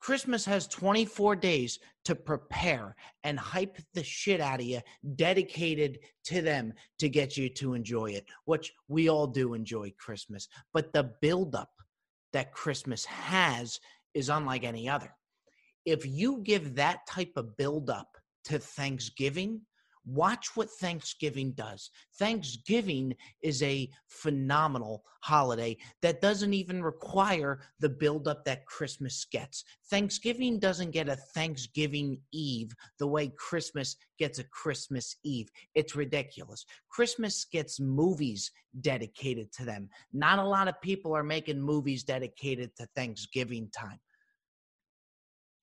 Christmas 0.00 0.44
has 0.44 0.66
24 0.68 1.36
days 1.36 1.78
to 2.04 2.14
prepare 2.14 2.94
and 3.24 3.38
hype 3.38 3.76
the 3.94 4.02
shit 4.02 4.40
out 4.40 4.60
of 4.60 4.66
you, 4.66 4.80
dedicated 5.16 5.98
to 6.24 6.40
them 6.40 6.72
to 6.98 7.08
get 7.08 7.36
you 7.36 7.48
to 7.50 7.74
enjoy 7.74 8.06
it, 8.12 8.24
which 8.44 8.72
we 8.88 9.08
all 9.08 9.26
do 9.26 9.54
enjoy 9.54 9.92
Christmas. 9.98 10.48
But 10.72 10.92
the 10.92 11.12
buildup 11.20 11.70
that 12.32 12.52
Christmas 12.52 13.04
has 13.04 13.78
is 14.14 14.28
unlike 14.28 14.64
any 14.64 14.88
other. 14.88 15.12
If 15.84 16.06
you 16.06 16.40
give 16.42 16.74
that 16.76 17.06
type 17.08 17.32
of 17.36 17.56
buildup 17.56 18.08
to 18.44 18.58
Thanksgiving, 18.58 19.62
Watch 20.08 20.56
what 20.56 20.70
Thanksgiving 20.70 21.52
does. 21.52 21.90
Thanksgiving 22.18 23.14
is 23.42 23.62
a 23.62 23.90
phenomenal 24.06 25.04
holiday 25.20 25.76
that 26.00 26.22
doesn't 26.22 26.54
even 26.54 26.82
require 26.82 27.60
the 27.80 27.90
buildup 27.90 28.42
that 28.46 28.64
Christmas 28.64 29.26
gets. 29.30 29.64
Thanksgiving 29.90 30.58
doesn't 30.58 30.92
get 30.92 31.10
a 31.10 31.16
Thanksgiving 31.34 32.18
Eve 32.32 32.72
the 32.98 33.06
way 33.06 33.28
Christmas 33.36 33.96
gets 34.18 34.38
a 34.38 34.44
Christmas 34.44 35.16
Eve. 35.24 35.50
It's 35.74 35.94
ridiculous. 35.94 36.64
Christmas 36.88 37.44
gets 37.44 37.78
movies 37.78 38.50
dedicated 38.80 39.52
to 39.52 39.66
them. 39.66 39.90
Not 40.14 40.38
a 40.38 40.44
lot 40.44 40.68
of 40.68 40.80
people 40.80 41.14
are 41.14 41.22
making 41.22 41.60
movies 41.60 42.02
dedicated 42.02 42.74
to 42.76 42.88
Thanksgiving 42.96 43.68
time. 43.76 43.98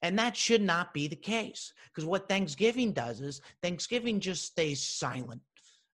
And 0.02 0.18
that 0.20 0.38
should 0.38 0.62
not 0.62 0.94
be 0.94 1.08
the 1.08 1.16
case 1.16 1.74
because 1.88 2.06
what 2.06 2.30
Thanksgiving 2.30 2.92
does 2.92 3.22
is 3.22 3.42
Thanksgiving 3.64 4.20
just 4.20 4.46
stays 4.46 4.84
silent. 4.84 5.42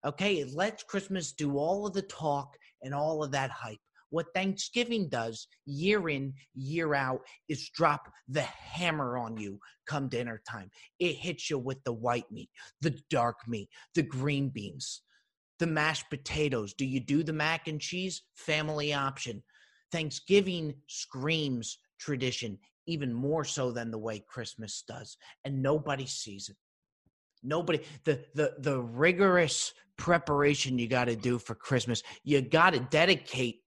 Okay, 0.05 0.35
it 0.39 0.53
lets 0.53 0.83
Christmas 0.83 1.31
do 1.31 1.57
all 1.57 1.85
of 1.85 1.93
the 1.93 2.01
talk 2.01 2.57
and 2.81 2.93
all 2.93 3.23
of 3.23 3.31
that 3.31 3.51
hype. 3.51 3.79
What 4.09 4.33
Thanksgiving 4.35 5.07
does 5.07 5.47
year 5.65 6.09
in, 6.09 6.33
year 6.53 6.93
out 6.93 7.21
is 7.47 7.69
drop 7.69 8.11
the 8.27 8.41
hammer 8.41 9.17
on 9.17 9.37
you 9.37 9.57
come 9.87 10.09
dinner 10.09 10.41
time. 10.49 10.69
It 10.99 11.15
hits 11.15 11.49
you 11.49 11.57
with 11.57 11.81
the 11.85 11.93
white 11.93 12.29
meat, 12.29 12.49
the 12.81 12.99
dark 13.09 13.37
meat, 13.47 13.69
the 13.95 14.03
green 14.03 14.49
beans, 14.49 15.01
the 15.59 15.67
mashed 15.67 16.09
potatoes. 16.09 16.73
Do 16.73 16.85
you 16.85 16.99
do 16.99 17.23
the 17.23 17.31
mac 17.31 17.69
and 17.69 17.79
cheese? 17.79 18.23
Family 18.35 18.93
option. 18.93 19.43
Thanksgiving 19.93 20.73
screams 20.87 21.77
tradition 21.97 22.57
even 22.87 23.13
more 23.13 23.43
so 23.43 23.71
than 23.71 23.91
the 23.91 23.97
way 23.97 24.23
Christmas 24.27 24.83
does, 24.87 25.17
and 25.45 25.61
nobody 25.61 26.05
sees 26.05 26.49
it. 26.49 26.57
Nobody 27.43 27.81
the 28.05 28.23
the 28.35 28.55
the 28.59 28.79
rigorous 28.79 29.73
preparation 29.97 30.77
you 30.77 30.87
got 30.87 31.05
to 31.05 31.15
do 31.15 31.39
for 31.39 31.55
Christmas. 31.55 32.03
You 32.23 32.41
got 32.41 32.73
to 32.73 32.79
dedicate 32.79 33.61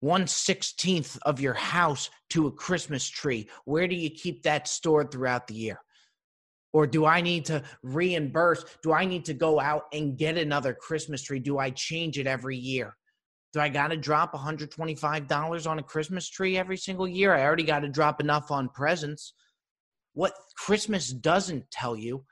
one 0.00 0.26
sixteenth 0.26 1.16
of 1.22 1.40
your 1.40 1.54
house 1.54 2.10
to 2.30 2.48
a 2.48 2.52
Christmas 2.52 3.08
tree. 3.08 3.48
Where 3.64 3.86
do 3.86 3.94
you 3.94 4.10
keep 4.10 4.42
that 4.42 4.66
stored 4.66 5.12
throughout 5.12 5.46
the 5.46 5.54
year? 5.54 5.80
Or 6.72 6.86
do 6.86 7.04
I 7.04 7.20
need 7.20 7.44
to 7.46 7.62
reimburse? 7.82 8.64
Do 8.82 8.92
I 8.92 9.04
need 9.04 9.26
to 9.26 9.34
go 9.34 9.60
out 9.60 9.84
and 9.92 10.16
get 10.16 10.38
another 10.38 10.74
Christmas 10.74 11.22
tree? 11.22 11.38
Do 11.38 11.58
I 11.58 11.70
change 11.70 12.18
it 12.18 12.26
every 12.26 12.56
year? 12.56 12.96
Do 13.52 13.60
I 13.60 13.68
got 13.68 13.88
to 13.88 13.96
drop 13.96 14.32
$125 14.32 15.70
on 15.70 15.78
a 15.78 15.82
Christmas 15.82 16.28
tree 16.28 16.56
every 16.56 16.78
single 16.78 17.06
year? 17.06 17.34
I 17.34 17.44
already 17.44 17.64
got 17.64 17.80
to 17.80 17.88
drop 17.88 18.20
enough 18.20 18.50
on 18.50 18.70
presents. 18.70 19.34
What 20.14 20.32
Christmas 20.56 21.12
doesn't 21.12 21.70
tell 21.70 21.94
you 21.94 22.24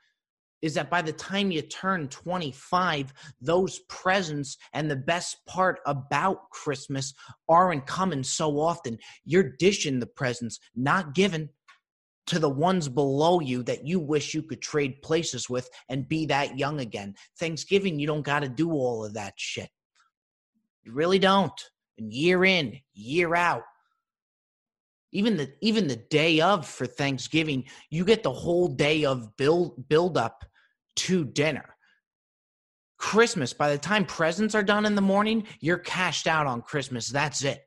is 0.61 0.73
that 0.75 0.89
by 0.89 1.01
the 1.01 1.13
time 1.13 1.51
you 1.51 1.61
turn 1.61 2.07
25, 2.07 3.13
those 3.39 3.79
presents 3.89 4.57
and 4.73 4.89
the 4.89 4.95
best 4.95 5.37
part 5.47 5.79
about 5.85 6.49
Christmas 6.51 7.13
aren't 7.49 7.87
coming 7.87 8.23
so 8.23 8.59
often. 8.59 8.97
You're 9.25 9.55
dishing 9.57 9.99
the 9.99 10.07
presents, 10.07 10.59
not 10.75 11.13
giving 11.15 11.49
to 12.27 12.39
the 12.39 12.49
ones 12.49 12.87
below 12.87 13.39
you 13.39 13.63
that 13.63 13.85
you 13.85 13.99
wish 13.99 14.33
you 14.33 14.43
could 14.43 14.61
trade 14.61 15.01
places 15.01 15.49
with 15.49 15.69
and 15.89 16.07
be 16.07 16.25
that 16.27 16.57
young 16.57 16.79
again. 16.79 17.15
Thanksgiving, 17.39 17.99
you 17.99 18.07
don't 18.07 18.21
got 18.21 18.41
to 18.41 18.49
do 18.49 18.71
all 18.71 19.03
of 19.03 19.13
that 19.15 19.33
shit. 19.37 19.69
You 20.83 20.93
really 20.93 21.19
don't. 21.19 21.59
And 21.97 22.11
year 22.11 22.43
in, 22.45 22.79
year 22.93 23.35
out. 23.35 23.63
Even 25.13 25.35
the 25.35 25.53
even 25.61 25.87
the 25.87 25.97
day 26.09 26.39
of 26.39 26.65
for 26.65 26.85
Thanksgiving, 26.85 27.65
you 27.89 28.05
get 28.05 28.23
the 28.23 28.31
whole 28.31 28.69
day 28.69 29.03
of 29.03 29.35
build 29.35 29.87
build 29.89 30.17
up 30.17 30.45
to 30.97 31.25
dinner. 31.25 31.75
Christmas, 32.97 33.51
by 33.51 33.71
the 33.71 33.77
time 33.77 34.05
presents 34.05 34.55
are 34.55 34.63
done 34.63 34.85
in 34.85 34.95
the 34.95 35.01
morning, 35.01 35.45
you're 35.59 35.79
cashed 35.79 36.27
out 36.27 36.47
on 36.47 36.61
Christmas. 36.61 37.09
That's 37.09 37.43
it. 37.43 37.59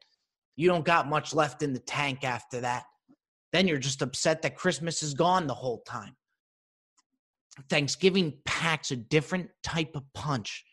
You 0.56 0.68
don't 0.68 0.84
got 0.84 1.08
much 1.08 1.34
left 1.34 1.62
in 1.62 1.72
the 1.72 1.80
tank 1.80 2.24
after 2.24 2.60
that. 2.60 2.84
Then 3.52 3.68
you're 3.68 3.78
just 3.78 4.00
upset 4.00 4.42
that 4.42 4.56
Christmas 4.56 5.02
is 5.02 5.12
gone 5.12 5.46
the 5.46 5.54
whole 5.54 5.82
time. 5.86 6.16
Thanksgiving 7.68 8.34
packs 8.44 8.90
a 8.90 8.96
different 8.96 9.50
type 9.62 9.96
of 9.96 10.04
punch 10.14 10.64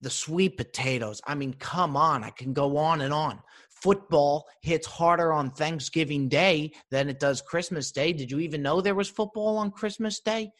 the 0.00 0.10
sweet 0.10 0.56
potatoes. 0.56 1.20
I 1.26 1.34
mean, 1.34 1.54
come 1.54 1.96
on, 1.96 2.24
I 2.24 2.30
can 2.30 2.52
go 2.52 2.76
on 2.76 3.00
and 3.00 3.12
on. 3.12 3.40
Football 3.70 4.46
hits 4.62 4.86
harder 4.86 5.32
on 5.32 5.50
Thanksgiving 5.50 6.28
Day 6.28 6.72
than 6.90 7.08
it 7.08 7.20
does 7.20 7.40
Christmas 7.40 7.92
Day. 7.92 8.12
Did 8.12 8.30
you 8.30 8.40
even 8.40 8.62
know 8.62 8.80
there 8.80 8.94
was 8.94 9.08
football 9.08 9.56
on 9.56 9.70
Christmas 9.70 10.20
Day? 10.20 10.50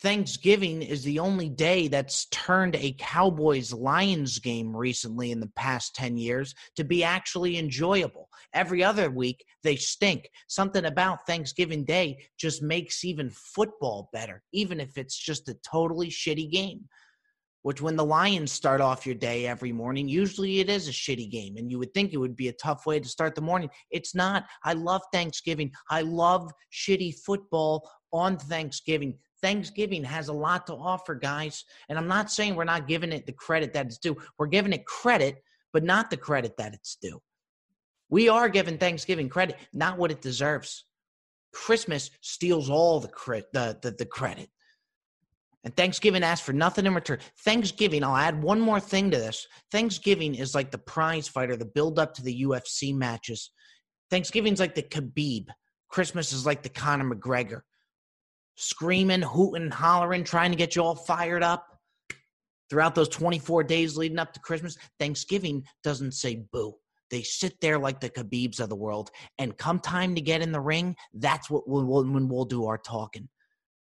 Thanksgiving 0.00 0.82
is 0.82 1.02
the 1.02 1.20
only 1.20 1.48
day 1.48 1.88
that's 1.88 2.26
turned 2.26 2.76
a 2.76 2.94
Cowboys 2.98 3.72
Lions 3.72 4.38
game 4.38 4.76
recently 4.76 5.30
in 5.30 5.40
the 5.40 5.50
past 5.56 5.94
10 5.94 6.16
years 6.16 6.54
to 6.76 6.84
be 6.84 7.02
actually 7.02 7.56
enjoyable. 7.56 8.28
Every 8.52 8.84
other 8.84 9.10
week, 9.10 9.44
they 9.62 9.76
stink. 9.76 10.28
Something 10.46 10.84
about 10.84 11.26
Thanksgiving 11.26 11.84
Day 11.84 12.18
just 12.38 12.62
makes 12.62 13.04
even 13.04 13.30
football 13.30 14.10
better, 14.12 14.42
even 14.52 14.78
if 14.78 14.98
it's 14.98 15.16
just 15.16 15.48
a 15.48 15.56
totally 15.64 16.10
shitty 16.10 16.50
game 16.50 16.88
which 17.64 17.80
when 17.80 17.96
the 17.96 18.04
Lions 18.04 18.52
start 18.52 18.82
off 18.82 19.06
your 19.06 19.14
day 19.14 19.46
every 19.46 19.72
morning, 19.72 20.06
usually 20.06 20.60
it 20.60 20.68
is 20.68 20.86
a 20.86 20.92
shitty 20.92 21.30
game. 21.30 21.56
And 21.56 21.70
you 21.70 21.78
would 21.78 21.94
think 21.94 22.12
it 22.12 22.18
would 22.18 22.36
be 22.36 22.48
a 22.48 22.52
tough 22.52 22.84
way 22.84 23.00
to 23.00 23.08
start 23.08 23.34
the 23.34 23.40
morning. 23.40 23.70
It's 23.90 24.14
not. 24.14 24.44
I 24.64 24.74
love 24.74 25.00
Thanksgiving. 25.14 25.72
I 25.88 26.02
love 26.02 26.52
shitty 26.70 27.14
football 27.24 27.90
on 28.12 28.36
Thanksgiving. 28.36 29.16
Thanksgiving 29.40 30.04
has 30.04 30.28
a 30.28 30.32
lot 30.34 30.66
to 30.66 30.74
offer, 30.74 31.14
guys. 31.14 31.64
And 31.88 31.96
I'm 31.96 32.06
not 32.06 32.30
saying 32.30 32.54
we're 32.54 32.64
not 32.64 32.86
giving 32.86 33.12
it 33.12 33.24
the 33.24 33.32
credit 33.32 33.72
that 33.72 33.86
it's 33.86 33.96
due. 33.96 34.14
We're 34.38 34.46
giving 34.46 34.74
it 34.74 34.84
credit, 34.84 35.42
but 35.72 35.84
not 35.84 36.10
the 36.10 36.18
credit 36.18 36.58
that 36.58 36.74
it's 36.74 36.96
due. 37.00 37.18
We 38.10 38.28
are 38.28 38.50
giving 38.50 38.76
Thanksgiving 38.76 39.30
credit, 39.30 39.56
not 39.72 39.96
what 39.96 40.10
it 40.10 40.20
deserves. 40.20 40.84
Christmas 41.54 42.10
steals 42.20 42.68
all 42.68 43.00
the, 43.00 43.08
cre- 43.08 43.48
the, 43.54 43.78
the, 43.80 43.92
the 43.92 44.04
credit. 44.04 44.50
And 45.64 45.74
Thanksgiving 45.76 46.22
asks 46.22 46.44
for 46.44 46.52
nothing 46.52 46.86
in 46.86 46.94
return. 46.94 47.18
Thanksgiving, 47.44 48.04
I'll 48.04 48.16
add 48.16 48.42
one 48.42 48.60
more 48.60 48.80
thing 48.80 49.10
to 49.10 49.16
this. 49.16 49.46
Thanksgiving 49.72 50.34
is 50.34 50.54
like 50.54 50.70
the 50.70 50.78
prize 50.78 51.26
fighter, 51.26 51.56
the 51.56 51.64
build 51.64 51.98
up 51.98 52.14
to 52.14 52.22
the 52.22 52.42
UFC 52.42 52.94
matches. 52.94 53.50
Thanksgiving's 54.10 54.60
like 54.60 54.74
the 54.74 54.82
Khabib 54.82 55.46
Christmas 55.88 56.32
is 56.32 56.44
like 56.44 56.62
the 56.62 56.68
Conor 56.68 57.14
McGregor 57.14 57.60
screaming, 58.56 59.22
hooting, 59.22 59.70
hollering, 59.70 60.24
trying 60.24 60.50
to 60.50 60.56
get 60.56 60.76
you 60.76 60.82
all 60.82 60.94
fired 60.94 61.42
up 61.42 61.66
throughout 62.70 62.94
those 62.94 63.08
24 63.08 63.64
days 63.64 63.96
leading 63.96 64.18
up 64.18 64.32
to 64.32 64.40
Christmas. 64.40 64.76
Thanksgiving 64.98 65.64
doesn't 65.82 66.12
say 66.12 66.44
boo. 66.52 66.74
They 67.10 67.22
sit 67.22 67.60
there 67.60 67.78
like 67.78 68.00
the 68.00 68.10
Khabibs 68.10 68.60
of 68.60 68.70
the 68.70 68.76
world, 68.76 69.10
and 69.38 69.56
come 69.56 69.78
time 69.78 70.14
to 70.14 70.20
get 70.20 70.42
in 70.42 70.52
the 70.52 70.60
ring, 70.60 70.96
that's 71.12 71.48
what 71.48 71.68
we'll, 71.68 71.84
when 71.84 72.28
we'll 72.28 72.44
do 72.44 72.66
our 72.66 72.78
talking. 72.78 73.28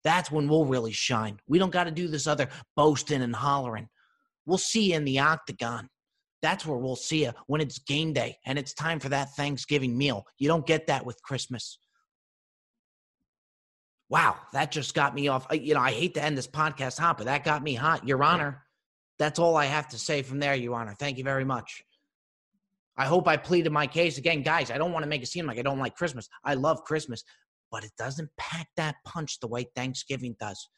That's 0.04 0.32
when 0.32 0.47
we'll 0.47 0.66
really 0.66 0.91
shine. 0.91 1.39
We 1.47 1.60
don't 1.60 1.72
got 1.72 1.84
to 1.86 1.91
do 1.91 2.08
this 2.08 2.28
other 2.28 2.49
boasting 2.76 3.22
and 3.22 3.36
hollering. 3.36 3.88
We'll 4.45 4.58
see 4.58 4.91
you 4.91 4.95
in 4.95 5.06
the 5.06 5.20
octagon. 5.20 5.89
That's 6.41 6.66
where 6.66 6.78
we'll 6.78 6.95
see 6.95 7.24
you 7.24 7.34
when 7.45 7.62
it's 7.62 7.78
game 7.78 8.14
day 8.14 8.38
and 8.45 8.58
it's 8.58 8.74
time 8.74 8.99
for 8.99 9.10
that 9.10 9.36
Thanksgiving 9.36 9.95
meal. 9.97 10.26
You 10.39 10.47
don't 10.47 10.66
get 10.66 10.88
that 10.88 11.06
with 11.06 11.22
Christmas. 11.22 11.78
Wow, 14.10 14.36
that 14.52 14.72
just 14.72 14.93
got 14.93 15.16
me 15.16 15.30
off. 15.30 15.47
Uh, 15.49 15.56
you 15.56 15.74
know, 15.74 15.80
I 15.80 15.91
hate 15.91 16.16
to 16.16 16.24
end 16.24 16.38
this 16.38 16.47
podcast 16.47 16.99
hot, 16.99 17.18
but 17.18 17.28
that 17.28 17.45
got 17.45 17.64
me 17.64 17.76
hot. 17.76 18.06
Your 18.06 18.22
Honor, 18.24 18.66
that's 19.20 19.39
all 19.39 19.56
I 19.56 19.66
have 19.66 19.88
to 19.89 19.99
say 19.99 20.22
from 20.22 20.39
there, 20.39 20.56
Your 20.56 20.76
Honor. 20.76 20.95
Thank 20.99 21.18
you 21.18 21.24
very 21.24 21.45
much. 21.45 21.84
I 22.97 23.06
hope 23.06 23.28
I 23.28 23.38
pleaded 23.38 23.72
my 23.72 23.88
case 23.88 24.18
again, 24.18 24.41
guys. 24.41 24.70
I 24.70 24.78
don't 24.78 24.91
want 24.91 25.04
to 25.04 25.10
make 25.10 25.22
it 25.22 25.28
seem 25.28 25.45
like 25.45 25.60
I 25.60 25.62
don't 25.62 25.80
like 25.80 25.95
Christmas. 25.95 26.28
I 26.43 26.56
love 26.56 26.84
Christmas, 26.84 27.24
but 27.72 27.84
it 27.84 27.91
doesn't 27.97 28.30
pack 28.38 28.67
that 28.78 28.95
punch 29.05 29.39
the 29.39 29.47
way 29.47 29.65
Thanksgiving 29.76 30.36
does. 30.39 30.69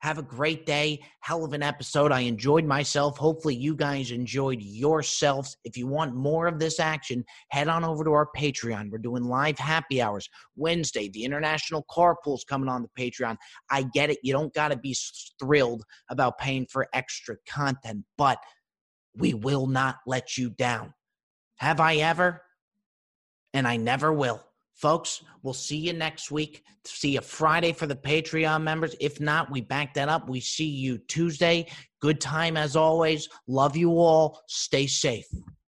Have 0.00 0.18
a 0.18 0.22
great 0.22 0.66
day. 0.66 1.00
Hell 1.20 1.44
of 1.44 1.52
an 1.52 1.62
episode. 1.62 2.10
I 2.10 2.20
enjoyed 2.22 2.64
myself. 2.64 3.16
Hopefully, 3.18 3.54
you 3.54 3.76
guys 3.76 4.10
enjoyed 4.10 4.60
yourselves. 4.60 5.56
If 5.62 5.76
you 5.76 5.86
want 5.86 6.16
more 6.16 6.48
of 6.48 6.58
this 6.58 6.80
action, 6.80 7.24
head 7.50 7.68
on 7.68 7.84
over 7.84 8.02
to 8.02 8.10
our 8.10 8.28
Patreon. 8.36 8.90
We're 8.90 8.98
doing 8.98 9.22
live 9.22 9.60
happy 9.60 10.02
hours 10.02 10.28
Wednesday. 10.56 11.08
The 11.08 11.22
international 11.22 11.86
carpool's 11.88 12.42
coming 12.42 12.68
on 12.68 12.82
the 12.82 12.88
Patreon. 13.00 13.36
I 13.70 13.84
get 13.94 14.10
it. 14.10 14.18
You 14.24 14.32
don't 14.32 14.52
got 14.52 14.72
to 14.72 14.76
be 14.76 14.96
thrilled 15.38 15.84
about 16.10 16.36
paying 16.36 16.66
for 16.66 16.88
extra 16.92 17.36
content, 17.48 18.04
but 18.18 18.38
we 19.16 19.34
will 19.34 19.68
not 19.68 19.98
let 20.04 20.36
you 20.36 20.50
down. 20.50 20.94
Have 21.58 21.78
I 21.78 21.96
ever? 21.96 22.42
And 23.54 23.68
I 23.68 23.76
never 23.76 24.12
will. 24.12 24.42
Folks, 24.74 25.22
we'll 25.42 25.54
see 25.54 25.76
you 25.76 25.92
next 25.92 26.30
week. 26.30 26.64
See 26.84 27.10
you 27.10 27.20
Friday 27.20 27.72
for 27.72 27.86
the 27.86 27.94
Patreon 27.94 28.62
members. 28.62 28.96
If 29.00 29.20
not, 29.20 29.50
we 29.50 29.60
back 29.60 29.94
that 29.94 30.08
up. 30.08 30.28
We 30.28 30.40
see 30.40 30.66
you 30.66 30.98
Tuesday. 30.98 31.66
Good 32.00 32.20
time 32.20 32.56
as 32.56 32.74
always. 32.74 33.28
Love 33.46 33.76
you 33.76 33.90
all. 33.92 34.42
Stay 34.48 34.86
safe. 34.86 35.26